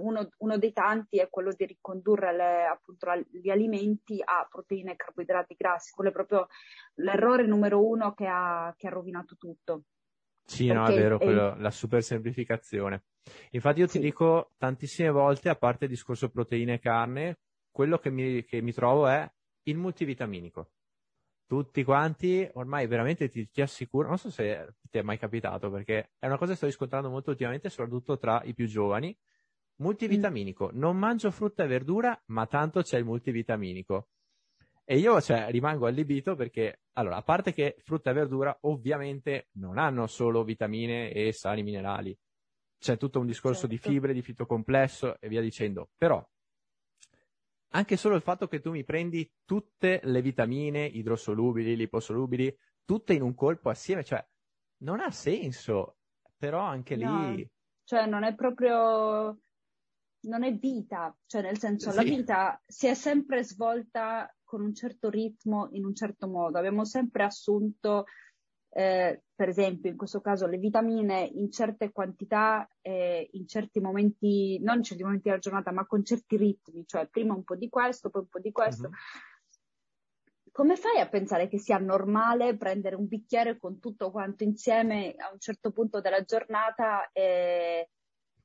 Uno, 0.00 0.28
uno 0.38 0.58
dei 0.58 0.72
tanti 0.72 1.18
è 1.20 1.28
quello 1.30 1.52
di 1.52 1.64
ricondurre 1.66 2.34
le- 2.34 2.66
appunto 2.66 3.06
gli 3.30 3.50
alimenti 3.50 4.20
a 4.20 4.48
proteine 4.50 4.92
e 4.92 4.96
carboidrati 4.96 5.54
grassi. 5.56 5.92
Quello 5.92 6.10
è 6.10 6.12
proprio 6.12 6.48
l'errore 6.96 7.46
numero 7.46 7.86
uno 7.86 8.14
che 8.14 8.26
ha, 8.26 8.74
che 8.76 8.88
ha 8.88 8.90
rovinato 8.90 9.36
tutto. 9.36 9.82
Sì, 10.44 10.66
no, 10.72 10.84
è 10.88 10.92
vero, 10.92 11.18
quello- 11.18 11.54
la 11.56 11.70
super 11.70 12.02
semplificazione. 12.02 13.04
Infatti 13.52 13.78
io 13.78 13.86
ti 13.86 13.92
Sì. 13.92 14.00
dico 14.00 14.50
tantissime 14.58 15.10
volte, 15.10 15.48
a 15.48 15.54
parte 15.54 15.84
il 15.84 15.90
discorso 15.90 16.30
proteine 16.30 16.74
e 16.74 16.78
carne, 16.80 17.38
quello 17.70 17.98
che 17.98 18.10
mi, 18.10 18.42
che 18.44 18.60
mi 18.60 18.72
trovo 18.72 19.06
è 19.06 19.30
il 19.68 19.76
multivitaminico. 19.76 20.70
Tutti 21.50 21.82
quanti, 21.82 22.48
ormai 22.52 22.86
veramente 22.86 23.28
ti, 23.28 23.50
ti 23.50 23.60
assicuro, 23.60 24.06
non 24.06 24.18
so 24.18 24.30
se 24.30 24.76
ti 24.88 24.98
è 24.98 25.02
mai 25.02 25.18
capitato, 25.18 25.68
perché 25.68 26.12
è 26.16 26.26
una 26.26 26.38
cosa 26.38 26.52
che 26.52 26.56
sto 26.58 26.66
riscontrando 26.66 27.10
molto 27.10 27.30
ultimamente, 27.30 27.68
soprattutto 27.70 28.18
tra 28.18 28.40
i 28.44 28.54
più 28.54 28.68
giovani. 28.68 29.18
Multivitaminico, 29.78 30.70
non 30.72 30.96
mangio 30.96 31.32
frutta 31.32 31.64
e 31.64 31.66
verdura, 31.66 32.16
ma 32.26 32.46
tanto 32.46 32.82
c'è 32.82 32.98
il 32.98 33.04
multivitaminico. 33.04 34.10
E 34.84 34.98
io, 34.98 35.20
cioè, 35.20 35.50
rimango 35.50 35.86
allibito 35.88 36.36
perché, 36.36 36.82
allora, 36.92 37.16
a 37.16 37.22
parte 37.22 37.52
che 37.52 37.74
frutta 37.80 38.10
e 38.10 38.14
verdura 38.14 38.56
ovviamente 38.60 39.48
non 39.54 39.76
hanno 39.76 40.06
solo 40.06 40.44
vitamine 40.44 41.10
e 41.10 41.32
sali 41.32 41.64
minerali, 41.64 42.16
c'è 42.78 42.96
tutto 42.96 43.18
un 43.18 43.26
discorso 43.26 43.66
di 43.66 43.74
Certo. 43.74 43.90
fibre, 43.90 44.12
di 44.12 44.22
fitocomplesso 44.22 45.16
e 45.18 45.26
via 45.26 45.40
dicendo. 45.40 45.90
Però, 45.96 46.24
anche 47.70 47.96
solo 47.96 48.16
il 48.16 48.22
fatto 48.22 48.46
che 48.48 48.60
tu 48.60 48.70
mi 48.70 48.84
prendi 48.84 49.30
tutte 49.44 50.00
le 50.04 50.22
vitamine 50.22 50.84
idrosolubili, 50.84 51.76
liposolubili, 51.76 52.54
tutte 52.84 53.12
in 53.14 53.22
un 53.22 53.34
colpo 53.34 53.68
assieme, 53.70 54.04
cioè, 54.04 54.24
non 54.78 55.00
ha 55.00 55.10
senso. 55.10 55.96
Però 56.36 56.60
anche 56.60 56.96
No. 56.96 57.36
lì, 57.36 57.46
Cioè, 57.84 58.06
non 58.06 58.24
è 58.24 58.34
proprio, 58.34 59.38
non 60.20 60.42
è 60.44 60.54
vita, 60.54 61.14
cioè 61.26 61.42
nel 61.42 61.58
senso 61.58 61.92
la 61.92 62.02
Sì. 62.02 62.08
vita 62.08 62.60
si 62.66 62.86
è 62.86 62.94
sempre 62.94 63.42
svolta 63.44 64.32
con 64.44 64.62
un 64.62 64.74
certo 64.74 65.10
ritmo, 65.10 65.68
in 65.72 65.84
un 65.84 65.94
certo 65.94 66.28
modo. 66.28 66.58
Abbiamo 66.58 66.84
sempre 66.84 67.24
assunto, 67.24 68.04
eh, 68.72 69.22
per 69.34 69.48
esempio, 69.48 69.90
in 69.90 69.96
questo 69.96 70.20
caso 70.20 70.46
le 70.46 70.58
vitamine 70.58 71.22
in 71.22 71.50
certe 71.50 71.90
quantità, 71.90 72.68
eh, 72.80 73.28
in 73.32 73.46
certi 73.48 73.80
momenti, 73.80 74.58
non 74.60 74.78
in 74.78 74.82
certi 74.84 75.02
momenti 75.02 75.28
della 75.28 75.40
giornata, 75.40 75.72
ma 75.72 75.86
con 75.86 76.04
certi 76.04 76.36
ritmi, 76.36 76.84
cioè 76.86 77.06
prima 77.08 77.34
un 77.34 77.42
po' 77.42 77.56
di 77.56 77.68
questo, 77.68 78.10
poi 78.10 78.22
un 78.22 78.28
po' 78.28 78.38
di 78.38 78.52
questo. 78.52 78.88
Mhm. 78.88 78.94
Come 80.52 80.76
fai 80.76 80.98
a 81.00 81.08
pensare 81.08 81.48
che 81.48 81.58
sia 81.58 81.78
normale 81.78 82.56
prendere 82.56 82.96
un 82.96 83.06
bicchiere 83.06 83.56
con 83.56 83.78
tutto 83.78 84.10
quanto 84.10 84.42
insieme 84.44 85.14
a 85.16 85.30
un 85.32 85.38
certo 85.38 85.70
punto 85.70 86.00
della 86.00 86.22
giornata 86.22 87.08
e, 87.12 87.88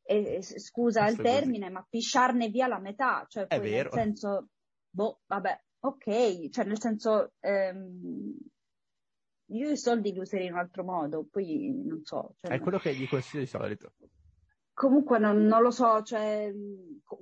e- 0.03 0.35
e- 0.35 0.41
scusa 0.41 1.07
il 1.07 1.17
termine, 1.17 1.69
ma 1.69 1.85
pisciarne 1.87 2.49
via 2.49 2.67
la 2.67 2.79
metà? 2.79 3.25
Cioè, 3.27 3.47
È 3.47 3.57
poi 3.59 3.69
vero. 3.69 3.89
nel 3.93 4.03
senso, 4.03 4.47
boh, 4.89 5.21
vabbè, 5.25 5.59
ok, 5.79 6.49
cioè 6.49 6.65
nel 6.65 6.79
senso, 6.79 7.33
ehm, 7.39 8.37
io 9.47 9.69
i 9.69 9.77
soldi 9.77 10.11
li 10.11 10.19
userei 10.19 10.47
in 10.47 10.53
un 10.53 10.59
altro 10.59 10.83
modo, 10.83 11.25
poi 11.29 11.71
non 11.85 12.03
so. 12.03 12.35
cioè, 12.41 12.51
è 12.51 12.59
quello 12.59 12.79
che 12.79 12.93
gli 12.95 13.07
consiglio 13.07 13.43
di 13.43 13.49
solito. 13.49 13.93
Comunque 14.73 15.19
non, 15.19 15.45
non 15.45 15.61
lo 15.61 15.71
so, 15.71 16.01
cioè, 16.01 16.53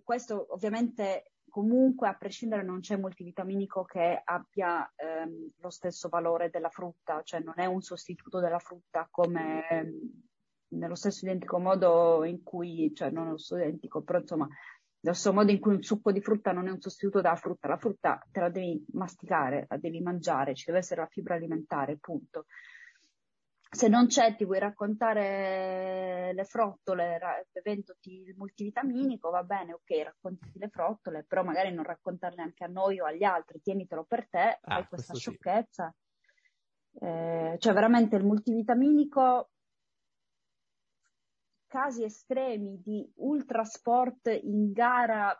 questo 0.04 0.48
ovviamente 0.54 1.34
comunque 1.50 2.08
a 2.08 2.16
prescindere 2.16 2.64
non 2.64 2.80
c'è 2.80 2.98
multivitaminico 2.98 3.84
che 3.84 4.20
abbia 4.24 4.92
ehm, 4.96 5.52
lo 5.60 5.70
stesso 5.70 6.10
valore 6.10 6.50
della 6.50 6.70
frutta, 6.70 7.22
cioè 7.24 7.42
non 7.42 7.54
è 7.58 7.66
un 7.66 7.82
sostituto 7.82 8.40
della 8.40 8.58
frutta 8.58 9.08
come 9.12 9.68
ehm, 9.70 10.24
nello 10.70 10.96
stesso 10.96 11.26
identico 11.26 11.60
modo 11.60 12.24
in 12.24 12.42
cui, 12.42 12.92
cioè 12.96 13.12
non 13.12 13.26
nello 13.26 13.38
stesso 13.38 13.62
identico, 13.62 14.02
però 14.02 14.18
insomma, 14.18 14.48
nello 15.04 15.16
stesso 15.16 15.34
modo 15.34 15.52
in 15.52 15.60
cui 15.60 15.76
un 15.76 15.82
succo 15.82 16.12
di 16.12 16.22
frutta 16.22 16.52
non 16.52 16.68
è 16.68 16.72
un 16.72 16.82
sostituto 16.82 17.22
della 17.22 17.36
frutta, 17.36 17.68
la 17.68 17.78
frutta 17.78 18.26
te 18.32 18.40
la 18.40 18.50
devi 18.50 18.86
masticare, 18.94 19.66
la 19.70 19.78
devi 19.78 20.02
mangiare, 20.02 20.56
ci 20.56 20.66
deve 20.66 20.80
essere 20.80 21.02
la 21.02 21.08
fibra 21.08 21.36
alimentare, 21.36 21.98
punto 21.98 22.46
se 23.74 23.88
non 23.88 24.06
c'è, 24.06 24.36
ti 24.36 24.46
vuoi 24.46 24.60
raccontare 24.60 26.32
le 26.34 26.44
frottole 26.46 27.20
bevendoti 27.52 28.22
il 28.28 28.36
multivitaminico, 28.38 29.32
va 29.32 29.44
bene, 29.44 29.74
ok, 29.74 30.04
raccontati 30.04 30.60
le 30.60 30.70
frottole, 30.70 31.26
però 31.28 31.44
magari 31.44 31.74
non 31.74 31.84
raccontarle 31.84 32.42
anche 32.42 32.64
a 32.64 32.68
noi 32.68 33.00
o 33.00 33.06
agli 33.06 33.24
altri, 33.24 33.62
tienitelo 33.62 34.04
per 34.04 34.28
te, 34.30 34.60
Ah, 34.62 34.76
fai 34.76 34.88
questa 34.88 35.14
questo 35.14 35.16
sì. 35.16 35.20
sciocchezza. 35.22 35.96
Eh, 37.00 37.56
cioè 37.58 37.74
veramente 37.74 38.16
il 38.16 38.24
multivitaminico, 38.24 39.50
casi 41.74 42.04
estremi 42.04 42.80
di 42.84 43.12
ultrasport 43.16 44.28
in 44.44 44.72
gara, 44.72 45.36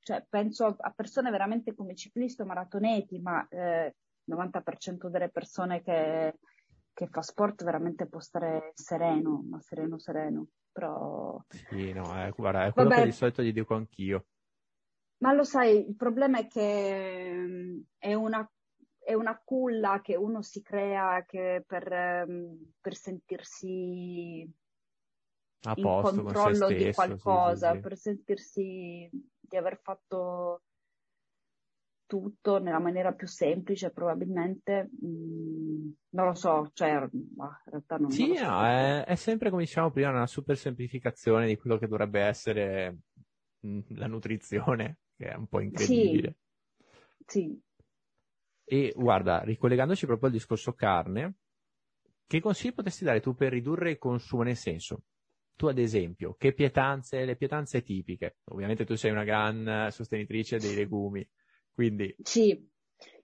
cioè 0.00 0.26
penso 0.28 0.74
a 0.76 0.90
persone 0.90 1.30
veramente 1.30 1.76
come 1.76 1.94
ciclisti 1.94 2.42
o 2.42 2.44
maratoneti, 2.44 3.20
ma 3.20 3.46
eh, 3.46 3.94
il 4.24 4.34
90% 4.34 5.06
delle 5.06 5.28
persone 5.28 5.82
che 5.82 6.34
che 6.96 7.08
fa 7.08 7.20
sport 7.20 7.62
veramente 7.62 8.06
può 8.06 8.20
stare 8.20 8.72
sereno, 8.72 9.44
ma 9.46 9.60
sereno 9.60 9.98
sereno, 9.98 10.46
però... 10.72 11.38
Sì, 11.46 11.92
no, 11.92 12.04
eh, 12.24 12.30
guarda, 12.30 12.64
è 12.64 12.72
quello 12.72 12.88
Vabbè. 12.88 13.02
che 13.02 13.08
di 13.08 13.12
solito 13.12 13.42
gli 13.42 13.52
dico 13.52 13.74
anch'io. 13.74 14.24
Ma 15.18 15.34
lo 15.34 15.44
sai, 15.44 15.86
il 15.86 15.94
problema 15.94 16.38
è 16.38 16.46
che 16.46 17.84
è 17.98 18.14
una, 18.14 18.50
è 18.98 19.12
una 19.12 19.38
culla 19.44 20.00
che 20.00 20.16
uno 20.16 20.40
si 20.40 20.62
crea 20.62 21.22
che 21.26 21.62
per, 21.66 21.92
ehm, 21.92 22.72
per 22.80 22.94
sentirsi 22.94 24.50
A 25.64 25.76
in 25.78 25.82
posto 25.82 26.24
controllo 26.24 26.70
di 26.72 26.88
stesso, 26.88 27.16
sì, 27.18 27.30
qualcosa, 27.30 27.70
sì, 27.70 27.78
sì. 27.78 27.86
per 27.88 27.96
sentirsi 27.96 29.08
di 29.38 29.56
aver 29.56 29.78
fatto 29.82 30.62
tutto 32.06 32.58
nella 32.58 32.78
maniera 32.78 33.12
più 33.12 33.26
semplice, 33.26 33.90
probabilmente, 33.90 34.88
mm, 35.04 35.90
non 36.10 36.26
lo 36.26 36.34
so, 36.34 36.70
cioè, 36.72 36.90
in 36.90 37.36
realtà 37.64 37.96
non, 37.96 38.16
non 38.16 38.28
Sì, 38.28 38.28
lo 38.28 38.34
so. 38.36 38.44
no, 38.44 38.64
è, 38.64 39.04
è 39.04 39.14
sempre 39.16 39.50
come 39.50 39.62
dicevamo 39.62 39.92
prima, 39.92 40.10
una 40.10 40.26
super 40.26 40.56
semplificazione 40.56 41.46
di 41.46 41.56
quello 41.56 41.78
che 41.78 41.86
dovrebbe 41.88 42.20
essere 42.20 42.98
mh, 43.60 43.80
la 43.96 44.06
nutrizione, 44.06 45.00
che 45.16 45.26
è 45.30 45.34
un 45.34 45.46
po' 45.48 45.60
incredibile. 45.60 46.36
Sì, 47.28 47.60
E 48.64 48.92
guarda, 48.96 49.40
ricollegandoci 49.42 50.06
proprio 50.06 50.28
al 50.28 50.34
discorso 50.34 50.72
carne, 50.74 51.36
che 52.26 52.40
consigli 52.40 52.74
potresti 52.74 53.04
dare 53.04 53.20
tu 53.20 53.34
per 53.34 53.52
ridurre 53.52 53.90
il 53.90 53.98
consumo? 53.98 54.42
Nel 54.42 54.56
senso, 54.56 55.02
tu 55.56 55.66
ad 55.66 55.78
esempio, 55.78 56.34
che 56.38 56.52
pietanze, 56.52 57.24
le 57.24 57.36
pietanze 57.36 57.82
tipiche, 57.82 58.38
ovviamente 58.44 58.84
tu 58.84 58.94
sei 58.94 59.10
una 59.10 59.24
gran 59.24 59.66
eh, 59.66 59.90
sostenitrice 59.90 60.58
dei 60.58 60.74
legumi, 60.74 61.28
quindi 61.72 62.14
sì. 62.22 62.74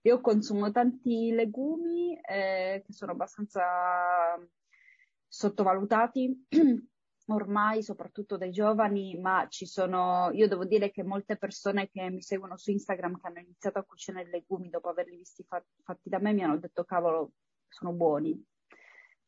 Io 0.05 0.21
consumo 0.21 0.73
tanti 0.73 1.31
legumi 1.31 2.19
eh, 2.21 2.83
che 2.85 2.93
sono 2.93 3.13
abbastanza 3.13 3.63
sottovalutati 5.29 6.47
ormai, 7.27 7.83
soprattutto 7.83 8.37
dai 8.37 8.51
giovani, 8.51 9.19
ma 9.19 9.47
ci 9.49 9.65
sono, 9.65 10.31
io 10.33 10.49
devo 10.49 10.65
dire 10.65 10.91
che 10.91 11.05
molte 11.05 11.37
persone 11.37 11.89
che 11.89 12.11
mi 12.11 12.21
seguono 12.21 12.57
su 12.57 12.71
Instagram 12.73 13.19
che 13.19 13.27
hanno 13.29 13.39
iniziato 13.39 13.79
a 13.79 13.85
cucinare 13.85 14.29
legumi 14.29 14.69
dopo 14.69 14.89
averli 14.89 15.17
visti 15.17 15.45
fa- 15.45 15.65
fatti 15.85 16.09
da 16.09 16.19
me 16.19 16.33
mi 16.33 16.43
hanno 16.43 16.59
detto 16.59 16.85
cavolo, 16.85 17.33
sono 17.69 17.93
buoni. 17.93 18.45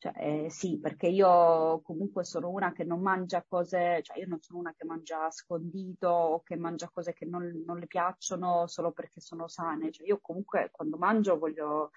Cioè, 0.04 0.44
eh, 0.44 0.50
sì, 0.50 0.78
perché 0.78 1.06
io 1.06 1.80
comunque 1.80 2.24
sono 2.24 2.50
una 2.50 2.72
che 2.72 2.84
non 2.84 3.00
mangia 3.00 3.42
cose, 3.42 4.02
cioè 4.02 4.18
io 4.18 4.26
non 4.26 4.38
sono 4.42 4.58
una 4.58 4.74
che 4.76 4.84
mangia 4.84 5.30
scondito 5.30 6.08
o 6.08 6.42
che 6.42 6.56
mangia 6.56 6.90
cose 6.92 7.14
che 7.14 7.24
non, 7.24 7.62
non 7.64 7.78
le 7.78 7.86
piacciono 7.86 8.66
solo 8.66 8.92
perché 8.92 9.20
sono 9.20 9.48
sane. 9.48 9.90
Cioè, 9.90 10.06
io 10.06 10.18
comunque 10.20 10.68
quando 10.70 10.98
mangio 10.98 11.38
voglio, 11.38 11.92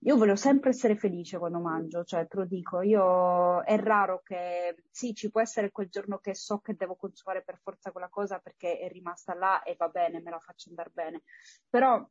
io 0.00 0.16
voglio 0.18 0.36
sempre 0.36 0.70
essere 0.70 0.94
felice 0.94 1.38
quando 1.38 1.58
mangio, 1.60 2.04
cioè 2.04 2.26
te 2.26 2.36
lo 2.36 2.44
dico, 2.44 2.82
io 2.82 3.62
è 3.62 3.78
raro 3.78 4.20
che 4.22 4.82
sì, 4.90 5.14
ci 5.14 5.30
può 5.30 5.40
essere 5.40 5.70
quel 5.70 5.88
giorno 5.88 6.18
che 6.18 6.34
so 6.34 6.58
che 6.58 6.74
devo 6.74 6.96
consumare 6.96 7.42
per 7.42 7.58
forza 7.62 7.92
quella 7.92 8.10
cosa 8.10 8.40
perché 8.40 8.78
è 8.78 8.88
rimasta 8.90 9.32
là 9.32 9.62
e 9.62 9.74
va 9.78 9.88
bene, 9.88 10.20
me 10.20 10.30
la 10.30 10.38
faccio 10.38 10.68
andare 10.68 10.90
bene, 10.92 11.22
però 11.70 12.06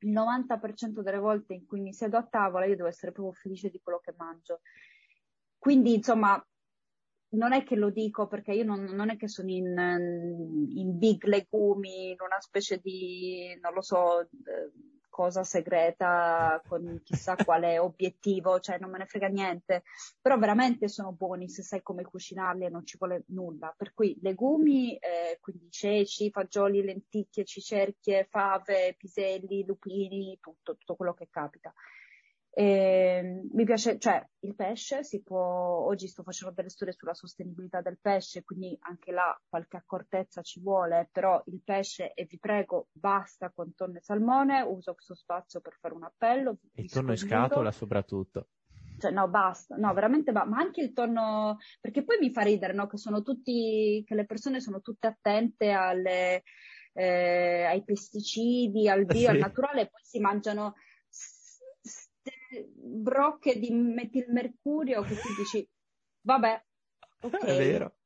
il 0.00 0.12
90% 0.12 1.00
delle 1.00 1.18
volte 1.18 1.54
in 1.54 1.66
cui 1.66 1.80
mi 1.80 1.92
siedo 1.92 2.16
a 2.16 2.26
tavola 2.26 2.66
io 2.66 2.76
devo 2.76 2.88
essere 2.88 3.12
proprio 3.12 3.32
felice 3.32 3.70
di 3.70 3.80
quello 3.82 4.00
che 4.02 4.14
mangio. 4.16 4.60
Quindi, 5.58 5.94
insomma, 5.94 6.44
non 7.30 7.52
è 7.52 7.64
che 7.64 7.76
lo 7.76 7.90
dico 7.90 8.26
perché 8.26 8.52
io 8.52 8.64
non, 8.64 8.84
non 8.84 9.10
è 9.10 9.16
che 9.16 9.28
sono 9.28 9.50
in, 9.50 9.76
in, 10.74 10.98
big 10.98 11.24
legumi, 11.24 12.10
in 12.10 12.20
una 12.20 12.40
specie 12.40 12.78
di, 12.78 13.58
non 13.60 13.72
lo 13.72 13.82
so, 13.82 14.20
eh, 14.20 14.28
cosa 15.16 15.44
segreta 15.44 16.60
con 16.68 17.00
chissà 17.02 17.36
quale 17.36 17.78
obiettivo, 17.78 18.60
cioè 18.60 18.76
non 18.78 18.90
me 18.90 18.98
ne 18.98 19.06
frega 19.06 19.28
niente, 19.28 19.82
però 20.20 20.36
veramente 20.36 20.88
sono 20.88 21.10
buoni 21.12 21.48
se 21.48 21.62
sai 21.62 21.80
come 21.80 22.04
cucinarli 22.04 22.66
e 22.66 22.68
non 22.68 22.84
ci 22.84 22.98
vuole 22.98 23.22
nulla. 23.28 23.74
Per 23.74 23.94
cui 23.94 24.18
legumi, 24.20 24.94
eh, 24.96 25.38
quindi 25.40 25.70
ceci, 25.70 26.30
fagioli, 26.30 26.84
lenticchie, 26.84 27.46
cicerchie, 27.46 28.28
fave, 28.30 28.94
piselli, 28.98 29.64
lupini, 29.64 30.36
tutto, 30.38 30.76
tutto 30.76 30.96
quello 30.96 31.14
che 31.14 31.28
capita. 31.30 31.72
E, 32.58 33.42
mi 33.52 33.64
piace, 33.64 33.98
cioè 33.98 34.26
il 34.40 34.54
pesce 34.54 35.04
si 35.04 35.22
può, 35.22 35.84
oggi 35.84 36.08
sto 36.08 36.22
facendo 36.22 36.54
delle 36.54 36.70
storie 36.70 36.94
sulla 36.94 37.12
sostenibilità 37.12 37.82
del 37.82 37.98
pesce, 38.00 38.44
quindi 38.44 38.74
anche 38.80 39.12
là 39.12 39.38
qualche 39.46 39.76
accortezza 39.76 40.40
ci 40.40 40.60
vuole, 40.60 41.10
però 41.12 41.42
il 41.48 41.60
pesce, 41.62 42.14
e 42.14 42.24
vi 42.24 42.38
prego, 42.38 42.88
basta 42.92 43.50
con 43.54 43.74
tonno 43.74 43.98
e 43.98 44.00
salmone, 44.00 44.62
uso 44.62 44.94
questo 44.94 45.14
spazio 45.14 45.60
per 45.60 45.76
fare 45.78 45.92
un 45.92 46.04
appello. 46.04 46.56
Il 46.76 46.90
tonno 46.90 47.12
e 47.12 47.16
scatola 47.16 47.70
soprattutto. 47.70 48.48
Cioè, 48.98 49.10
no, 49.10 49.28
basta, 49.28 49.76
no, 49.76 49.92
veramente 49.92 50.32
basta, 50.32 50.48
ma 50.48 50.56
anche 50.56 50.80
il 50.80 50.94
tonno, 50.94 51.58
perché 51.78 52.04
poi 52.04 52.16
mi 52.18 52.32
fa 52.32 52.40
ridere, 52.40 52.72
no, 52.72 52.86
che 52.86 52.96
sono 52.96 53.20
tutti, 53.20 54.02
che 54.06 54.14
le 54.14 54.24
persone 54.24 54.60
sono 54.60 54.80
tutte 54.80 55.08
attente 55.08 55.72
alle, 55.72 56.42
eh, 56.94 57.64
ai 57.64 57.84
pesticidi, 57.84 58.88
al 58.88 59.04
bio, 59.04 59.18
sì. 59.18 59.26
al 59.26 59.36
naturale, 59.36 59.82
e 59.82 59.88
poi 59.88 60.00
si 60.02 60.20
mangiano 60.20 60.76
brocche 62.74 63.58
di 63.58 63.70
metilmercurio 63.70 65.02
che 65.02 65.14
tu 65.14 65.28
dici, 65.36 65.68
vabbè, 66.22 66.64
ok. 67.22 67.38
È 67.38 67.56
vero. 67.56 67.96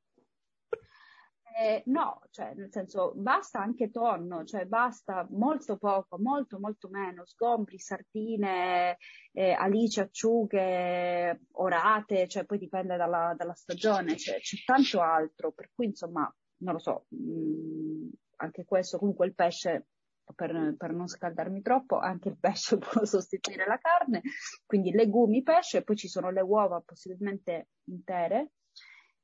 Eh, 1.60 1.82
no, 1.86 2.22
cioè 2.30 2.54
nel 2.54 2.70
senso 2.70 3.12
basta 3.16 3.60
anche 3.60 3.90
tonno, 3.90 4.44
cioè 4.44 4.64
basta 4.64 5.26
molto 5.30 5.76
poco, 5.76 6.18
molto 6.18 6.58
molto 6.58 6.88
meno, 6.88 7.26
sgombri, 7.26 7.78
sardine, 7.78 8.96
eh, 9.32 9.52
alici, 9.52 10.00
acciughe, 10.00 11.42
orate, 11.52 12.28
cioè 12.28 12.46
poi 12.46 12.56
dipende 12.56 12.96
dalla, 12.96 13.34
dalla 13.36 13.52
stagione, 13.52 14.16
cioè, 14.16 14.38
c'è 14.38 14.56
tanto 14.64 15.02
altro, 15.02 15.52
per 15.52 15.70
cui 15.74 15.86
insomma, 15.86 16.34
non 16.60 16.74
lo 16.74 16.78
so, 16.78 17.04
mh, 17.08 17.16
mm, 17.18 18.08
anche 18.36 18.64
questo 18.64 18.98
comunque 18.98 19.26
il 19.26 19.34
pesce 19.34 19.88
per, 20.34 20.74
per, 20.76 20.92
non 20.92 21.06
scaldarmi 21.06 21.62
troppo, 21.62 21.98
anche 21.98 22.28
il 22.28 22.38
pesce 22.38 22.78
può 22.78 23.04
sostituire 23.04 23.66
la 23.66 23.78
carne, 23.78 24.22
quindi 24.66 24.92
legumi, 24.92 25.42
pesce, 25.42 25.82
poi 25.82 25.96
ci 25.96 26.08
sono 26.08 26.30
le 26.30 26.40
uova 26.40 26.82
possibilmente 26.84 27.68
intere, 27.84 28.52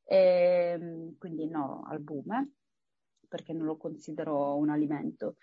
e, 0.05 0.77
ehm, 0.79 1.17
quindi 1.19 1.49
no, 1.49 1.85
albume, 1.89 2.55
perché 3.29 3.53
non 3.53 3.67
lo 3.67 3.77
considero 3.77 4.57
un 4.57 4.71
alimento. 4.71 5.37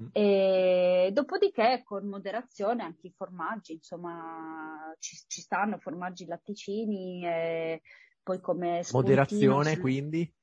Mm-hmm. 0.00 0.10
E 0.12 1.10
dopodiché 1.12 1.82
con 1.84 2.06
moderazione 2.06 2.82
anche 2.82 3.08
i 3.08 3.14
formaggi, 3.14 3.74
insomma, 3.74 4.94
ci, 4.98 5.16
ci 5.26 5.40
stanno 5.40 5.78
formaggi 5.78 6.26
latticini 6.26 7.26
e 7.26 7.82
poi 8.22 8.40
come 8.40 8.82
spuntino, 8.82 9.14
Moderazione 9.16 9.78
quindi? 9.78 10.34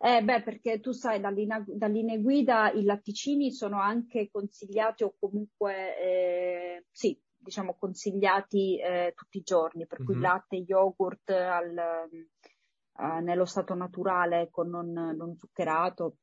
Eh, 0.00 0.22
beh, 0.22 0.42
perché 0.42 0.80
tu 0.80 0.92
sai, 0.92 1.20
da 1.20 1.30
linea, 1.30 1.64
da 1.66 1.86
linee 1.86 2.20
guida 2.20 2.70
i 2.72 2.84
latticini 2.84 3.50
sono 3.50 3.80
anche 3.80 4.28
consigliati 4.30 5.04
o 5.04 5.14
comunque, 5.18 5.98
eh, 5.98 6.86
sì, 6.90 7.18
diciamo 7.36 7.76
consigliati 7.78 8.78
eh, 8.78 9.12
tutti 9.14 9.38
i 9.38 9.42
giorni, 9.42 9.86
per 9.86 10.04
cui 10.04 10.14
mm-hmm. 10.14 10.22
latte, 10.22 10.56
yogurt 10.56 11.30
al, 11.30 11.76
eh, 11.76 13.20
nello 13.20 13.44
stato 13.44 13.74
naturale, 13.74 14.48
con 14.50 14.68
non, 14.68 14.92
non 14.92 15.36
zuccherato, 15.36 16.18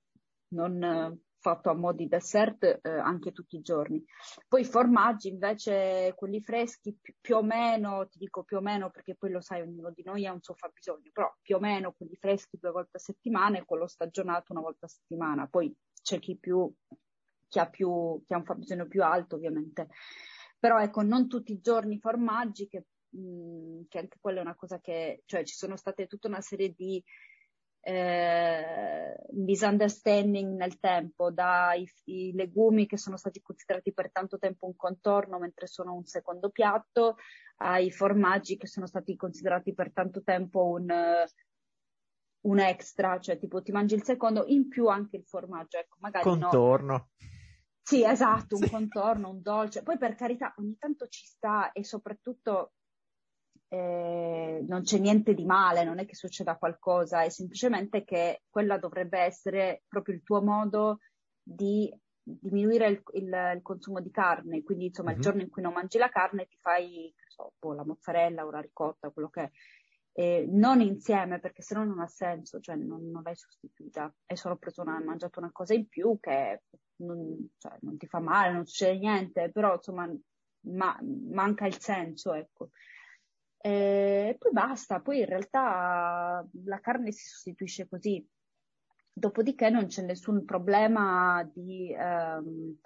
non 0.49 1.19
fatto 1.43 1.69
a 1.69 1.73
mo' 1.73 1.91
di 1.91 2.07
dessert 2.07 2.63
eh, 2.63 2.89
anche 2.89 3.33
tutti 3.33 3.57
i 3.57 3.61
giorni. 3.61 4.01
Poi 4.47 4.61
i 4.61 4.65
formaggi 4.65 5.27
invece, 5.27 6.13
quelli 6.15 6.41
freschi, 6.41 6.97
più, 7.19 7.35
o 7.35 7.43
meno, 7.43 8.07
ti 8.07 8.17
dico 8.17 8.43
più 8.43 8.57
o 8.57 8.61
meno 8.61 8.89
perché 8.89 9.15
poi 9.15 9.31
lo 9.31 9.41
sai, 9.41 9.61
ognuno 9.61 9.91
di 9.91 10.03
noi 10.03 10.25
ha 10.25 10.31
un 10.31 10.41
suo 10.41 10.53
fabbisogno, 10.53 11.09
però 11.11 11.31
più 11.41 11.57
o 11.57 11.59
meno 11.59 11.91
quelli 11.91 12.15
freschi 12.15 12.57
due 12.57 12.71
volte 12.71 12.95
a 12.95 12.99
settimana 12.99 13.57
e 13.57 13.65
quello 13.65 13.87
stagionato 13.87 14.53
una 14.53 14.61
volta 14.61 14.85
a 14.85 14.89
settimana. 14.89 15.47
Poi 15.47 15.75
c'è 16.01 16.17
chi 16.19 16.37
più, 16.37 16.73
chi 17.49 17.59
ha 17.59 17.69
più, 17.69 18.23
chi 18.25 18.33
ha 18.33 18.37
un 18.37 18.45
fabbisogno 18.45 18.87
più 18.87 19.03
alto 19.03 19.35
ovviamente. 19.35 19.89
Però 20.57 20.79
ecco, 20.79 21.01
non 21.01 21.27
tutti 21.27 21.51
i 21.51 21.59
giorni 21.59 21.99
formaggi 21.99 22.69
che 22.69 22.85
mm, 23.17 23.81
che 23.89 23.99
anche 23.99 24.17
quella 24.21 24.39
è 24.39 24.43
una 24.43 24.55
cosa 24.55 24.79
che, 24.79 25.23
cioè 25.25 25.43
ci 25.43 25.55
sono 25.55 25.75
state 25.75 26.07
tutta 26.07 26.29
una 26.29 26.39
serie 26.39 26.73
di 26.73 27.03
eh, 27.85 29.15
misunderstanding 29.31 30.55
nel 30.55 30.79
tempo, 30.79 31.31
dai 31.31 31.85
legumi 32.33 32.85
che 32.85 32.97
sono 32.97 33.17
stati 33.17 33.41
considerati 33.41 33.93
per 33.93 34.11
tanto 34.11 34.37
tempo 34.37 34.65
un 34.65 34.75
contorno 34.75 35.37
mentre 35.37 35.67
sono 35.67 35.93
un 35.93 36.05
secondo 36.05 36.49
piatto, 36.49 37.17
ai 37.57 37.91
formaggi 37.91 38.55
che 38.55 38.67
sono 38.67 38.87
stati 38.87 39.15
considerati 39.17 39.73
per 39.73 39.91
tanto 39.91 40.23
tempo 40.23 40.69
un, 40.69 40.87
un 42.45 42.59
extra, 42.59 43.19
cioè 43.19 43.37
tipo 43.37 43.61
ti 43.61 43.73
mangi 43.73 43.95
il 43.95 44.03
secondo, 44.03 44.45
in 44.47 44.69
più 44.69 44.87
anche 44.87 45.17
il 45.17 45.25
formaggio, 45.25 45.77
ecco, 45.77 45.97
magari 45.99 46.23
contorno. 46.23 46.93
No. 46.93 47.09
Sì, 47.85 48.05
esatto, 48.05 48.55
un 48.55 48.63
sì. 48.63 48.69
contorno, 48.69 49.29
un 49.29 49.41
dolce. 49.41 49.83
Poi 49.83 49.97
per 49.97 50.15
carità, 50.15 50.53
ogni 50.57 50.77
tanto 50.77 51.07
ci 51.09 51.25
sta 51.25 51.73
e 51.73 51.83
soprattutto 51.83 52.75
eh, 53.73 54.63
non 54.67 54.83
c'è 54.83 54.99
niente 54.99 55.33
di 55.33 55.45
male, 55.45 55.83
non 55.83 55.97
è 55.97 56.05
che 56.05 56.13
succeda 56.13 56.57
qualcosa, 56.57 57.23
è 57.23 57.29
semplicemente 57.29 58.03
che 58.03 58.43
quella 58.47 58.77
dovrebbe 58.77 59.17
essere 59.17 59.81
proprio 59.87 60.13
il 60.13 60.21
tuo 60.21 60.43
modo 60.43 60.99
di 61.41 61.91
diminuire 62.21 62.87
il, 62.87 63.01
il, 63.13 63.51
il 63.55 63.61
consumo 63.63 63.99
di 63.99 64.11
carne, 64.11 64.61
quindi 64.61 64.85
insomma 64.85 65.09
mm-hmm. 65.09 65.19
il 65.19 65.25
mhm. 65.25 65.31
giorno 65.31 65.45
in 65.45 65.49
cui 65.49 65.61
non 65.63 65.73
mangi 65.73 65.97
la 65.97 66.09
carne 66.09 66.45
ti 66.45 66.57
fai 66.61 67.11
so, 67.25 67.53
boh, 67.57 67.73
la 67.73 67.83
mozzarella 67.83 68.45
o 68.45 68.51
la 68.51 68.61
ricotta, 68.61 69.09
quello 69.09 69.29
che 69.29 69.41
è. 69.41 69.51
Eh, 70.15 70.45
non 70.47 70.79
insieme 70.79 71.39
perché 71.39 71.63
se 71.63 71.73
no 71.73 71.83
non 71.83 71.99
ha 71.99 72.05
senso, 72.05 72.59
cioè 72.59 72.75
non, 72.75 73.09
non 73.09 73.23
l'hai 73.23 73.35
sostituita, 73.35 74.13
hai 74.27 74.37
solo 74.37 74.57
preso 74.57 74.83
una, 74.83 75.01
mangiato 75.03 75.39
una 75.39 75.51
cosa 75.51 75.73
in 75.73 75.87
più 75.87 76.19
che 76.19 76.61
non, 76.97 77.49
cioè, 77.57 77.75
non 77.81 77.97
ti 77.97 78.05
fa 78.05 78.19
male, 78.19 78.53
non 78.53 78.67
succede 78.67 78.99
niente, 78.99 79.49
però 79.51 79.73
insomma 79.73 80.07
ma, 80.67 80.95
manca 81.01 81.65
il 81.65 81.79
senso, 81.79 82.33
ecco. 82.35 82.69
E 83.65 84.35
poi 84.37 84.51
basta, 84.51 84.99
poi 84.99 85.19
in 85.19 85.25
realtà 85.25 86.45
la 86.65 86.79
carne 86.81 87.13
si 87.13 87.25
sostituisce 87.25 87.87
così. 87.87 88.27
Dopodiché 89.13 89.69
non 89.69 89.85
c'è 89.85 90.01
nessun 90.03 90.43
problema 90.43 91.49
di, 91.53 91.95
ehm, 91.97 92.77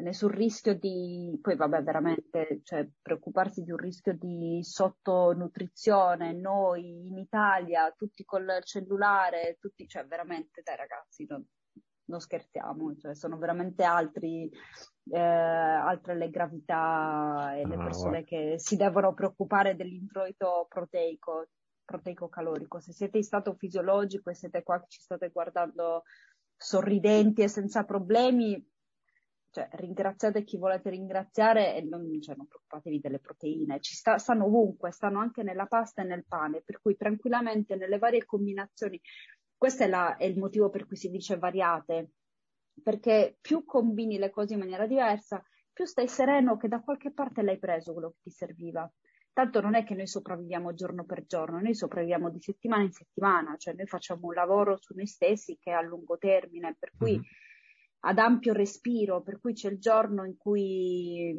nessun 0.00 0.30
rischio 0.30 0.74
di, 0.76 1.38
poi 1.40 1.54
vabbè 1.54 1.84
veramente, 1.84 2.62
cioè 2.64 2.88
preoccuparsi 3.00 3.62
di 3.62 3.70
un 3.70 3.76
rischio 3.76 4.12
di 4.14 4.58
sottonutrizione, 4.60 6.32
noi 6.32 7.06
in 7.06 7.18
Italia, 7.18 7.94
tutti 7.96 8.24
col 8.24 8.58
cellulare, 8.64 9.56
tutti, 9.60 9.86
cioè 9.86 10.04
veramente 10.04 10.62
dai 10.64 10.76
ragazzi, 10.76 11.26
non, 11.28 11.46
non 12.08 12.20
scherziamo, 12.20 12.96
cioè 12.96 13.14
sono 13.14 13.38
veramente 13.38 13.84
altri, 13.84 14.50
eh, 15.10 15.18
altre 15.18 16.16
le 16.16 16.30
gravità 16.30 17.54
e 17.54 17.66
le 17.66 17.74
ah, 17.76 17.82
persone 17.82 18.24
che 18.24 18.54
si 18.58 18.76
devono 18.76 19.14
preoccupare 19.14 19.76
dell'introito 19.76 20.66
proteico, 20.68 21.48
proteico-calorico. 21.84 22.80
Se 22.80 22.92
siete 22.92 23.18
in 23.18 23.24
stato 23.24 23.54
fisiologico 23.54 24.30
e 24.30 24.34
siete 24.34 24.62
qua 24.62 24.80
che 24.80 24.86
ci 24.88 25.00
state 25.00 25.28
guardando 25.30 26.02
sorridenti 26.56 27.42
e 27.42 27.48
senza 27.48 27.84
problemi, 27.84 28.62
cioè, 29.50 29.68
ringraziate 29.72 30.44
chi 30.44 30.58
volete 30.58 30.90
ringraziare 30.90 31.74
e 31.74 31.82
non, 31.82 32.20
cioè, 32.20 32.36
non 32.36 32.46
preoccupatevi 32.46 33.00
delle 33.00 33.18
proteine, 33.18 33.80
ci 33.80 33.94
sta, 33.94 34.18
stanno 34.18 34.44
ovunque, 34.46 34.90
stanno 34.92 35.20
anche 35.20 35.42
nella 35.42 35.66
pasta 35.66 36.02
e 36.02 36.04
nel 36.04 36.24
pane, 36.26 36.62
per 36.62 36.80
cui 36.80 36.96
tranquillamente 36.96 37.76
nelle 37.76 37.98
varie 37.98 38.24
combinazioni 38.24 39.00
questo 39.58 39.82
è, 39.82 39.88
la, 39.88 40.16
è 40.16 40.24
il 40.24 40.38
motivo 40.38 40.70
per 40.70 40.86
cui 40.86 40.96
si 40.96 41.10
dice 41.10 41.36
variate, 41.36 42.12
perché 42.80 43.36
più 43.40 43.64
combini 43.64 44.16
le 44.16 44.30
cose 44.30 44.54
in 44.54 44.60
maniera 44.60 44.86
diversa, 44.86 45.44
più 45.72 45.84
stai 45.84 46.08
sereno 46.08 46.56
che 46.56 46.68
da 46.68 46.80
qualche 46.80 47.12
parte 47.12 47.42
l'hai 47.42 47.58
preso 47.58 47.92
quello 47.92 48.10
che 48.10 48.20
ti 48.22 48.30
serviva. 48.30 48.90
Tanto 49.32 49.60
non 49.60 49.74
è 49.74 49.84
che 49.84 49.94
noi 49.94 50.06
sopravviviamo 50.06 50.74
giorno 50.74 51.04
per 51.04 51.26
giorno, 51.26 51.60
noi 51.60 51.74
sopravviviamo 51.74 52.30
di 52.30 52.40
settimana 52.40 52.82
in 52.82 52.92
settimana, 52.92 53.56
cioè 53.56 53.74
noi 53.74 53.86
facciamo 53.86 54.28
un 54.28 54.34
lavoro 54.34 54.76
su 54.76 54.94
noi 54.94 55.06
stessi 55.06 55.58
che 55.60 55.70
è 55.70 55.74
a 55.74 55.82
lungo 55.82 56.18
termine, 56.18 56.76
per 56.78 56.92
cui 56.96 57.12
mm-hmm. 57.12 57.22
ad 58.00 58.18
ampio 58.18 58.52
respiro, 58.52 59.22
per 59.22 59.40
cui 59.40 59.52
c'è 59.54 59.70
il 59.70 59.78
giorno 59.78 60.24
in 60.24 60.36
cui 60.36 61.36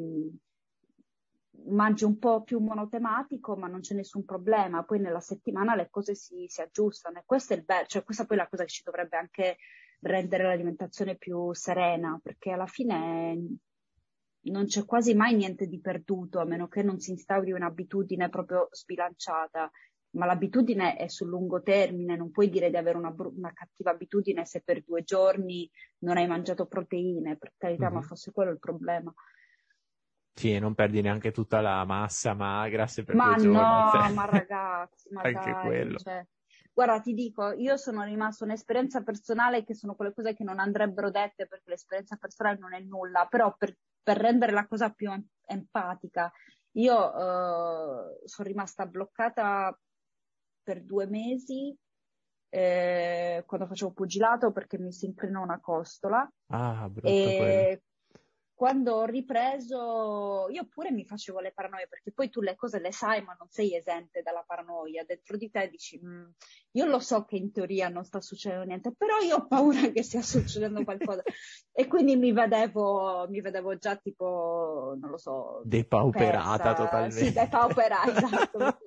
mangi 1.67 2.03
un 2.03 2.17
po' 2.17 2.43
più 2.43 2.59
monotematico, 2.59 3.55
ma 3.55 3.67
non 3.67 3.81
c'è 3.81 3.95
nessun 3.95 4.25
problema. 4.25 4.83
Poi 4.83 4.99
nella 4.99 5.19
settimana 5.19 5.75
le 5.75 5.89
cose 5.89 6.15
si, 6.15 6.45
si 6.47 6.61
aggiustano 6.61 7.19
e 7.19 7.23
questo 7.25 7.53
è 7.53 7.57
il 7.57 7.63
bello, 7.63 7.85
cioè 7.87 8.03
questa 8.03 8.25
poi 8.25 8.37
è 8.37 8.39
la 8.39 8.47
cosa 8.47 8.63
che 8.63 8.69
ci 8.69 8.83
dovrebbe 8.83 9.17
anche 9.17 9.57
rendere 10.01 10.43
l'alimentazione 10.43 11.17
più 11.17 11.53
serena, 11.53 12.19
perché 12.21 12.51
alla 12.51 12.67
fine 12.67 13.57
non 14.41 14.65
c'è 14.65 14.85
quasi 14.85 15.13
mai 15.13 15.35
niente 15.35 15.67
di 15.67 15.79
perduto, 15.79 16.39
a 16.39 16.45
meno 16.45 16.67
che 16.67 16.81
non 16.81 16.99
si 16.99 17.11
instauri 17.11 17.51
un'abitudine 17.51 18.29
proprio 18.29 18.69
sbilanciata. 18.71 19.69
Ma 20.11 20.25
l'abitudine 20.25 20.95
è 20.95 21.07
sul 21.07 21.27
lungo 21.27 21.61
termine, 21.61 22.15
non 22.15 22.31
puoi 22.31 22.49
dire 22.49 22.71
di 22.71 22.77
avere 22.77 22.97
una, 22.97 23.13
una 23.15 23.53
cattiva 23.53 23.91
abitudine 23.91 24.43
se 24.43 24.61
per 24.61 24.83
due 24.83 25.03
giorni 25.03 25.69
non 25.99 26.17
hai 26.17 26.25
mangiato 26.25 26.65
proteine, 26.65 27.37
per 27.37 27.53
carità, 27.55 27.85
mm-hmm. 27.85 27.93
ma 27.93 28.01
fosse 28.01 28.31
quello 28.31 28.49
il 28.49 28.57
problema. 28.57 29.13
Sì, 30.33 30.57
non 30.57 30.73
perdi 30.73 31.01
neanche 31.01 31.31
tutta 31.31 31.61
la 31.61 31.83
massa 31.85 32.33
magra 32.33 32.87
se 32.87 33.03
per 33.03 33.15
ma 33.15 33.33
due 33.33 33.43
giorni. 33.43 33.57
no, 33.57 33.91
cioè. 33.93 34.13
ma 34.13 34.25
ragazzi, 34.25 35.09
ma 35.11 35.21
anche 35.23 35.51
dai, 35.51 35.65
quello. 35.65 35.97
Cioè, 35.97 36.25
guarda, 36.73 36.99
ti 37.01 37.13
dico, 37.13 37.51
io 37.51 37.77
sono 37.77 38.03
rimasta 38.03 38.45
un'esperienza 38.45 39.01
personale 39.01 39.63
che 39.63 39.73
sono 39.73 39.95
quelle 39.95 40.13
cose 40.13 40.33
che 40.33 40.43
non 40.43 40.59
andrebbero 40.59 41.11
dette 41.11 41.47
perché 41.47 41.69
l'esperienza 41.69 42.15
personale 42.15 42.57
non 42.57 42.73
è 42.73 42.79
nulla, 42.79 43.27
però 43.29 43.53
per, 43.57 43.75
per 44.01 44.17
rendere 44.17 44.53
la 44.53 44.65
cosa 44.65 44.89
più 44.89 45.11
empatica, 45.45 46.31
io 46.73 46.95
uh, 46.95 48.21
sono 48.23 48.47
rimasta 48.47 48.85
bloccata 48.85 49.77
per 50.63 50.83
due 50.83 51.05
mesi 51.07 51.75
eh, 52.51 53.43
quando 53.45 53.67
facevo 53.67 53.91
pugilato 53.91 54.51
perché 54.51 54.77
mi 54.77 54.91
si 54.91 55.05
incrinò 55.05 55.41
una 55.41 55.59
costola. 55.59 56.29
Ah, 56.47 56.87
brutto 56.89 57.07
e 57.07 57.35
quello 57.37 57.87
quando 58.59 58.95
ho 58.95 59.05
ripreso, 59.05 60.47
io 60.49 60.67
pure 60.67 60.91
mi 60.91 61.05
facevo 61.05 61.39
le 61.39 61.53
paranoie, 61.53 61.87
perché 61.87 62.11
poi 62.11 62.29
tu 62.29 62.41
le 62.41 62.57
cose 62.57 62.81
le 62.81 62.91
sai, 62.91 63.23
ma 63.23 63.33
non 63.39 63.47
sei 63.49 63.73
esente 63.73 64.21
dalla 64.21 64.43
paranoia. 64.45 65.05
Dentro 65.05 65.37
di 65.37 65.49
te 65.49 65.69
dici, 65.69 65.97
mm, 65.97 66.25
io 66.71 66.85
lo 66.85 66.99
so 66.99 67.23
che 67.23 67.37
in 67.37 67.53
teoria 67.53 67.87
non 67.87 68.03
sta 68.03 68.19
succedendo 68.19 68.65
niente, 68.65 68.91
però 68.93 69.17
io 69.19 69.37
ho 69.37 69.47
paura 69.47 69.89
che 69.91 70.03
stia 70.03 70.21
succedendo 70.21 70.83
qualcosa. 70.83 71.21
e 71.71 71.87
quindi 71.87 72.17
mi 72.17 72.33
vedevo, 72.33 73.27
mi 73.29 73.39
vedevo 73.39 73.77
già 73.77 73.95
tipo, 73.95 74.93
non 74.99 75.09
lo 75.09 75.17
so. 75.17 75.61
Depauperata 75.63 76.57
persa. 76.57 76.83
totalmente. 76.83 77.15
Sì, 77.15 77.31
depauperata, 77.31 78.11
esatto. 78.11 78.77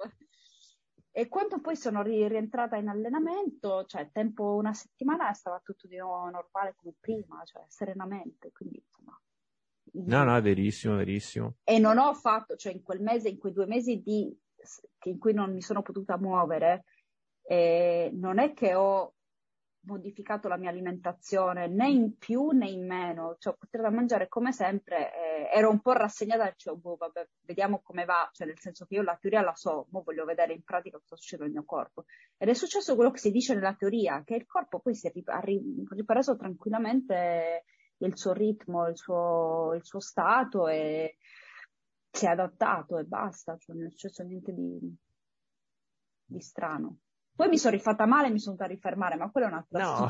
E 1.12 1.28
quando 1.28 1.62
poi 1.62 1.76
sono 1.76 2.02
rientrata 2.02 2.76
in 2.76 2.88
allenamento, 2.88 3.86
cioè 3.86 4.10
tempo 4.12 4.52
una 4.52 4.74
settimana 4.74 5.32
stava 5.32 5.62
tutto 5.64 5.86
di 5.86 5.96
nuovo 5.96 6.28
normale 6.28 6.74
come 6.76 6.92
prima, 7.00 7.42
cioè 7.46 7.64
serenamente, 7.68 8.52
quindi 8.52 8.82
insomma 8.84 9.18
No, 9.94 10.24
no, 10.24 10.36
è 10.36 10.40
verissimo, 10.40 10.96
verissimo. 10.96 11.56
E 11.64 11.78
non 11.78 11.98
ho 11.98 12.14
fatto, 12.14 12.56
cioè 12.56 12.72
in 12.72 12.82
quel 12.82 13.00
mese, 13.00 13.28
in 13.28 13.38
quei 13.38 13.52
due 13.52 13.66
mesi 13.66 14.00
di, 14.00 14.34
in 15.04 15.18
cui 15.18 15.34
non 15.34 15.52
mi 15.52 15.60
sono 15.60 15.82
potuta 15.82 16.16
muovere, 16.16 16.84
eh, 17.42 18.10
non 18.14 18.38
è 18.38 18.54
che 18.54 18.74
ho 18.74 19.14
modificato 19.84 20.48
la 20.48 20.56
mia 20.56 20.70
alimentazione 20.70 21.66
né 21.66 21.88
in 21.90 22.16
più 22.16 22.50
né 22.50 22.68
in 22.68 22.86
meno, 22.86 23.36
cioè 23.38 23.52
ho 23.52 23.56
potuto 23.58 23.90
mangiare 23.90 24.28
come 24.28 24.52
sempre, 24.52 25.12
eh, 25.12 25.50
ero 25.52 25.70
un 25.70 25.80
po' 25.80 25.92
rassegnata, 25.92 26.52
cioè, 26.56 26.74
boh, 26.76 26.96
vabbè, 26.96 27.28
vediamo 27.40 27.80
come 27.82 28.04
va, 28.04 28.28
cioè 28.32 28.46
nel 28.46 28.60
senso 28.60 28.86
che 28.86 28.94
io 28.94 29.02
la 29.02 29.18
teoria 29.20 29.42
la 29.42 29.54
so, 29.54 29.88
ma 29.90 30.00
voglio 30.00 30.24
vedere 30.24 30.52
in 30.52 30.62
pratica 30.62 30.98
cosa 30.98 31.16
succede 31.16 31.42
nel 31.42 31.52
mio 31.52 31.64
corpo. 31.64 32.04
Ed 32.36 32.48
è 32.48 32.54
successo 32.54 32.94
quello 32.94 33.10
che 33.10 33.18
si 33.18 33.30
dice 33.30 33.54
nella 33.54 33.74
teoria, 33.74 34.22
che 34.24 34.36
il 34.36 34.46
corpo 34.46 34.78
poi 34.78 34.94
si 34.94 35.08
è 35.08 35.12
ripreso 35.12 36.36
tranquillamente 36.36 37.64
il 38.06 38.16
suo 38.16 38.32
ritmo, 38.32 38.88
il 38.88 38.96
suo, 38.96 39.72
il 39.74 39.84
suo 39.84 40.00
stato 40.00 40.68
e 40.68 41.16
si 42.10 42.26
è 42.26 42.28
adattato 42.28 42.98
e 42.98 43.04
basta, 43.04 43.56
cioè 43.56 43.74
non 43.74 43.86
è 43.86 43.90
successo 43.90 44.22
niente 44.22 44.52
di, 44.52 44.96
di 46.24 46.40
strano. 46.40 46.98
Poi 47.34 47.48
mi 47.48 47.56
sono 47.56 47.74
rifatta 47.74 48.04
male 48.04 48.28
e 48.28 48.30
mi 48.30 48.38
sono 48.38 48.56
dovuta 48.56 48.74
rifermare, 48.74 49.16
ma 49.16 49.30
quello 49.30 49.46
è 49.46 49.50
un'altra 49.50 49.82
no. 49.82 50.08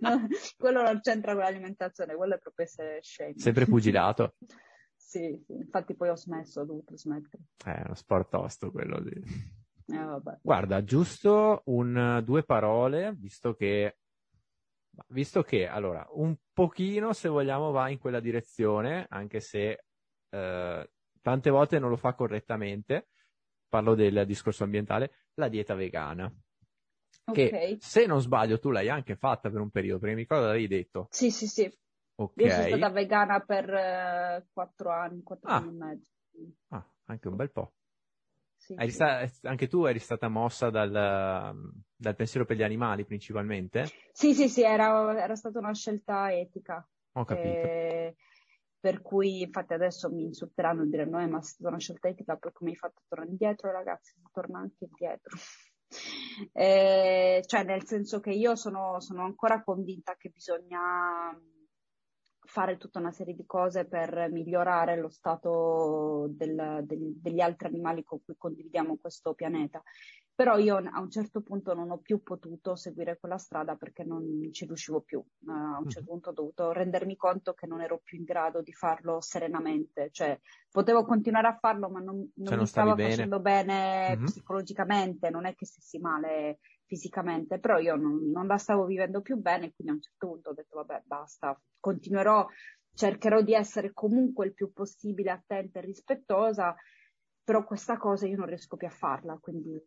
no. 0.00 0.28
quello 0.56 0.82
non 0.82 1.00
c'entra 1.00 1.32
con 1.32 1.42
l'alimentazione, 1.42 2.14
quello 2.14 2.36
è 2.36 2.38
proprio 2.38 2.64
essere 2.64 3.00
scemi. 3.02 3.38
Sempre 3.38 3.66
pugilato. 3.66 4.36
sì, 4.94 5.42
sì, 5.44 5.54
infatti 5.54 5.96
poi 5.96 6.10
ho 6.10 6.16
smesso, 6.16 6.60
ho 6.60 6.64
dovuto 6.64 6.96
smettere. 6.96 7.42
È 7.62 7.82
uno 7.84 7.94
sport 7.94 8.30
tosto 8.30 8.70
quello 8.70 8.98
lì. 9.00 9.20
Eh, 9.88 10.38
Guarda, 10.40 10.84
giusto 10.84 11.62
un, 11.66 12.22
due 12.24 12.44
parole, 12.44 13.14
visto 13.16 13.54
che 13.54 13.98
visto 15.08 15.42
che, 15.42 15.66
allora, 15.66 16.06
un 16.10 16.36
pochino, 16.52 17.12
se 17.12 17.28
vogliamo, 17.28 17.70
va 17.70 17.88
in 17.88 17.98
quella 17.98 18.20
direzione, 18.20 19.06
anche 19.08 19.40
se 19.40 19.84
eh, 20.30 20.90
tante 21.20 21.50
volte 21.50 21.78
non 21.78 21.90
lo 21.90 21.96
fa 21.96 22.14
correttamente, 22.14 23.08
parlo 23.68 23.94
del 23.94 24.24
discorso 24.26 24.64
ambientale, 24.64 25.28
la 25.34 25.48
dieta 25.48 25.74
vegana. 25.74 26.32
Che 27.32 27.46
okay. 27.46 27.76
se 27.80 28.06
non 28.06 28.20
sbaglio 28.20 28.58
tu 28.58 28.70
l'hai 28.70 28.88
anche 28.88 29.16
fatta 29.16 29.50
per 29.50 29.60
un 29.60 29.70
periodo, 29.70 29.98
perché 29.98 30.14
mi 30.14 30.20
ricordo 30.22 30.46
l'avevi 30.46 30.68
detto. 30.68 31.08
Sì, 31.10 31.30
sì, 31.30 31.48
sì. 31.48 31.78
Okay. 32.18 32.46
Io 32.46 32.50
sono 32.52 32.66
stata 32.68 32.88
vegana 32.90 33.40
per 33.40 33.68
uh, 33.68 34.46
quattro 34.52 34.90
anni, 34.90 35.22
quattro 35.22 35.50
ah. 35.50 35.56
anni 35.56 35.68
e 35.68 35.72
mezzo. 35.72 36.10
Ah, 36.68 36.88
anche 37.06 37.28
un 37.28 37.36
bel 37.36 37.50
po'. 37.50 37.72
Sì, 38.66 38.74
sì. 38.88 39.46
Anche 39.46 39.68
tu 39.68 39.84
eri 39.84 40.00
stata 40.00 40.28
mossa 40.28 40.70
dal, 40.70 40.90
dal, 40.90 42.16
pensiero 42.16 42.44
per 42.44 42.56
gli 42.56 42.64
animali 42.64 43.04
principalmente? 43.04 43.86
Sì, 44.10 44.34
sì, 44.34 44.48
sì, 44.48 44.62
era, 44.62 45.22
era 45.22 45.36
stata 45.36 45.60
una 45.60 45.72
scelta 45.72 46.32
etica. 46.32 46.84
Ho 47.12 47.24
capito. 47.24 47.66
Eh, 47.66 48.16
per 48.80 49.02
cui, 49.02 49.42
infatti, 49.42 49.72
adesso 49.72 50.10
mi 50.10 50.24
insulteranno 50.24 50.82
e 50.82 50.86
diranno, 50.88 51.20
eh, 51.20 51.28
ma 51.28 51.38
è 51.38 51.42
stata 51.42 51.68
una 51.68 51.78
scelta 51.78 52.08
etica 52.08 52.34
perché 52.34 52.64
mi 52.64 52.70
hai 52.70 52.76
fatto 52.76 53.02
tornare 53.06 53.30
indietro, 53.30 53.70
ragazzi, 53.70 54.14
torna 54.32 54.58
anche 54.58 54.84
indietro. 54.84 55.36
eh, 56.52 57.42
cioè, 57.46 57.62
nel 57.62 57.84
senso 57.86 58.18
che 58.18 58.30
io 58.30 58.56
sono, 58.56 58.98
sono 58.98 59.22
ancora 59.22 59.62
convinta 59.62 60.16
che 60.16 60.30
bisogna 60.30 61.38
fare 62.46 62.76
tutta 62.76 62.98
una 62.98 63.12
serie 63.12 63.34
di 63.34 63.44
cose 63.44 63.84
per 63.84 64.30
migliorare 64.30 64.96
lo 64.96 65.08
stato 65.08 66.26
del, 66.30 66.80
del, 66.84 67.12
degli 67.20 67.40
altri 67.40 67.68
animali 67.68 68.04
con 68.04 68.20
cui 68.24 68.34
condividiamo 68.36 68.96
questo 68.96 69.34
pianeta. 69.34 69.82
Però 70.36 70.58
io 70.58 70.76
a 70.76 71.00
un 71.00 71.10
certo 71.10 71.40
punto 71.40 71.72
non 71.72 71.90
ho 71.90 71.96
più 71.96 72.22
potuto 72.22 72.76
seguire 72.76 73.18
quella 73.18 73.38
strada 73.38 73.74
perché 73.74 74.04
non 74.04 74.50
ci 74.52 74.66
riuscivo 74.66 75.00
più. 75.00 75.18
Uh, 75.18 75.50
a 75.50 75.78
un 75.78 75.88
certo 75.88 76.10
punto 76.10 76.28
ho 76.28 76.34
dovuto 76.34 76.72
rendermi 76.72 77.16
conto 77.16 77.54
che 77.54 77.66
non 77.66 77.80
ero 77.80 78.02
più 78.04 78.18
in 78.18 78.24
grado 78.24 78.60
di 78.60 78.74
farlo 78.74 79.22
serenamente. 79.22 80.10
Cioè, 80.12 80.38
potevo 80.70 81.06
continuare 81.06 81.46
a 81.46 81.56
farlo, 81.58 81.88
ma 81.88 82.00
non, 82.00 82.16
non 82.34 82.48
cioè, 82.48 82.58
mi 82.58 82.66
stava 82.66 82.94
facendo 82.94 83.40
bene 83.40 84.14
mm-hmm. 84.14 84.24
psicologicamente, 84.26 85.30
non 85.30 85.46
è 85.46 85.54
che 85.54 85.64
stessi 85.64 85.98
male 85.98 86.58
fisicamente, 86.86 87.58
però 87.58 87.78
io 87.78 87.96
non, 87.96 88.30
non, 88.30 88.46
la 88.46 88.58
stavo 88.58 88.84
vivendo 88.84 89.20
più 89.20 89.36
bene, 89.36 89.72
quindi 89.74 89.92
a 89.92 89.96
un 89.96 90.02
certo 90.02 90.26
punto 90.28 90.50
ho 90.50 90.54
detto 90.54 90.76
vabbè 90.76 91.02
basta, 91.04 91.60
continuerò, 91.78 92.46
cercherò 92.94 93.42
di 93.42 93.54
essere 93.54 93.92
comunque 93.92 94.46
il 94.46 94.54
più 94.54 94.72
possibile 94.72 95.30
attenta 95.30 95.80
e 95.80 95.82
rispettosa, 95.82 96.74
però 97.42 97.64
questa 97.64 97.96
cosa 97.96 98.26
io 98.26 98.36
non 98.36 98.46
riesco 98.46 98.76
più 98.76 98.86
a 98.86 98.90
farla, 98.90 99.38
quindi 99.40 99.82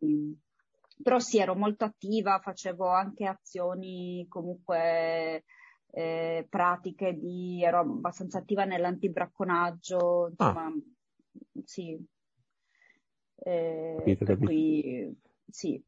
però 1.01 1.19
sì, 1.19 1.39
ero 1.39 1.55
molto 1.55 1.85
attiva, 1.85 2.39
facevo 2.39 2.87
anche 2.87 3.25
azioni 3.25 4.25
comunque 4.27 5.45
eh, 5.91 6.45
pratiche 6.49 7.17
di, 7.17 7.63
ero 7.63 7.79
abbastanza 7.79 8.39
attiva 8.39 8.65
nell'antibracconaggio, 8.65 10.27
insomma, 10.29 10.65
ah. 10.65 10.73
sì. 11.63 11.97
Eh, 13.41 14.17
capito. 14.19 14.37
cui 14.37 15.17
sì. 15.49 15.81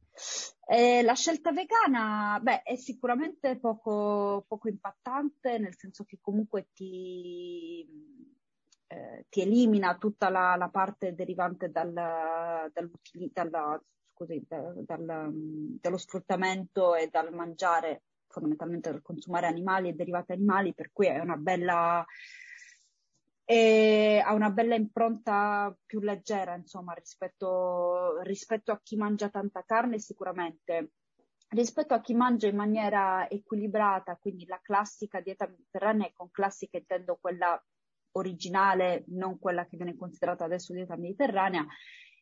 Eh, 0.65 1.01
la 1.03 1.15
scelta 1.15 1.51
vegana, 1.51 2.39
beh, 2.41 2.63
è 2.63 2.75
sicuramente 2.75 3.57
poco, 3.59 4.45
poco 4.47 4.69
impattante, 4.69 5.57
nel 5.57 5.75
senso 5.75 6.05
che 6.05 6.19
comunque 6.21 6.69
ti, 6.73 7.85
eh, 8.87 9.25
ti 9.29 9.41
elimina 9.41 9.97
tutta 9.97 10.29
la, 10.29 10.55
la, 10.55 10.69
parte 10.69 11.13
derivante 11.13 11.71
dal, 11.71 11.91
dalla, 11.91 13.81
scusi, 14.13 14.45
da, 14.47 14.73
dal, 14.77 15.29
dallo 15.81 15.97
sfruttamento 15.97 16.95
e 16.95 17.09
dal 17.09 17.33
mangiare, 17.33 18.03
fondamentalmente 18.27 18.91
dal 18.91 19.01
consumare 19.01 19.47
animali 19.47 19.89
e 19.89 19.93
derivati 19.93 20.31
animali, 20.31 20.73
per 20.73 20.91
cui 20.93 21.07
è 21.07 21.19
una 21.19 21.37
bella 21.37 22.05
e 23.51 24.23
ha 24.23 24.33
una 24.33 24.49
bella 24.49 24.75
impronta 24.75 25.77
più 25.85 25.99
leggera, 25.99 26.55
insomma, 26.55 26.93
rispetto, 26.93 28.21
rispetto 28.21 28.71
a 28.71 28.79
chi 28.81 28.95
mangia 28.95 29.27
tanta 29.27 29.61
carne 29.65 29.99
sicuramente. 29.99 30.91
Rispetto 31.49 31.93
a 31.93 31.99
chi 31.99 32.13
mangia 32.13 32.47
in 32.47 32.55
maniera 32.55 33.29
equilibrata, 33.29 34.15
quindi 34.15 34.45
la 34.45 34.61
classica 34.63 35.19
dieta 35.19 35.49
mediterranea, 35.49 36.09
con 36.13 36.31
classica 36.31 36.77
intendo 36.77 37.17
quella 37.19 37.61
originale, 38.11 39.03
non 39.07 39.37
quella 39.37 39.65
che 39.67 39.75
viene 39.75 39.97
considerata 39.97 40.45
adesso 40.45 40.71
dieta 40.71 40.95
mediterranea, 40.95 41.65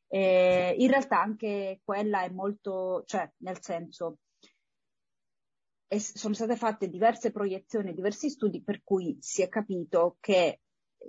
eh, 0.07 0.73
in 0.80 0.89
realtà 0.89 1.21
anche 1.21 1.80
quella 1.84 2.23
è 2.23 2.30
molto, 2.30 3.03
cioè 3.05 3.32
nel 3.43 3.61
senso, 3.61 4.17
sono 5.95 6.34
state 6.34 6.55
fatte 6.55 6.89
diverse 6.89 7.32
proiezioni, 7.32 7.93
diversi 7.93 8.32
studi 8.32 8.63
per 8.63 8.82
cui 8.84 9.15
si 9.19 9.43
è 9.43 9.47
capito 9.47 10.17
che 10.19 10.61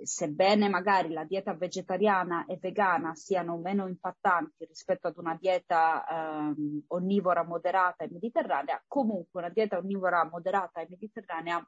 sebbene 0.03 0.69
magari 0.69 1.11
la 1.11 1.25
dieta 1.25 1.53
vegetariana 1.53 2.45
e 2.45 2.57
vegana 2.59 3.13
siano 3.13 3.57
meno 3.57 3.87
impattanti 3.87 4.65
rispetto 4.65 5.07
ad 5.07 5.17
una 5.17 5.37
dieta 5.39 6.05
ehm, 6.07 6.83
onnivora 6.87 7.43
moderata 7.43 8.03
e 8.03 8.09
mediterranea, 8.11 8.81
comunque 8.87 9.41
una 9.41 9.49
dieta 9.49 9.77
onnivora 9.77 10.27
moderata 10.29 10.81
e 10.81 10.87
mediterranea 10.89 11.65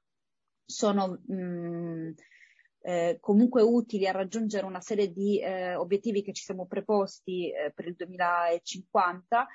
sono 0.65 1.19
mh, 1.26 1.36
mm, 1.36 2.09
eh, 2.86 3.17
comunque 3.19 3.61
utili 3.61 4.07
a 4.07 4.11
raggiungere 4.11 4.65
una 4.65 4.82
serie 4.82 5.11
di 5.11 5.39
eh, 5.39 5.76
obiettivi 5.76 6.21
che 6.21 6.34
ci 6.34 6.43
siamo 6.43 6.65
preposti 6.65 7.49
eh, 7.49 7.71
per 7.74 7.88
il 7.88 7.95
2050 7.95 9.47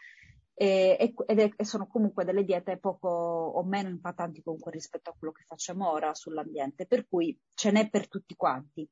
e, 0.61 1.15
e, 1.27 1.55
e, 1.57 1.65
sono 1.65 1.87
comunque 1.87 2.25
delle 2.25 2.43
diete 2.43 2.79
poco 2.79 3.09
o 3.09 3.63
meno 3.63 3.91
impattanti 3.91 4.43
comunque 4.43 4.73
rispetto 4.73 5.11
a 5.11 5.15
quello 5.17 5.33
che 5.33 5.45
facciamo 5.45 5.89
ora 5.89 6.13
sull'ambiente, 6.15 6.85
per 6.85 7.07
cui 7.07 7.39
ce 7.55 7.71
n'è 7.71 7.89
per 7.89 8.09
tutti 8.09 8.35
quanti. 8.35 8.89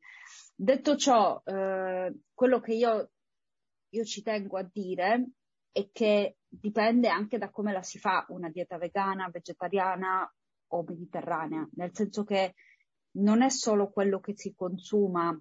Detto 0.55 0.95
ciò, 0.95 1.43
eh, 1.45 2.14
quello 2.33 2.61
che 2.61 2.73
io, 2.73 3.11
io 3.89 4.05
ci 4.05 4.23
tengo 4.23 4.59
a 4.59 4.71
dire 4.73 5.31
è 5.73 5.89
che 5.91 6.37
dipende 6.47 7.09
anche 7.09 7.37
da 7.37 7.51
come 7.51 7.73
la 7.73 7.83
si 7.83 7.99
fa 7.99 8.25
una 8.29 8.49
dieta 8.49 8.79
vegana, 8.79 9.29
vegetariana 9.29 10.33
o 10.69 10.85
mediterranea, 10.87 11.69
nel 11.73 11.91
senso 11.93 12.23
che 12.23 12.55
non 13.17 13.43
è 13.43 13.49
solo 13.49 13.91
quello 13.91 14.21
che 14.21 14.37
si 14.37 14.55
consuma 14.55 15.37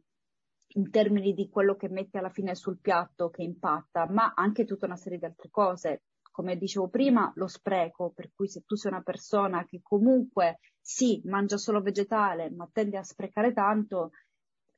in 0.70 0.90
termini 0.90 1.36
di 1.36 1.50
quello 1.50 1.76
che 1.76 1.88
metti 1.88 2.18
alla 2.18 2.32
fine 2.32 2.56
sul 2.56 2.80
piatto 2.80 3.30
che 3.30 3.44
impatta, 3.44 4.08
ma 4.10 4.34
anche 4.36 4.66
tutta 4.66 4.88
una 4.88 4.98
serie 4.98 5.20
di 5.20 5.26
altre 5.26 5.52
cose. 5.52 6.02
Come 6.36 6.58
dicevo 6.58 6.90
prima, 6.90 7.32
lo 7.36 7.48
spreco, 7.48 8.12
per 8.14 8.30
cui 8.36 8.50
se 8.50 8.64
tu 8.66 8.76
sei 8.76 8.92
una 8.92 9.02
persona 9.02 9.64
che 9.66 9.80
comunque 9.82 10.60
sì, 10.82 11.22
mangia 11.24 11.56
solo 11.56 11.82
vegetale, 11.82 12.52
ma 12.52 12.68
tende 12.70 12.98
a 12.98 13.04
sprecare 13.04 13.54
tanto, 13.54 14.12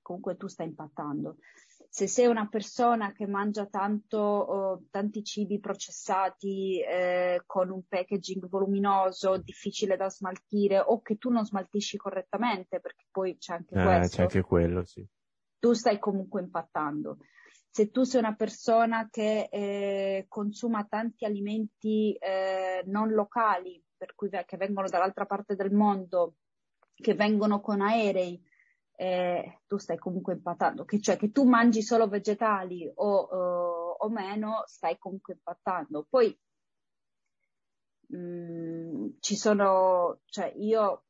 comunque 0.04 0.38
tu 0.38 0.46
stai 0.46 0.68
impattando. 0.68 1.38
Se 1.90 2.06
sei 2.06 2.28
una 2.28 2.48
persona 2.48 3.12
che 3.12 3.26
mangia 3.26 3.66
tanto, 3.66 4.20
oh, 4.20 4.84
tanti 4.92 5.24
cibi 5.24 5.60
processati 5.60 6.80
eh, 6.80 7.42
con 7.48 7.72
un 7.72 7.82
packaging 7.88 8.48
voluminoso, 8.48 9.38
difficile 9.38 9.98
da 9.98 10.12
smaltire, 10.12 10.78
o 10.78 11.02
che 11.02 11.18
tu 11.18 11.32
non 11.32 11.44
smaltisci 11.44 11.98
correttamente, 11.98 12.80
perché 12.80 13.08
poi 13.10 13.36
c'è 13.40 13.56
anche 13.56 13.74
eh, 13.74 13.84
questo. 13.84 14.16
C'è 14.18 14.22
anche 14.22 14.42
quello, 14.44 14.86
sì 14.86 15.04
tu 15.60 15.74
stai 15.74 16.00
comunque 16.00 16.42
impattando. 16.42 17.18
Se 17.78 17.92
tu 17.92 18.02
sei 18.06 18.22
una 18.22 18.34
persona 18.34 19.08
che 19.08 19.50
eh, 19.52 20.26
consuma 20.28 20.86
tanti 20.86 21.26
alimenti 21.26 22.12
eh, 22.14 22.82
non 22.88 23.12
locali, 23.12 23.80
per 23.96 24.16
cui 24.16 24.30
che 24.32 24.58
vengono 24.58 24.90
dall'altra 24.90 25.28
parte 25.28 25.56
del 25.56 25.72
mondo, 25.72 26.38
che 26.96 27.14
vengono 27.14 27.62
con 27.62 27.82
aerei, 27.82 28.44
eh, 28.96 29.62
tu 29.68 29.78
stai 29.78 30.00
comunque 30.00 30.34
impattando, 30.34 30.86
che, 30.86 31.00
cioè 31.00 31.18
che 31.18 31.32
tu 31.32 31.44
mangi 31.44 31.84
solo 31.84 32.08
vegetali 32.08 32.92
o, 32.96 33.28
uh, 33.30 33.96
o 34.00 34.10
meno, 34.10 34.64
stai 34.66 34.98
comunque 34.98 35.36
impattando. 35.36 36.08
Poi 36.10 36.36
mh, 38.08 38.18
mm, 38.18 39.08
ci 39.20 39.36
sono, 39.36 40.22
cioè 40.26 40.52
io 40.56 41.04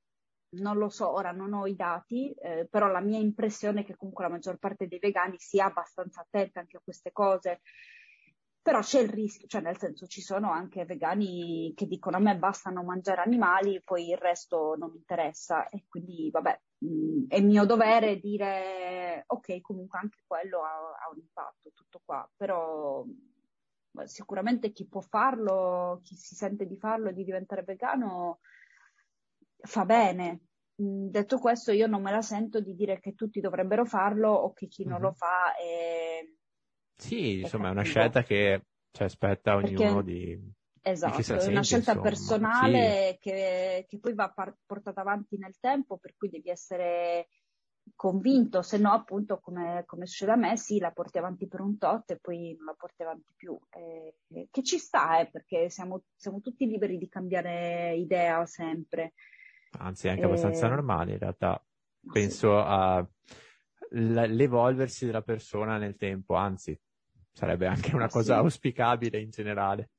non 0.51 0.77
lo 0.77 0.89
so, 0.89 1.11
ora 1.11 1.31
non 1.31 1.53
ho 1.53 1.65
i 1.67 1.75
dati, 1.75 2.31
eh, 2.31 2.67
però 2.69 2.87
la 2.87 3.01
mia 3.01 3.19
impressione 3.19 3.81
è 3.81 3.85
che 3.85 3.95
comunque 3.95 4.23
la 4.23 4.31
maggior 4.31 4.57
parte 4.57 4.87
dei 4.87 4.99
vegani 4.99 5.35
sia 5.37 5.65
abbastanza 5.65 6.21
attenta 6.21 6.59
anche 6.59 6.77
a 6.77 6.81
queste 6.83 7.11
cose. 7.11 7.61
Però 8.61 8.81
c'è 8.81 8.99
il 8.99 9.09
rischio, 9.09 9.47
cioè 9.47 9.61
nel 9.61 9.77
senso 9.77 10.07
ci 10.07 10.19
sono 10.21 10.51
anche 10.51 10.83
vegani 10.83 11.71
che 11.73 11.87
dicono 11.87 12.17
a 12.17 12.19
me 12.19 12.37
bastano 12.37 12.83
mangiare 12.83 13.21
animali, 13.21 13.81
poi 13.81 14.09
il 14.09 14.17
resto 14.17 14.75
non 14.77 14.91
mi 14.91 14.97
interessa 14.97 15.69
e 15.69 15.85
quindi 15.87 16.29
vabbè, 16.29 16.59
mh, 16.79 16.87
mm, 16.87 17.23
è 17.29 17.39
mio 17.41 17.65
dovere 17.65 18.19
dire 18.19 19.23
ok, 19.25 19.61
comunque 19.61 19.99
anche 19.99 20.19
quello 20.27 20.63
ha, 20.63 20.75
ha 21.05 21.09
un 21.13 21.19
impatto, 21.19 21.71
tutto 21.73 22.01
qua, 22.03 22.29
però 22.35 23.05
sicuramente 24.03 24.71
chi 24.71 24.85
può 24.85 25.01
farlo, 25.01 26.01
chi 26.03 26.15
si 26.15 26.35
sente 26.35 26.67
di 26.67 26.77
farlo 26.77 27.11
di 27.11 27.23
diventare 27.23 27.63
vegano, 27.63 28.39
fa 29.59 29.85
bene. 29.85 30.41
Mm, 30.81 31.07
detto 31.09 31.39
questo, 31.39 31.71
io 31.71 31.87
non 31.87 32.01
me 32.01 32.11
la 32.11 32.21
sento 32.21 32.59
di 32.59 32.75
dire 32.75 32.99
che 32.99 33.15
tutti 33.15 33.39
dovrebbero 33.39 33.85
farlo 33.85 34.31
o 34.31 34.53
che 34.53 34.67
chi 34.67 34.83
mm-hmm. 34.83 34.91
non 34.91 35.01
lo 35.01 35.09
mhm. 35.09 35.15
fa 35.15 35.55
è. 35.55 36.19
Sì, 36.95 37.41
insomma, 37.41 37.69
è 37.69 37.71
una 37.71 37.83
scelta 37.83 38.23
che 38.23 38.65
cioè, 38.91 39.09
spetta 39.09 39.51
a 39.51 39.55
ognuno 39.55 40.03
Perché... 40.03 40.03
di. 40.03 40.55
Esatto, 40.81 41.33
è 41.33 41.47
una 41.47 41.63
scelta 41.63 41.91
insomma. 41.91 42.09
personale 42.09 43.11
sì. 43.11 43.17
che, 43.19 43.85
che, 43.89 43.99
poi 43.99 44.13
va 44.13 44.31
par- 44.31 44.55
portata 44.65 45.01
avanti 45.01 45.37
nel 45.37 45.59
tempo, 45.59 45.97
per 45.97 46.15
cui 46.15 46.29
devi 46.29 46.49
essere 46.49 47.27
convinto, 47.93 48.61
se 48.61 48.77
no 48.77 48.93
appunto 48.93 49.39
come, 49.39 49.83
come, 49.85 50.05
succede 50.05 50.31
a 50.31 50.35
me, 50.37 50.55
sì, 50.55 50.79
la 50.79 50.91
porti 50.91 51.17
avanti 51.17 51.47
per 51.47 51.59
un 51.59 51.77
tot 51.77 52.11
e 52.11 52.19
poi 52.19 52.55
non 52.55 52.67
la 52.67 52.75
porti 52.77 53.03
avanti 53.03 53.33
più. 53.35 53.57
Eh, 53.69 54.47
che 54.49 54.63
ci 54.63 54.77
sta, 54.77 55.19
eh, 55.19 55.29
perché 55.29 55.69
siamo, 55.69 56.03
siamo 56.15 56.39
tutti 56.39 56.65
liberi 56.65 56.97
di 56.97 57.09
cambiare 57.09 57.93
idea 57.95 58.45
sempre 58.45 59.13
anzi 59.79 60.07
è 60.07 60.11
anche 60.11 60.25
abbastanza 60.25 60.67
normale 60.67 61.13
in 61.13 61.19
realtà. 61.19 61.63
Penso 62.11 62.63
all'evolversi 63.91 65.05
della 65.05 65.21
persona 65.21 65.77
nel 65.77 65.95
tempo, 65.95 66.35
anzi 66.35 66.79
sarebbe 67.31 67.67
anche 67.67 67.93
una 67.93 68.09
cosa 68.09 68.33
sì. 68.35 68.39
auspicabile 68.39 69.19
in 69.19 69.29
generale. 69.29 69.89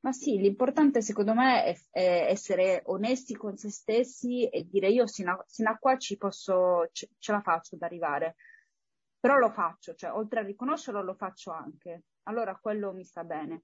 Ma 0.00 0.12
sì, 0.12 0.38
l'importante 0.38 1.02
secondo 1.02 1.34
me 1.34 1.64
è, 1.64 1.76
è, 1.90 2.26
essere 2.30 2.82
onesti 2.86 3.34
con 3.34 3.56
se 3.56 3.70
stessi 3.70 4.48
e 4.48 4.66
dire 4.66 4.88
io 4.88 5.06
sino 5.06 5.32
a, 5.32 5.44
sino 5.46 5.70
a 5.70 5.76
qua 5.76 5.96
ci 5.96 6.16
posso, 6.16 6.88
ce, 6.92 7.08
ce, 7.18 7.32
la 7.32 7.40
faccio 7.40 7.74
ad 7.74 7.82
arrivare. 7.82 8.36
Però 9.18 9.36
lo 9.36 9.50
faccio, 9.50 9.94
cioè 9.94 10.12
oltre 10.12 10.40
a 10.40 10.44
riconoscerlo 10.44 11.02
lo 11.02 11.14
faccio 11.14 11.50
anche. 11.50 12.04
Allora 12.24 12.56
quello 12.56 12.92
mi 12.92 13.04
sta 13.04 13.24
bene. 13.24 13.62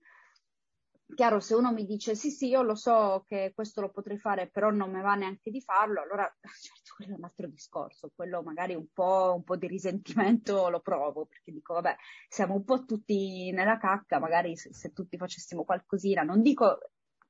Chiaro, 1.14 1.40
se 1.40 1.54
uno 1.54 1.72
mi 1.72 1.84
dice 1.84 2.14
sì, 2.14 2.30
sì, 2.30 2.48
io 2.48 2.62
lo 2.62 2.74
so 2.74 3.24
che 3.26 3.52
questo 3.54 3.82
lo 3.82 3.90
potrei 3.90 4.18
fare, 4.18 4.48
però 4.48 4.70
non 4.70 4.90
mi 4.90 5.00
va 5.02 5.14
neanche 5.14 5.50
di 5.50 5.60
farlo, 5.60 6.00
allora 6.00 6.24
certo, 6.58 6.94
quello 6.96 7.14
è 7.14 7.18
un 7.18 7.24
altro 7.24 7.46
discorso, 7.48 8.10
quello 8.14 8.42
magari 8.42 8.74
un 8.74 8.86
po', 8.92 9.34
un 9.36 9.42
po' 9.44 9.56
di 9.56 9.66
risentimento 9.66 10.68
lo 10.70 10.80
provo, 10.80 11.26
perché 11.26 11.52
dico, 11.52 11.74
vabbè, 11.74 11.96
siamo 12.28 12.54
un 12.54 12.64
po' 12.64 12.84
tutti 12.84 13.50
nella 13.52 13.78
cacca, 13.78 14.18
magari 14.18 14.56
se, 14.56 14.72
se 14.72 14.92
tutti 14.92 15.18
facessimo 15.18 15.64
qualcosina, 15.64 16.22
non 16.22 16.40
dico, 16.40 16.78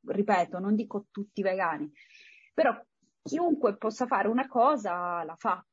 ripeto, 0.07 0.59
non 0.59 0.77
dico 0.77 1.07
tutti 1.11 1.43
vegani, 1.43 1.91
però 2.55 2.81
chiunque 3.23 3.77
possa 3.77 4.07
fare 4.07 4.29
una 4.29 4.47
cosa 4.47 5.25
la 5.25 5.37
fa. 5.37 5.65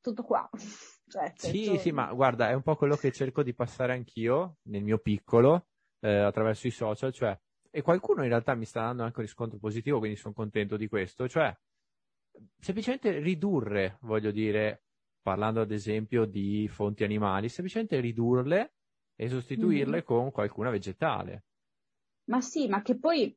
Tutto 0.00 0.22
qua. 0.22 0.48
Cioè, 1.08 1.32
sì, 1.36 1.66
senso... 1.66 1.80
sì, 1.82 1.92
ma 1.92 2.12
guarda, 2.12 2.48
è 2.48 2.52
un 2.52 2.62
po' 2.62 2.74
quello 2.74 2.96
che 2.96 3.12
cerco 3.12 3.44
di 3.44 3.54
passare 3.54 3.92
anch'io 3.92 4.56
nel 4.62 4.82
mio 4.82 4.98
piccolo 4.98 5.68
eh, 6.00 6.18
attraverso 6.18 6.66
i 6.66 6.70
social, 6.70 7.12
cioè, 7.12 7.38
e 7.70 7.82
qualcuno 7.82 8.22
in 8.22 8.28
realtà 8.28 8.54
mi 8.54 8.64
sta 8.64 8.80
dando 8.80 9.02
anche 9.02 9.18
un 9.18 9.24
riscontro 9.24 9.58
positivo, 9.58 9.98
quindi 9.98 10.16
sono 10.16 10.34
contento 10.34 10.76
di 10.76 10.88
questo, 10.88 11.28
cioè 11.28 11.54
semplicemente 12.58 13.18
ridurre, 13.18 13.98
voglio 14.02 14.30
dire, 14.30 14.84
parlando 15.20 15.60
ad 15.60 15.70
esempio 15.70 16.24
di 16.24 16.68
fonti 16.68 17.04
animali, 17.04 17.48
semplicemente 17.48 18.00
ridurle 18.00 18.74
e 19.16 19.28
sostituirle 19.28 19.98
mm. 19.98 20.04
con 20.04 20.30
qualcuna 20.30 20.70
vegetale. 20.70 21.44
Ma 22.24 22.40
sì, 22.40 22.68
ma 22.68 22.82
che 22.82 22.98
poi 22.98 23.34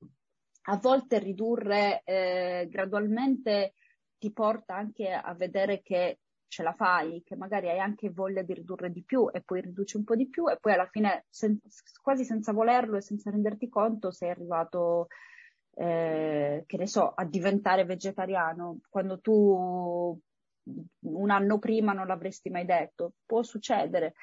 a 0.63 0.77
volte 0.77 1.19
ridurre 1.19 2.01
eh, 2.03 2.67
gradualmente 2.69 3.73
ti 4.17 4.31
porta 4.31 4.75
anche 4.75 5.11
a 5.11 5.33
vedere 5.33 5.81
che 5.81 6.19
ce 6.49 6.63
la 6.63 6.73
fai, 6.73 7.23
che 7.23 7.35
magari 7.35 7.69
hai 7.69 7.79
anche 7.79 8.09
voglia 8.09 8.41
di 8.41 8.53
ridurre 8.53 8.91
di 8.91 9.03
più 9.03 9.29
e 9.31 9.41
poi 9.41 9.61
riduci 9.61 9.95
un 9.95 10.03
po' 10.03 10.15
di 10.15 10.27
più 10.27 10.49
e 10.49 10.57
poi 10.59 10.73
alla 10.73 10.87
fine 10.87 11.25
sen- 11.29 11.59
quasi 12.01 12.25
senza 12.25 12.51
volerlo 12.51 12.97
e 12.97 13.01
senza 13.01 13.29
renderti 13.29 13.69
conto 13.69 14.11
sei 14.11 14.31
arrivato, 14.31 15.07
eh, 15.75 16.63
che 16.65 16.77
ne 16.77 16.87
so, 16.87 17.13
a 17.13 17.23
diventare 17.23 17.85
vegetariano 17.85 18.79
quando 18.89 19.19
tu 19.21 20.19
un 21.01 21.29
anno 21.29 21.57
prima 21.59 21.93
non 21.93 22.07
l'avresti 22.07 22.49
mai 22.49 22.65
detto. 22.65 23.13
Può 23.25 23.43
succedere. 23.43 24.13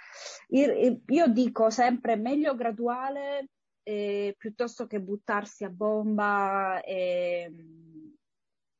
Io 0.48 1.28
dico 1.28 1.70
sempre 1.70 2.16
meglio 2.16 2.54
graduale 2.54 3.48
eh, 3.82 4.34
piuttosto 4.36 4.86
che 4.86 5.00
buttarsi 5.00 5.64
a 5.64 5.70
bomba 5.70 6.80
e 6.82 7.50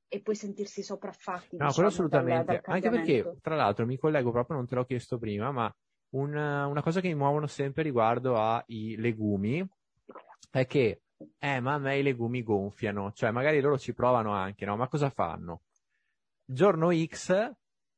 e 0.09 0.21
poi 0.21 0.35
sentirsi 0.35 0.83
sopraffatti. 0.83 1.57
No, 1.57 1.67
diciamo, 1.67 1.73
quello 1.73 1.89
assolutamente. 1.89 2.45
Dal, 2.45 2.61
dal 2.65 2.75
Anche 2.75 2.91
perché, 2.91 3.37
tra 3.41 3.55
l'altro, 3.57 3.87
mi 3.87 3.97
collego 3.97 4.31
proprio, 4.31 4.57
non 4.57 4.67
te 4.67 4.75
l'ho 4.75 4.85
chiesto 4.85 5.19
prima, 5.19 5.51
ma 5.51 5.75
un, 6.11 6.35
una 6.35 6.83
cosa 6.83 7.01
che 7.01 7.09
mi 7.09 7.15
muovono 7.15 7.47
sempre 7.47 7.83
riguardo 7.83 8.37
ai 8.37 8.95
legumi 8.97 9.67
è 10.51 10.67
che, 10.67 11.03
eh, 11.39 11.61
ma 11.61 11.75
a 11.75 11.79
me 11.79 11.99
i 11.99 12.03
legumi 12.03 12.43
gonfiano, 12.43 13.13
cioè 13.13 13.31
magari 13.31 13.61
loro 13.61 13.79
ci 13.79 13.93
provano 13.93 14.33
anche, 14.33 14.65
no? 14.65 14.77
Ma 14.77 14.89
cosa 14.89 15.11
fanno? 15.11 15.63
Giorno 16.45 16.91
X 16.93 17.53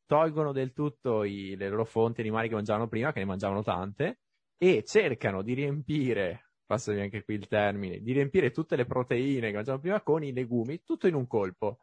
tolgono 0.07 0.53
del 0.53 0.73
tutto 0.73 1.25
i, 1.25 1.55
le 1.57 1.69
loro 1.69 1.85
fonti 1.85 2.23
animali 2.23 2.49
che 2.49 2.55
mangiavano 2.55 2.89
prima, 2.89 3.13
che 3.13 3.19
ne 3.19 3.27
mangiavano 3.27 3.63
tante, 3.63 4.21
e 4.57 4.83
cercano 4.85 5.43
di 5.43 5.53
riempire 5.53 6.45
passami 6.69 7.01
anche 7.01 7.25
qui 7.25 7.35
il 7.35 7.49
termine, 7.49 8.01
di 8.01 8.13
riempire 8.13 8.51
tutte 8.51 8.77
le 8.77 8.85
proteine 8.85 9.49
che 9.49 9.55
mangiavano 9.55 9.81
prima 9.81 10.03
con 10.03 10.23
i 10.23 10.35
legumi, 10.35 10.83
tutto 10.83 11.07
in 11.07 11.15
un 11.15 11.27
colpo. 11.27 11.79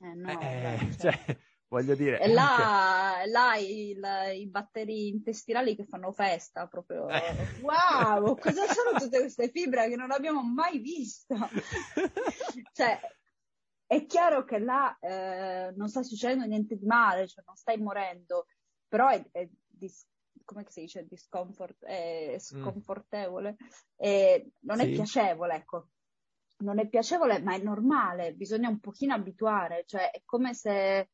Eh, 0.00 0.14
no, 0.14 0.40
eh, 0.40 0.96
cioè, 0.98 1.12
voglio 1.68 1.94
dire. 1.94 2.20
E 2.20 2.28
là, 2.28 3.22
là 3.26 3.56
i, 3.56 3.96
i, 4.34 4.46
batteri 4.48 5.08
intestinali 5.08 5.76
che 5.76 5.84
fanno 5.84 6.12
festa, 6.12 6.66
proprio. 6.66 7.08
Eh. 7.08 7.60
Wow, 7.62 8.36
cosa 8.40 8.66
sono 8.66 8.98
tutte 8.98 9.20
queste 9.20 9.48
fibre 9.50 9.88
che 9.88 9.96
non 9.96 10.10
abbiamo 10.10 10.42
mai 10.42 10.78
visto? 10.78 11.34
cioè, 12.72 13.00
è 13.86 14.06
chiaro 14.06 14.44
che 14.44 14.58
là 14.58 14.96
eh, 14.98 15.72
non 15.76 15.88
sta 15.88 16.02
succedendo 16.02 16.44
niente 16.44 16.76
di 16.76 16.86
male, 16.86 17.28
cioè 17.28 17.44
non 17.46 17.56
stai 17.56 17.78
morendo, 17.78 18.46
però 18.88 19.08
è, 19.08 19.24
è 19.30 19.48
dis- 19.66 20.06
come 20.44 20.64
si 20.68 20.80
dice, 20.80 21.06
discomfort, 21.06 21.84
è 21.84 22.36
sconfortevole, 22.38 23.52
mm. 23.52 23.66
e 23.96 24.52
non 24.60 24.78
sì. 24.78 24.84
è 24.84 24.90
piacevole, 24.90 25.54
ecco. 25.54 25.88
Non 26.62 26.78
è 26.78 26.88
piacevole, 26.88 27.40
ma 27.40 27.54
è 27.54 27.58
normale, 27.58 28.34
bisogna 28.34 28.68
un 28.68 28.78
pochino 28.78 29.14
abituare, 29.14 29.84
cioè 29.86 30.10
è 30.10 30.22
come 30.24 30.54
se 30.54 31.08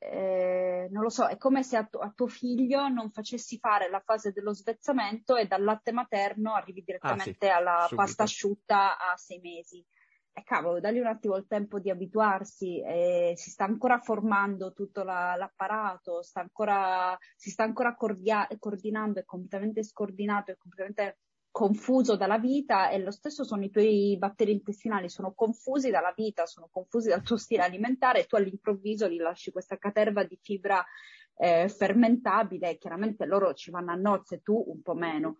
eh, 0.00 0.88
non 0.90 1.02
lo 1.02 1.08
so, 1.08 1.26
è 1.26 1.36
come 1.36 1.62
se 1.62 1.76
a, 1.76 1.84
tu, 1.84 1.98
a, 1.98 2.12
tuo 2.14 2.28
figlio 2.28 2.88
non 2.88 3.10
facessi 3.10 3.58
fare 3.58 3.90
la 3.90 4.00
fase 4.00 4.32
dello 4.32 4.54
svezzamento 4.54 5.36
e 5.36 5.46
dal 5.46 5.64
latte 5.64 5.92
materno 5.92 6.54
arrivi 6.54 6.82
direttamente 6.84 7.48
ah, 7.48 7.54
sì, 7.54 7.58
alla 7.58 7.78
subito. 7.80 7.96
pasta 7.96 8.22
asciutta 8.22 8.98
a 8.98 9.16
sei 9.16 9.40
mesi. 9.40 9.84
E 10.32 10.44
cavolo, 10.44 10.78
dagli 10.78 11.00
un 11.00 11.06
attimo 11.06 11.34
il 11.34 11.48
tempo 11.48 11.80
di 11.80 11.90
abituarsi, 11.90 12.80
eh, 12.80 13.32
si 13.34 13.50
sta 13.50 13.64
ancora 13.64 13.98
formando 13.98 14.72
tutto 14.72 15.02
la, 15.02 15.34
l'apparato, 15.34 16.22
sta 16.22 16.40
ancora, 16.40 17.18
si 17.34 17.50
sta 17.50 17.64
ancora 17.64 17.96
cordia- 17.96 18.46
coordinando, 18.60 19.18
è 19.18 19.24
completamente 19.24 19.82
scordinato, 19.82 20.52
è 20.52 20.56
completamente 20.56 21.18
confuso 21.58 22.14
dalla 22.14 22.38
vita 22.38 22.88
e 22.88 23.00
lo 23.00 23.10
stesso 23.10 23.42
sono 23.42 23.64
i 23.64 23.70
tuoi 23.70 24.16
batteri 24.16 24.52
intestinali, 24.52 25.08
sono 25.08 25.32
confusi 25.34 25.90
dalla 25.90 26.12
vita, 26.14 26.46
sono 26.46 26.68
confusi 26.70 27.08
dal 27.08 27.24
tuo 27.24 27.36
stile 27.36 27.64
alimentare 27.64 28.20
e 28.20 28.26
tu 28.26 28.36
all'improvviso 28.36 29.08
gli 29.08 29.16
lasci 29.16 29.50
questa 29.50 29.76
caterva 29.76 30.22
di 30.22 30.38
fibra 30.40 30.84
eh, 31.36 31.68
fermentabile 31.68 32.78
chiaramente 32.78 33.24
loro 33.24 33.54
ci 33.54 33.72
vanno 33.72 33.90
a 33.90 33.96
nozze, 33.96 34.40
tu 34.40 34.54
un 34.68 34.82
po' 34.82 34.94
meno. 34.94 35.34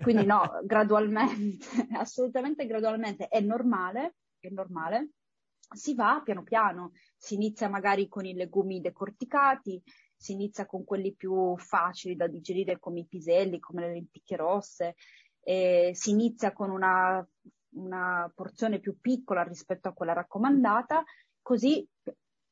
Quindi 0.00 0.24
no, 0.24 0.40
gradualmente, 0.64 1.66
assolutamente 2.00 2.64
gradualmente, 2.64 3.28
è 3.28 3.40
normale, 3.40 4.14
è 4.40 4.48
normale. 4.48 5.10
Si 5.68 5.94
va 5.94 6.22
piano 6.24 6.44
piano, 6.44 6.92
si 7.14 7.34
inizia 7.34 7.68
magari 7.68 8.08
con 8.08 8.24
i 8.24 8.32
legumi 8.32 8.80
decorticati, 8.80 9.82
si 10.16 10.32
inizia 10.32 10.64
con 10.64 10.84
quelli 10.84 11.14
più 11.14 11.58
facili 11.58 12.16
da 12.16 12.26
digerire 12.26 12.78
come 12.78 13.00
i 13.00 13.06
piselli, 13.06 13.58
come 13.58 13.82
le 13.82 13.92
lenticchie 13.92 14.36
rosse, 14.36 14.94
eh, 15.42 15.90
si 15.94 16.10
inizia 16.10 16.52
con 16.52 16.70
una, 16.70 17.26
una 17.74 18.32
porzione 18.34 18.78
più 18.78 18.98
piccola 19.00 19.42
rispetto 19.42 19.88
a 19.88 19.92
quella 19.92 20.12
raccomandata, 20.12 21.04
così 21.40 21.86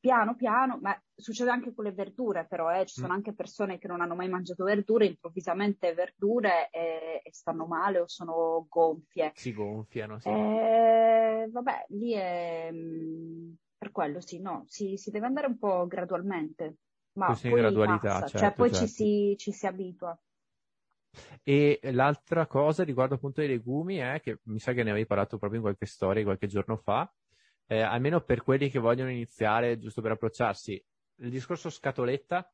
piano 0.01 0.35
piano, 0.35 0.79
ma 0.81 0.99
succede 1.15 1.51
anche 1.51 1.75
con 1.75 1.85
le 1.85 1.93
verdure 1.93 2.47
però, 2.49 2.73
eh. 2.75 2.87
ci 2.87 2.95
sono 2.95 3.13
mm. 3.13 3.17
anche 3.17 3.35
persone 3.35 3.79
che 3.79 3.87
non 3.87 4.01
hanno 4.01 4.15
mai 4.15 4.29
mangiato 4.29 4.65
verdure, 4.65 5.05
improvvisamente 5.05 5.93
verdure 5.93 6.71
e, 6.71 7.21
e 7.23 7.33
stanno 7.33 7.67
male 7.67 8.01
o 8.01 8.09
sono 8.09 8.67
gonfie. 8.69 9.33
Si 9.35 9.53
gonfiano, 9.53 10.19
sì. 10.19 10.31
Eh, 10.31 11.49
vabbè, 11.51 11.85
lì 11.89 12.13
è 12.15 12.71
mm, 12.73 13.53
per 13.77 13.93
quello 13.93 14.21
sì, 14.21 14.41
no, 14.41 14.65
si, 14.67 14.97
si 14.97 15.11
deve 15.11 15.27
andare 15.27 15.47
un 15.47 15.59
po' 15.59 15.87
gradualmente, 15.87 16.79
ma 17.13 17.37
poi 17.39 17.53
gradualità, 17.53 18.21
certo, 18.21 18.39
cioè 18.39 18.53
poi 18.53 18.71
certo. 18.71 18.87
Ci, 18.87 18.93
si, 18.93 19.35
ci 19.37 19.53
si 19.53 19.67
abitua. 19.67 20.19
E 21.43 21.81
l'altra 21.93 22.47
cosa 22.47 22.85
riguardo 22.85 23.15
appunto 23.15 23.41
ai 23.41 23.49
legumi 23.49 23.97
è 23.97 24.21
che 24.21 24.41
mi 24.45 24.59
sa 24.59 24.73
che 24.73 24.83
ne 24.83 24.91
avevi 24.91 25.07
parlato 25.07 25.39
proprio 25.39 25.59
in 25.59 25.65
qualche 25.65 25.87
storia 25.87 26.23
qualche 26.23 26.47
giorno 26.47 26.77
fa, 26.77 27.13
eh, 27.67 27.81
almeno 27.81 28.21
per 28.21 28.43
quelli 28.43 28.69
che 28.69 28.79
vogliono 28.79 29.11
iniziare, 29.11 29.79
giusto 29.79 30.03
per 30.03 30.13
approcciarsi, 30.13 30.85
il 31.17 31.31
discorso 31.31 31.71
scatoletta. 31.71 32.53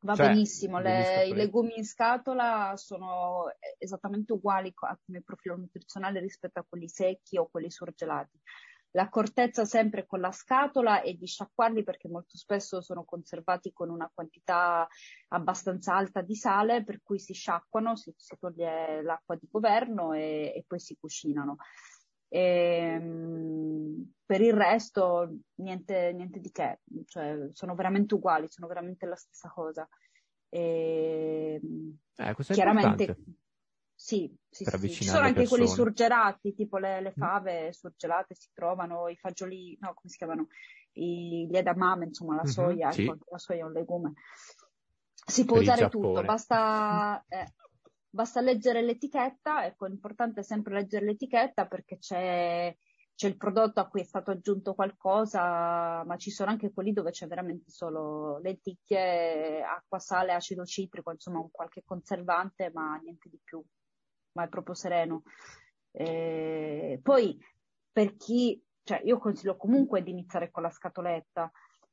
Va 0.00 0.14
cioè, 0.14 0.28
benissimo, 0.28 0.80
le, 0.80 1.26
i 1.26 1.34
legumi 1.34 1.78
in 1.78 1.84
scatola 1.84 2.74
sono 2.76 3.44
esattamente 3.78 4.34
uguali 4.34 4.74
come 4.74 5.22
profilo 5.22 5.56
nutrizionale 5.56 6.20
rispetto 6.20 6.60
a 6.60 6.66
quelli 6.68 6.88
secchi 6.88 7.38
o 7.38 7.48
quelli 7.48 7.70
surgelati. 7.70 8.38
L'accortezza 8.96 9.64
sempre 9.64 10.06
con 10.06 10.20
la 10.20 10.30
scatola 10.30 11.02
e 11.02 11.16
di 11.16 11.26
sciacquarli 11.26 11.82
perché 11.82 12.08
molto 12.08 12.36
spesso 12.36 12.80
sono 12.80 13.04
conservati 13.04 13.72
con 13.72 13.90
una 13.90 14.08
quantità 14.12 14.86
abbastanza 15.28 15.96
alta 15.96 16.20
di 16.20 16.36
sale, 16.36 16.84
per 16.84 17.00
cui 17.02 17.18
si 17.18 17.32
sciacquano, 17.32 17.96
si, 17.96 18.14
si 18.16 18.36
toglie 18.38 19.02
l'acqua 19.02 19.34
di 19.34 19.48
governo 19.50 20.12
e, 20.12 20.52
e 20.54 20.64
poi 20.64 20.78
si 20.78 20.96
cucinano. 20.96 21.56
E, 22.28 22.40
ehm, 22.40 24.12
per 24.24 24.40
il 24.40 24.52
resto 24.52 25.38
niente, 25.56 26.12
niente 26.12 26.38
di 26.38 26.52
che, 26.52 26.82
cioè, 27.06 27.48
sono 27.52 27.74
veramente 27.74 28.14
uguali, 28.14 28.46
sono 28.48 28.68
veramente 28.68 29.06
la 29.06 29.16
stessa 29.16 29.48
cosa. 29.48 29.88
E, 30.48 31.60
ehm, 31.60 31.98
eh, 32.14 32.34
chiaramente, 32.52 33.02
importante. 33.02 33.42
Sì, 34.04 34.30
sì, 34.50 34.64
sì. 34.66 34.90
Ci 34.90 35.04
sono 35.04 35.24
anche 35.24 35.48
quelli 35.48 35.66
surgelati, 35.66 36.52
tipo 36.52 36.76
le, 36.76 37.00
le, 37.00 37.14
mm. 37.16 37.18
fave 37.18 37.72
surgelate 37.72 38.34
si 38.34 38.50
trovano, 38.52 39.08
i 39.08 39.16
fagioli, 39.16 39.78
no, 39.80 39.94
come 39.94 40.10
si 40.10 40.18
chiamano? 40.18 40.48
I, 40.92 41.48
gli 41.50 41.56
edamame, 41.56 42.04
insomma, 42.04 42.34
la 42.34 42.42
mm-hmm, 42.42 42.52
soia, 42.52 42.92
sì. 42.92 43.04
ecco, 43.04 43.16
la 43.30 43.38
soia 43.38 43.60
è 43.60 43.64
un 43.64 43.72
legume. 43.72 44.12
Si 45.24 45.46
può 45.46 45.54
per 45.54 45.62
usare 45.62 45.88
tutto, 45.88 46.22
basta, 46.22 47.24
eh, 47.26 47.54
basta 48.10 48.42
leggere 48.42 48.82
l'etichetta, 48.82 49.64
ecco, 49.64 49.86
l'importante 49.86 50.40
è 50.40 50.44
sempre 50.44 50.74
leggere 50.74 51.06
l'etichetta 51.06 51.66
perché 51.66 51.96
c'è, 51.96 52.76
c'è 53.14 53.26
il 53.26 53.38
prodotto 53.38 53.80
a 53.80 53.88
cui 53.88 54.02
è 54.02 54.04
stato 54.04 54.32
aggiunto 54.32 54.74
qualcosa, 54.74 56.04
ma 56.04 56.16
ci 56.18 56.30
sono 56.30 56.50
anche 56.50 56.74
quelli 56.74 56.92
dove 56.92 57.10
c'è 57.10 57.26
veramente 57.26 57.70
solo 57.70 58.38
lenticchie, 58.40 59.62
acqua, 59.62 59.98
sale, 59.98 60.34
acido 60.34 60.66
citrico, 60.66 61.10
insomma 61.10 61.38
un 61.38 61.50
qualche 61.50 61.82
conservante, 61.86 62.70
ma 62.70 63.00
niente 63.02 63.30
di 63.30 63.40
più 63.42 63.64
ma 64.34 64.44
è 64.44 64.48
proprio 64.48 64.74
sereno. 64.74 65.22
Eh, 65.90 67.00
poi 67.02 67.38
per 67.90 68.16
chi, 68.16 68.62
cioè 68.82 69.00
io 69.04 69.18
consiglio 69.18 69.56
comunque 69.56 70.02
di 70.02 70.10
iniziare 70.10 70.50
con 70.50 70.62
la 70.62 70.70
scatoletta, 70.70 71.50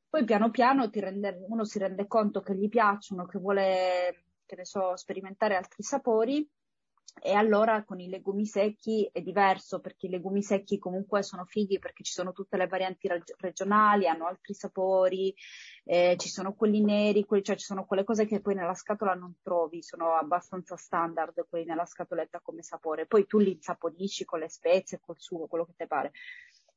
poi 0.10 0.26
piano 0.26 0.52
piano 0.52 0.90
rende, 0.92 1.44
uno 1.48 1.64
si 1.64 1.80
rende 1.80 2.06
conto 2.08 2.42
che 2.42 2.56
gli 2.56 2.68
piacciono, 2.68 3.26
che 3.26 3.40
vuole, 3.40 4.26
che 4.46 4.56
ne 4.56 4.66
so, 4.66 4.96
sperimentare 4.96 5.56
altri 5.56 5.84
sapori 5.84 6.48
e 7.20 7.34
allora 7.34 7.84
con 7.84 8.00
i 8.00 8.10
legumi 8.10 8.46
secchi 8.46 9.08
è 9.12 9.22
diverso 9.22 9.80
perché 9.80 10.08
i 10.08 10.10
legumi 10.10 10.42
secchi 10.42 10.80
comunque 10.80 11.24
sono 11.24 11.46
fighi 11.46 11.78
perché 11.78 12.04
ci 12.04 12.14
sono 12.14 12.32
tutte 12.32 12.58
le 12.58 12.68
varianti 12.68 13.08
reg- 13.08 13.36
regionali, 13.38 14.08
hanno 14.08 14.28
altri 14.28 14.54
sapori, 14.54 15.34
eh, 15.84 16.16
ci 16.18 16.30
sono 16.30 16.54
quelli 16.54 16.82
neri, 16.82 17.26
quelli, 17.26 17.44
cioè 17.44 17.56
ci 17.56 17.66
sono 17.66 17.86
quelle 17.86 18.04
cose 18.04 18.26
che 18.26 18.42
poi 18.42 18.56
nella 18.56 18.74
scatola 18.74 19.14
non 19.14 19.36
trovi, 19.42 19.84
sono 19.84 20.16
abbastanza 20.16 20.76
standard 20.76 21.46
quelli 21.50 21.66
nella 21.66 21.86
scatoletta 21.86 22.40
come 22.40 22.64
sapore. 22.64 23.06
Poi 23.06 23.26
tu 23.28 23.40
li 23.40 23.52
insaporisci 23.52 24.26
con 24.26 24.40
le 24.40 24.50
spezie, 24.50 25.00
col 25.00 25.16
sugo, 25.18 25.48
quello 25.48 25.66
che 25.66 25.74
ti 25.76 25.88
pare 25.88 26.12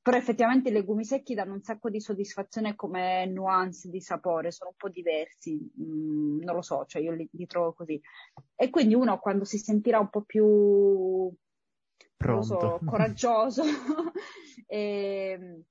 però 0.05 0.19
effettivamente 0.19 0.69
i 0.69 0.73
legumi 0.73 1.03
secchi 1.03 1.33
danno 1.33 1.55
un 1.55 1.63
sacco 1.63 1.89
di 1.89 1.99
soddisfazione 1.99 2.77
come 2.77 3.25
nuance 3.25 3.89
di 3.89 4.03
sapore, 4.03 4.51
sono 4.51 4.69
un 4.69 4.77
po' 4.77 4.91
diversi, 4.91 5.59
mm, 5.81 6.43
non 6.43 6.57
lo 6.57 6.61
so, 6.61 6.85
cioè 6.85 7.01
io 7.01 7.13
li, 7.13 7.27
li, 7.33 7.47
trovo 7.47 7.73
così. 7.73 7.99
E 8.55 8.69
quindi 8.69 8.95
uno 8.95 9.19
quando 9.19 9.47
si 9.47 9.57
sentirà 9.57 9.99
un 9.99 10.11
po' 10.11 10.21
più, 10.21 11.33
so, 12.43 12.81
coraggioso, 12.85 13.63
e, 14.67 14.77
ehm, 15.41 15.63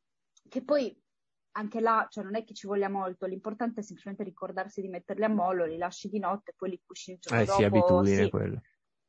che 0.50 0.64
poi 0.64 1.00
anche 1.52 1.80
là, 1.80 2.08
cioè 2.10 2.24
non 2.24 2.36
è 2.36 2.44
che 2.44 2.56
ci 2.56 2.66
voglia 2.66 2.90
molto, 2.90 3.28
l'importante 3.28 3.82
è 3.82 3.84
semplicemente 3.84 4.24
ricordarsi 4.24 4.82
di 4.82 4.88
metterli 4.88 5.26
a 5.26 5.30
mollo, 5.30 5.68
li 5.68 5.78
lasci 5.78 6.10
di 6.10 6.18
notte, 6.18 6.56
poi 6.58 6.72
li 6.72 6.82
cucini 6.84 7.18
il 7.18 7.22
giorno 7.22 7.40
eh, 7.40 7.46
dopo. 7.46 7.60
Sì, 7.60 7.66
abitudine 7.66 8.24
sì, 8.24 8.30
quello 8.32 8.62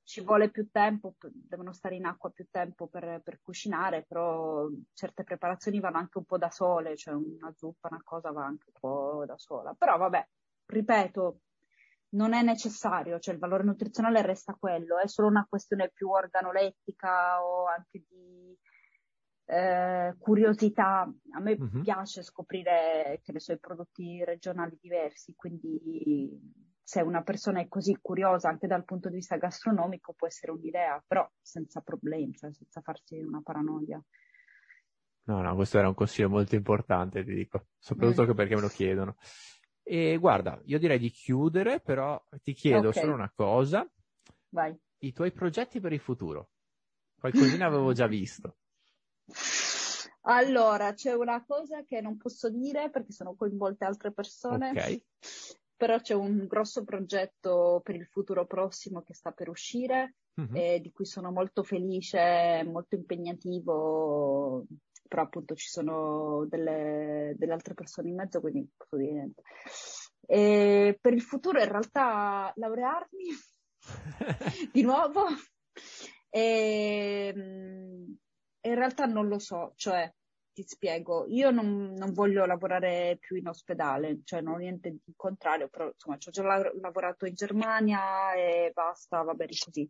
ci 0.04 0.22
vuole 0.22 0.50
più 0.50 0.68
tempo, 0.70 1.14
devono 1.32 1.72
stare 1.72 1.96
in 1.96 2.04
acqua 2.04 2.30
più 2.30 2.46
tempo 2.50 2.86
per, 2.86 3.22
per, 3.24 3.40
cucinare, 3.42 4.04
però 4.06 4.68
certe 4.92 5.24
preparazioni 5.24 5.80
vanno 5.80 5.96
anche 5.96 6.18
un 6.18 6.24
po' 6.24 6.36
da 6.36 6.50
sole, 6.50 6.96
cioè 6.96 7.14
una 7.14 7.52
zuppa, 7.56 7.88
una 7.90 8.02
cosa 8.04 8.30
va 8.30 8.44
anche 8.44 8.66
un 8.72 8.80
po' 8.80 9.24
da 9.26 9.38
sola. 9.38 9.74
Però 9.76 9.96
vabbè, 9.96 10.28
ripeto, 10.66 11.40
non 12.10 12.34
è 12.34 12.42
necessario, 12.42 13.18
cioè 13.18 13.34
il 13.34 13.40
valore 13.40 13.64
nutrizionale 13.64 14.20
resta 14.22 14.54
quello, 14.54 14.98
è 14.98 15.08
solo 15.08 15.28
una 15.28 15.46
questione 15.48 15.90
più 15.90 16.10
organolettica 16.10 17.42
o 17.42 17.66
anche 17.66 18.04
di 18.06 18.56
eh, 19.46 20.14
curiosità. 20.18 21.10
A 21.32 21.40
me 21.40 21.58
mm-hmm. 21.58 21.82
piace 21.82 22.22
scoprire, 22.22 23.20
che 23.22 23.32
ne 23.32 23.40
so, 23.40 23.52
i 23.52 23.58
prodotti 23.58 24.22
regionali 24.22 24.78
diversi, 24.80 25.34
quindi 25.34 26.38
se 26.86 27.00
una 27.00 27.22
persona 27.22 27.60
è 27.60 27.66
così 27.66 27.96
curiosa 28.00 28.50
anche 28.50 28.66
dal 28.66 28.84
punto 28.84 29.08
di 29.08 29.16
vista 29.16 29.38
gastronomico 29.38 30.12
può 30.12 30.26
essere 30.26 30.52
un'idea, 30.52 31.02
però 31.06 31.26
senza 31.40 31.80
problemi, 31.80 32.34
cioè 32.34 32.52
senza 32.52 32.82
farsi 32.82 33.18
una 33.20 33.40
paranoia. 33.42 34.04
No, 35.26 35.40
no, 35.40 35.54
questo 35.54 35.78
era 35.78 35.88
un 35.88 35.94
consiglio 35.94 36.28
molto 36.28 36.54
importante, 36.54 37.24
ti 37.24 37.32
dico, 37.32 37.68
soprattutto 37.78 38.30
mm. 38.30 38.36
perché 38.36 38.54
me 38.54 38.60
lo 38.60 38.68
chiedono. 38.68 39.16
E 39.82 40.18
guarda, 40.18 40.60
io 40.66 40.78
direi 40.78 40.98
di 40.98 41.10
chiudere, 41.10 41.80
però 41.80 42.22
ti 42.42 42.52
chiedo 42.52 42.88
okay. 42.88 43.02
solo 43.02 43.14
una 43.14 43.32
cosa. 43.34 43.90
Vai. 44.50 44.78
I 44.98 45.12
tuoi 45.12 45.32
progetti 45.32 45.80
per 45.80 45.94
il 45.94 46.00
futuro. 46.00 46.50
Qualcosina 47.18 47.64
avevo 47.64 47.92
già 47.92 48.06
visto. 48.06 48.56
Allora, 50.26 50.94
c'è 50.94 51.12
una 51.12 51.44
cosa 51.44 51.84
che 51.84 52.00
non 52.00 52.16
posso 52.16 52.48
dire 52.48 52.88
perché 52.88 53.12
sono 53.12 53.34
coinvolte 53.34 53.84
altre 53.84 54.10
persone, 54.10 54.70
Ok. 54.70 55.02
Però 55.76 55.98
c'è 56.00 56.14
un 56.14 56.46
grosso 56.46 56.84
progetto 56.84 57.80
per 57.82 57.94
il 57.94 58.06
futuro 58.06 58.46
prossimo 58.46 59.02
che 59.02 59.14
sta 59.14 59.30
per 59.32 59.48
uscire 59.48 60.14
Mhm. 60.36 60.56
e 60.56 60.80
di 60.80 60.90
cui 60.90 61.04
sono 61.04 61.30
molto 61.30 61.62
felice, 61.62 62.64
molto 62.66 62.96
impegnativo, 62.96 64.64
però 65.06 65.22
appunto 65.22 65.54
ci 65.54 65.68
sono 65.68 66.44
delle, 66.48 67.34
delle 67.36 67.52
altre 67.52 67.74
persone 67.74 68.08
in 68.08 68.16
mezzo, 68.16 68.40
quindi 68.40 68.58
non 68.58 68.70
posso 68.76 68.96
dire 68.96 69.12
niente. 69.12 69.42
E 70.26 70.98
per 71.00 71.12
il 71.12 71.22
futuro 71.22 71.60
in 71.60 71.68
realtà 71.68 72.52
laurearmi 72.56 73.24
di 74.72 74.82
nuovo 74.82 75.26
e, 76.30 77.32
mm, 77.36 78.12
in 78.62 78.74
realtà 78.74 79.04
non 79.04 79.28
lo 79.28 79.38
so, 79.38 79.72
cioè 79.76 80.12
ti 80.54 80.62
spiego, 80.66 81.26
io 81.26 81.50
non, 81.50 81.92
non 81.92 82.12
voglio 82.14 82.46
lavorare 82.46 83.18
più 83.20 83.36
in 83.36 83.48
ospedale, 83.48 84.20
cioè 84.24 84.40
non 84.40 84.54
ho 84.54 84.58
niente 84.58 84.90
di 85.04 85.12
contrario, 85.16 85.68
però 85.68 85.88
insomma 85.92 86.16
ci 86.16 86.28
ho 86.28 86.32
già 86.32 86.42
la- 86.42 86.72
lavorato 86.80 87.26
in 87.26 87.34
Germania 87.34 88.32
e 88.34 88.70
basta, 88.72 89.20
va 89.22 89.34
bene 89.34 89.52
così. 89.62 89.86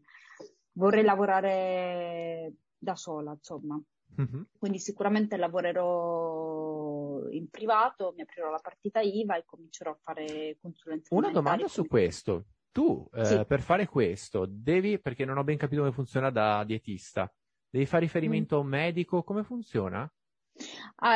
Vorrei 0.73 1.05
lavorare 1.05 2.55
da 2.77 2.97
sola, 2.97 3.33
insomma. 3.33 3.81
Mhm. 4.17 4.49
Quindi 4.59 4.79
sicuramente 4.79 5.37
lavorerò 5.37 7.29
in 7.31 7.49
privato, 7.49 8.12
mi 8.17 8.23
aprirò 8.23 8.51
la 8.51 8.59
partita 8.61 9.01
IVA 9.01 9.37
e 9.37 9.45
comincerò 9.45 9.91
a 9.93 9.99
fare 10.01 10.57
consulenze 10.61 11.15
Una 11.15 11.31
domanda 11.31 11.69
su 11.69 11.87
questo. 11.87 12.47
Tu, 12.73 13.09
eh, 13.15 13.25
Sì. 13.25 13.45
per 13.47 13.61
fare 13.61 13.87
questo, 13.87 14.47
devi, 14.49 14.99
perché 14.99 15.25
non 15.25 15.39
ho 15.39 15.45
ben 15.45 15.57
capito 15.57 15.83
come 15.83 15.93
funziona 15.93 16.31
da 16.31 16.65
dietista, 16.65 17.33
devi 17.71 17.87
fare 17.87 18.03
riferimento 18.05 18.57
a 18.57 18.61
un 18.61 18.67
medico? 18.67 19.23
Come 19.23 19.45
funziona? 19.45 20.11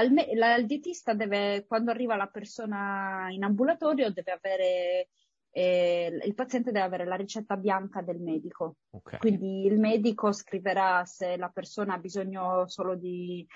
Il, 0.02 0.12
me- 0.12 0.34
la- 0.34 0.56
il 0.56 0.66
dietista 0.66 1.14
deve, 1.14 1.64
quando 1.66 1.90
arriva 1.90 2.16
la 2.16 2.26
persona 2.26 3.28
in 3.30 3.44
ambulatorio, 3.44 4.10
deve 4.12 4.32
avere, 4.32 5.08
eh, 5.50 6.20
il 6.24 6.34
paziente 6.34 6.72
deve 6.72 6.84
avere 6.84 7.04
la 7.06 7.14
ricetta 7.16 7.56
bianca 7.56 8.02
del 8.02 8.18
medico. 8.20 8.76
Ok. 8.90 9.18
Quindi 9.18 9.64
il 9.66 9.78
medico 9.78 10.32
scriverà 10.32 11.04
se 11.04 11.36
la 11.36 11.48
persona 11.48 11.94
ha 11.94 11.98
bisogno 11.98 12.66
solo 12.66 12.96
di, 12.96 13.46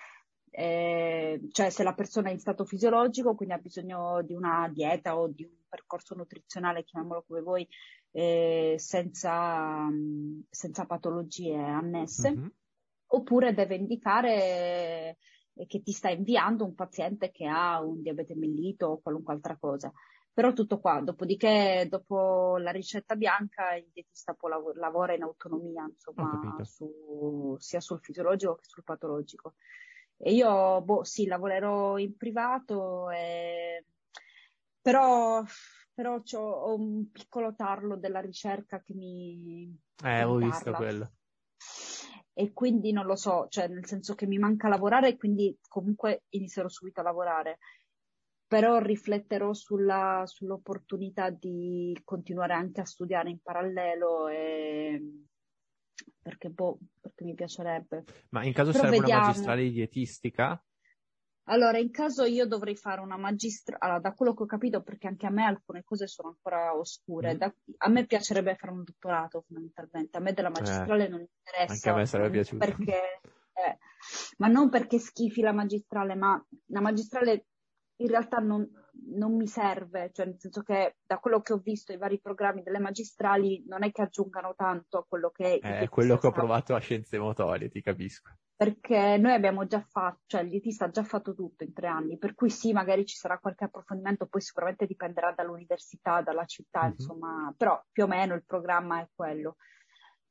eh, 0.50 1.40
cioè 1.50 1.70
se 1.70 1.82
la 1.82 1.94
persona 1.94 2.28
è 2.28 2.32
in 2.32 2.38
stato 2.38 2.64
fisiologico, 2.64 3.34
quindi 3.34 3.54
ha 3.54 3.58
bisogno 3.58 4.22
di 4.22 4.34
una 4.34 4.68
dieta 4.72 5.18
o 5.18 5.28
di 5.28 5.42
un 5.44 5.50
percorso 5.68 6.14
nutrizionale, 6.14 6.84
chiamiamolo 6.84 7.24
come 7.26 7.40
voi, 7.40 7.66
eh, 8.12 8.74
senza, 8.78 9.88
senza 10.50 10.84
patologie 10.86 11.56
annesse 11.56 12.30
Mhm. 12.30 12.52
oppure 13.06 13.54
deve 13.54 13.74
indicare 13.76 15.16
che 15.66 15.82
ti 15.82 15.92
sta 15.92 16.10
inviando 16.10 16.64
un 16.64 16.74
paziente 16.74 17.30
che 17.30 17.46
ha 17.46 17.80
un 17.80 18.02
diabete 18.02 18.34
mellito 18.34 18.86
o 18.86 19.00
qualunque 19.00 19.34
altra 19.34 19.56
cosa. 19.56 19.92
Però 20.34 20.54
tutto 20.54 20.80
qua, 20.80 21.00
dopodiché, 21.02 21.86
dopo 21.90 22.56
la 22.56 22.70
ricetta 22.70 23.16
bianca, 23.16 23.74
il 23.74 23.90
dietista 23.92 24.32
può 24.32 24.48
lav- 24.48 24.74
lavora 24.76 25.14
in 25.14 25.22
autonomia, 25.22 25.86
insomma, 25.86 26.56
su- 26.62 27.54
sia 27.58 27.80
sul 27.80 28.00
fisiologico 28.00 28.54
che 28.54 28.64
sul 28.64 28.82
patologico. 28.82 29.54
E 30.16 30.32
io, 30.32 30.80
boh, 30.80 31.04
sì, 31.04 31.26
lavorerò 31.26 31.98
in 31.98 32.16
privato, 32.16 33.10
e- 33.10 33.84
però, 34.80 35.42
però 35.92 36.22
ho 36.34 36.74
un 36.76 37.10
piccolo 37.10 37.54
tarlo 37.54 37.96
della 37.96 38.20
ricerca 38.20 38.80
che 38.80 38.94
mi, 38.94 39.76
Eh, 40.02 40.24
ho 40.24 40.36
visto 40.36 40.72
quello. 40.72 41.10
E 42.34 42.52
quindi 42.52 42.92
non 42.92 43.06
lo 43.06 43.16
so, 43.16 43.46
cioè 43.48 43.68
nel 43.68 43.86
senso 43.86 44.14
che 44.14 44.26
mi 44.26 44.38
manca 44.38 44.68
lavorare 44.68 45.08
e 45.08 45.16
quindi 45.16 45.56
comunque 45.68 46.24
inizierò 46.30 46.68
subito 46.68 47.00
a 47.00 47.04
lavorare, 47.04 47.58
però 48.46 48.78
rifletterò 48.78 49.52
sulla, 49.52 50.22
sull'opportunità 50.26 51.30
di 51.30 51.98
continuare 52.04 52.54
anche 52.54 52.80
a 52.80 52.86
studiare 52.86 53.30
in 53.30 53.38
parallelo 53.42 54.28
e... 54.28 55.24
perché, 56.20 56.50
boh, 56.50 56.78
perché 57.00 57.24
mi 57.24 57.34
piacerebbe. 57.34 58.04
Ma 58.30 58.44
in 58.44 58.52
caso 58.52 58.72
Però 58.72 58.84
serve 58.84 58.98
una 58.98 59.06
vediamo. 59.06 59.26
magistrale 59.26 59.62
di 59.62 59.70
dietistica? 59.72 60.62
Allora, 61.46 61.78
in 61.78 61.90
caso 61.90 62.24
io 62.24 62.46
dovrei 62.46 62.76
fare 62.76 63.00
una 63.00 63.16
magistrale, 63.16 63.82
allora, 63.82 63.98
da 64.00 64.12
quello 64.12 64.32
che 64.34 64.44
ho 64.44 64.46
capito, 64.46 64.82
perché 64.82 65.08
anche 65.08 65.26
a 65.26 65.30
me 65.30 65.44
alcune 65.44 65.82
cose 65.82 66.06
sono 66.06 66.28
ancora 66.28 66.76
oscure, 66.76 67.34
Mm. 67.34 67.36
da- 67.36 67.54
a 67.78 67.88
me 67.88 68.06
piacerebbe 68.06 68.54
fare 68.54 68.72
un 68.72 68.84
dottorato 68.84 69.42
fondamentalmente, 69.46 70.16
a 70.16 70.20
me 70.20 70.32
della 70.32 70.50
magistrale 70.50 71.08
non 71.08 71.20
interessa. 71.20 71.72
Eh, 71.72 71.74
anche 71.74 71.88
a 71.90 71.94
me 71.94 72.06
sarebbe 72.06 72.30
piaciuto. 72.30 72.64
Perché, 72.64 73.20
eh, 73.54 73.78
ma 74.38 74.46
non 74.46 74.68
perché 74.68 74.98
schifi 74.98 75.40
la 75.40 75.52
magistrale, 75.52 76.14
ma 76.14 76.40
la 76.66 76.80
magistrale 76.80 77.46
in 77.96 78.08
realtà 78.08 78.38
non, 78.38 78.68
non 79.14 79.34
mi 79.36 79.46
serve, 79.46 80.10
cioè 80.12 80.26
nel 80.26 80.38
senso 80.38 80.62
che 80.62 80.96
da 81.04 81.18
quello 81.18 81.40
che 81.40 81.52
ho 81.54 81.58
visto 81.58 81.92
i 81.92 81.96
vari 81.98 82.20
programmi 82.20 82.62
delle 82.62 82.78
magistrali 82.78 83.64
non 83.66 83.82
è 83.84 83.90
che 83.90 84.02
aggiungano 84.02 84.54
tanto 84.54 84.98
a 84.98 85.04
quello 85.06 85.30
che 85.30 85.44
il 85.44 85.60
È 85.60 85.60
dietista 85.60 85.88
quello 85.88 86.18
che 86.18 86.26
ho 86.26 86.32
provato 86.32 86.74
a 86.74 86.78
scienze 86.78 87.18
motorie, 87.18 87.68
ti 87.68 87.80
capisco. 87.80 88.30
perché 88.54 89.16
noi 89.18 89.32
abbiamo 89.32 89.66
già 89.66 89.80
fatto, 89.80 90.20
cioè 90.26 90.42
il 90.42 90.48
dietista 90.50 90.84
ha 90.84 90.90
già 90.90 91.02
fatto 91.02 91.34
tutto 91.34 91.64
in 91.64 91.72
tre 91.72 91.88
anni, 91.88 92.16
per 92.16 92.34
cui 92.34 92.48
sì, 92.48 92.72
magari 92.72 93.04
ci 93.04 93.16
sarà 93.16 93.38
qualche 93.38 93.64
approfondimento, 93.64 94.26
poi 94.26 94.40
sicuramente 94.40 94.86
dipenderà 94.86 95.32
dall'università, 95.32 96.22
dalla 96.22 96.44
città, 96.44 96.84
Mhm. 96.84 96.90
insomma, 96.92 97.54
però 97.56 97.82
più 97.90 98.04
o 98.04 98.06
meno 98.06 98.34
il 98.34 98.44
programma 98.44 99.00
è 99.00 99.08
quello. 99.14 99.56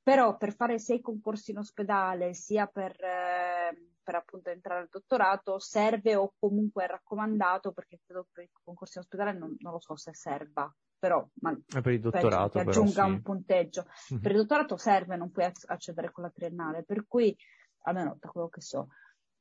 Però 0.03 0.37
per 0.37 0.55
fare 0.55 0.79
sei 0.79 1.01
concorsi 1.01 1.51
in 1.51 1.57
ospedale, 1.57 2.33
sia 2.33 2.67
per, 2.67 2.91
eh, 3.03 3.89
per 4.03 4.15
appunto 4.15 4.49
entrare 4.49 4.81
al 4.81 4.89
dottorato, 4.89 5.59
serve 5.59 6.15
o 6.15 6.33
comunque 6.39 6.85
è 6.85 6.87
raccomandato, 6.87 7.71
perché 7.71 7.99
credo 8.05 8.27
per 8.31 8.43
i 8.45 8.49
concorsi 8.63 8.97
in 8.97 9.03
ospedale 9.03 9.37
non, 9.37 9.55
non 9.59 9.73
lo 9.73 9.79
so 9.79 9.95
se 9.95 10.13
serva, 10.13 10.73
però 10.97 11.25
ma, 11.41 11.51
E 11.51 11.81
per 11.81 11.93
il 11.93 11.99
dottorato, 11.99 12.59
che 12.59 12.65
però, 12.65 12.81
aggiunga 12.81 13.03
sì. 13.05 13.09
un 13.09 13.21
punteggio. 13.21 13.85
Mhm. 14.09 14.19
Per 14.19 14.31
il 14.31 14.37
dottorato 14.37 14.77
serve, 14.77 15.15
non 15.15 15.31
puoi 15.31 15.45
acc- 15.45 15.69
accedere 15.69 16.11
con 16.11 16.23
la 16.23 16.29
triennale, 16.29 16.83
per 16.83 17.05
cui, 17.07 17.35
almeno 17.83 18.17
da 18.19 18.29
quello 18.29 18.49
che 18.49 18.61
so, 18.61 18.89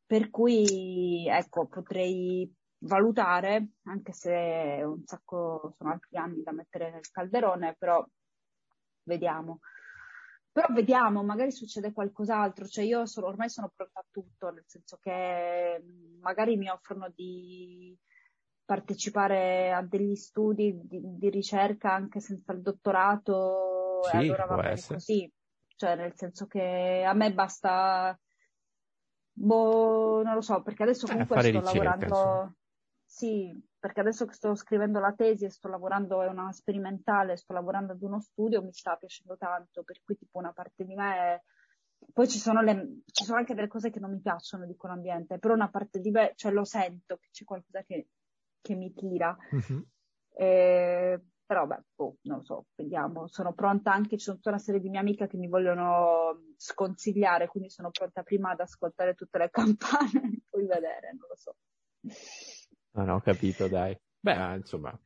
per 0.06 0.30
cui, 0.30 1.26
ecco, 1.28 1.66
potrei 1.66 2.52
valutare, 2.82 3.72
anche 3.84 4.12
se 4.12 4.80
un 4.84 5.04
sacco, 5.04 5.74
sono 5.76 5.90
altri 5.90 6.16
anni 6.16 6.42
da 6.42 6.52
mettere 6.52 6.90
nel 6.90 7.10
calderone, 7.10 7.76
però 7.78 8.04
vediamo. 9.04 9.60
Però 10.52 10.66
vediamo, 10.74 11.22
magari 11.22 11.52
succede 11.52 11.92
qualcos'altro, 11.92 12.66
cioè 12.66 12.84
io 12.84 13.06
sono- 13.06 13.26
ormai 13.28 13.48
sono 13.48 13.70
pronta 13.74 14.00
a 14.00 14.06
tutto, 14.10 14.50
nel 14.50 14.64
senso 14.66 14.98
che 15.00 15.80
magari 16.20 16.56
mi 16.56 16.68
offrono 16.68 17.08
di 17.14 17.96
partecipare 18.64 19.72
a 19.72 19.82
degli 19.82 20.14
studi 20.14 20.76
di, 20.86 21.00
di 21.18 21.30
ricerca 21.30 21.92
anche 21.92 22.20
senza 22.20 22.52
il 22.52 22.62
dottorato 22.62 24.00
Sì, 24.02 24.16
e 24.16 24.16
allora 24.16 24.46
va 24.46 24.56
bene 24.56 24.70
essere. 24.72 24.94
così, 24.96 25.32
cioè 25.76 25.96
nel 25.96 26.12
senso 26.16 26.46
che 26.46 27.04
a 27.06 27.12
me 27.14 27.32
basta, 27.32 28.18
boh, 29.32 30.22
non 30.24 30.34
lo 30.34 30.40
so, 30.40 30.62
perché 30.62 30.82
adesso 30.82 31.06
Eh, 31.06 31.08
comunque 31.10 31.36
fare 31.36 31.48
sto 31.48 31.60
ricerca, 31.60 31.74
lavorando, 31.74 32.06
insomma. 32.06 32.54
Sì, 33.12 33.52
perché 33.78 34.00
adesso 34.00 34.24
che 34.24 34.34
sto 34.34 34.54
scrivendo 34.54 35.00
la 35.00 35.12
tesi 35.12 35.44
e 35.44 35.50
sto 35.50 35.66
lavorando, 35.68 36.22
è 36.22 36.28
una 36.28 36.52
sperimentale, 36.52 37.36
sto 37.36 37.52
lavorando 37.52 37.92
ad 37.92 38.02
uno 38.02 38.20
studio, 38.20 38.62
mi 38.62 38.72
sta 38.72 38.94
piacendo 38.96 39.36
tanto, 39.36 39.82
per 39.82 40.00
cui 40.04 40.16
tipo 40.16 40.38
una 40.38 40.52
parte 40.52 40.84
di 40.84 40.94
me 40.94 41.14
è- 41.16 41.42
Poi 42.12 42.28
ci 42.28 42.38
sono, 42.38 42.62
le, 42.62 43.00
ci 43.12 43.24
sono 43.24 43.38
anche 43.38 43.54
delle 43.54 43.66
cose 43.66 43.90
che 43.90 43.98
non 44.00 44.12
mi 44.12 44.20
piacciono 44.20 44.64
di 44.64 44.76
quell'ambiente, 44.76 45.38
però 45.40 45.54
una 45.54 45.68
parte 45.70 45.98
di 46.00 46.10
me, 46.12 46.32
cioè 46.36 46.52
lo 46.52 46.64
sento 46.64 47.16
che 47.18 47.28
c'è 47.32 47.44
qualcosa 47.44 47.82
che, 47.82 48.08
che 48.60 48.74
mi 48.76 48.92
tira. 48.94 49.36
Mhm. 49.50 49.84
Eh, 50.34 51.20
però 51.44 51.66
beh, 51.66 51.82
boh, 51.96 52.16
non 52.22 52.38
lo 52.38 52.44
so, 52.44 52.66
vediamo. 52.76 53.26
Sono 53.26 53.52
pronta 53.54 53.92
anche, 53.92 54.16
ci 54.16 54.24
sono 54.24 54.36
tutta 54.36 54.50
una 54.50 54.58
serie 54.58 54.80
di 54.80 54.88
mie 54.88 55.00
amiche 55.00 55.26
che 55.26 55.36
mi 55.36 55.48
vogliono 55.48 56.44
sconsigliare, 56.56 57.48
quindi 57.48 57.70
sono 57.70 57.90
pronta 57.90 58.22
prima 58.22 58.50
ad 58.52 58.60
ascoltare 58.60 59.14
tutte 59.14 59.36
le 59.38 59.50
campane 59.50 60.22
e 60.32 60.42
poi 60.48 60.64
vedere, 60.64 61.10
non 61.18 61.26
lo 61.28 61.36
so. 61.36 61.56
No, 63.00 63.06
no, 63.06 63.14
ho 63.14 63.20
capito, 63.20 63.66
dai. 63.66 63.96
Beh, 64.20 64.56
insomma, 64.56 64.96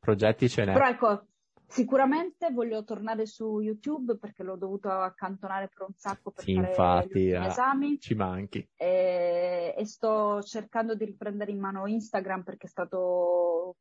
progetti 0.00 0.48
ce 0.48 0.64
n'è. 0.64 0.72
Però 0.72 0.88
ecco, 0.88 1.26
sicuramente 1.66 2.50
voglio 2.50 2.82
tornare 2.82 3.26
su 3.26 3.60
YouTube 3.60 4.16
perché 4.16 4.42
l'ho 4.42 4.56
dovuto 4.56 4.88
accantonare 4.88 5.68
per 5.68 5.86
un 5.88 5.94
sacco 5.94 6.30
per 6.30 6.44
Sì, 6.44 6.52
fare 6.54 6.68
infatti, 6.68 7.32
ah, 7.34 7.44
esami. 7.46 8.00
ci 8.00 8.14
manchi. 8.14 8.66
e, 8.74 9.74
e 9.76 9.84
sto 9.86 10.42
cercando 10.42 10.94
di 10.94 11.04
riprendere 11.04 11.50
in 11.50 11.58
mano 11.58 11.86
Instagram 11.86 12.42
perché 12.42 12.66
è 12.68 12.70
stato, 12.70 13.76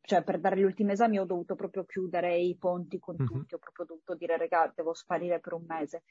cioè 0.00 0.24
per 0.24 0.40
dare 0.40 0.56
gli 0.56 0.62
ultimi 0.64 0.90
esami 0.90 1.20
ho 1.20 1.24
dovuto 1.24 1.54
proprio 1.54 1.84
chiudere 1.84 2.36
i 2.36 2.56
ponti 2.56 2.98
con 2.98 3.14
Mhm. 3.16 3.26
tutti, 3.26 3.54
ho 3.54 3.58
proprio 3.58 3.84
dovuto 3.86 4.16
dire 4.16 4.36
regà, 4.36 4.72
devo 4.74 4.92
sparire 4.92 5.38
per 5.38 5.52
un 5.52 5.64
mese. 5.68 6.02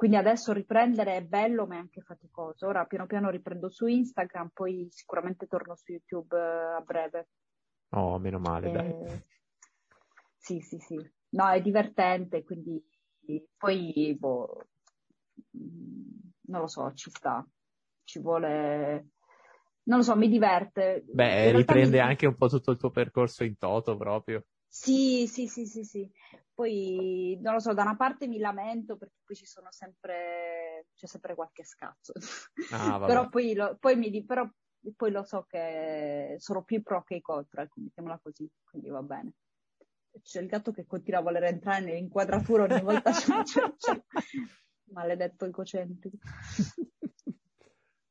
Quindi 0.00 0.16
adesso 0.16 0.54
riprendere 0.54 1.16
è 1.16 1.22
bello 1.22 1.66
ma 1.66 1.74
è 1.74 1.78
anche 1.78 2.00
faticoso. 2.00 2.66
Ora 2.66 2.86
piano 2.86 3.04
piano 3.04 3.28
riprendo 3.28 3.68
su 3.68 3.86
Instagram, 3.86 4.48
poi 4.54 4.88
sicuramente 4.90 5.46
torno 5.46 5.76
su 5.76 5.92
YouTube 5.92 6.38
eh, 6.38 6.76
a 6.78 6.80
breve. 6.80 7.28
Oh, 7.90 8.18
meno 8.18 8.38
male, 8.38 8.70
dai. 8.70 8.88
Eh, 8.88 9.24
sì, 10.38 10.60
sì, 10.60 10.78
sì. 10.78 10.96
No, 11.32 11.50
è 11.50 11.60
divertente, 11.60 12.42
quindi 12.44 12.82
poi, 13.58 14.16
boh, 14.18 14.68
mm, 15.58 16.08
non 16.46 16.60
lo 16.62 16.66
so, 16.66 16.90
ci 16.94 17.10
sta. 17.10 17.46
ci 18.04 18.20
vuole... 18.20 19.10
Non 19.82 19.98
lo 19.98 20.02
so, 20.02 20.16
mi 20.16 20.30
diverte. 20.30 21.04
Beh, 21.12 21.52
riprende 21.52 21.98
mi... 21.98 22.02
anche 22.02 22.26
un 22.26 22.36
po' 22.36 22.48
tutto 22.48 22.70
il 22.70 22.78
tuo 22.78 22.90
percorso 22.90 23.44
in 23.44 23.58
toto 23.58 23.98
proprio. 23.98 24.46
Sì, 24.66 25.26
sì, 25.26 25.46
sì, 25.46 25.66
sì, 25.66 25.84
sì. 25.84 26.10
Poi, 26.60 27.38
non 27.40 27.54
lo 27.54 27.58
so, 27.58 27.72
da 27.72 27.80
una 27.80 27.96
parte 27.96 28.26
mi 28.26 28.36
lamento 28.36 28.98
perché 28.98 29.20
poi 29.24 29.34
ci 29.34 29.46
sono 29.46 29.68
sempre, 29.70 30.88
c'è 30.94 31.06
sempre 31.06 31.34
qualche 31.34 31.64
scazzo. 31.64 32.12
Ah, 32.72 33.00
però, 33.06 33.30
poi 33.30 33.54
lo, 33.54 33.78
poi, 33.80 33.96
mi, 33.96 34.22
però 34.26 34.46
poi 34.94 35.10
lo 35.10 35.24
so 35.24 35.46
che 35.48 36.36
sono 36.38 36.62
più 36.62 36.82
pro 36.82 37.02
che 37.02 37.14
i 37.14 37.22
contro, 37.22 37.62
ecco, 37.62 37.80
mettiamola 37.80 38.20
così, 38.22 38.46
quindi 38.62 38.90
va 38.90 39.00
bene. 39.00 39.32
C'è 40.20 40.42
il 40.42 40.48
gatto 40.48 40.70
che 40.70 40.84
continua 40.84 41.20
a 41.20 41.22
voler 41.22 41.44
entrare 41.44 41.80
nell'inquadratura 41.80 42.64
ogni 42.64 42.82
volta. 42.82 43.10
c'è, 43.16 43.42
c'è, 43.42 43.74
c'è. 43.78 44.04
Maledetto 44.92 45.46
egocentrico. 45.46 46.18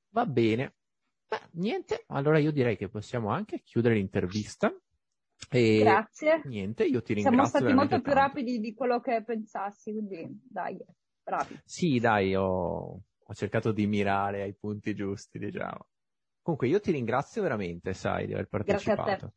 Va 0.10 0.26
bene. 0.26 0.74
Beh, 1.28 1.50
niente, 1.52 2.06
allora 2.08 2.40
io 2.40 2.52
direi 2.52 2.78
che 2.78 2.90
possiamo 2.90 3.30
anche 3.30 3.62
chiudere 3.62 3.94
l'intervista. 3.94 4.76
E 5.52 5.80
Grazie. 5.80 6.44
Niente, 6.46 6.84
io 6.84 7.02
ti 7.02 7.14
ringrazio. 7.14 7.22
Siamo 7.22 7.46
stati 7.46 7.74
molto 7.74 7.90
tanto. 7.90 8.04
più 8.04 8.14
rapidi 8.14 8.60
di 8.60 8.74
quello 8.74 9.00
che 9.00 9.24
pensassi, 9.24 9.92
quindi 9.92 10.28
dai, 10.50 10.78
bravi. 11.24 11.56
Sì, 11.66 12.00
dai, 12.00 12.36
ho, 12.36 13.02
ho 13.24 13.34
cercato 13.34 13.72
di 13.72 13.88
mirare 13.88 14.42
ai 14.42 14.54
punti 14.54 14.94
giusti, 14.94 15.40
diciamo. 15.40 15.88
Comunque 16.42 16.68
io 16.68 16.80
ti 16.80 16.92
ringrazio 16.92 17.42
veramente, 17.42 17.94
sai, 17.94 18.26
di 18.26 18.34
aver 18.34 18.48
partecipato. 18.48 19.02
Grazie. 19.04 19.34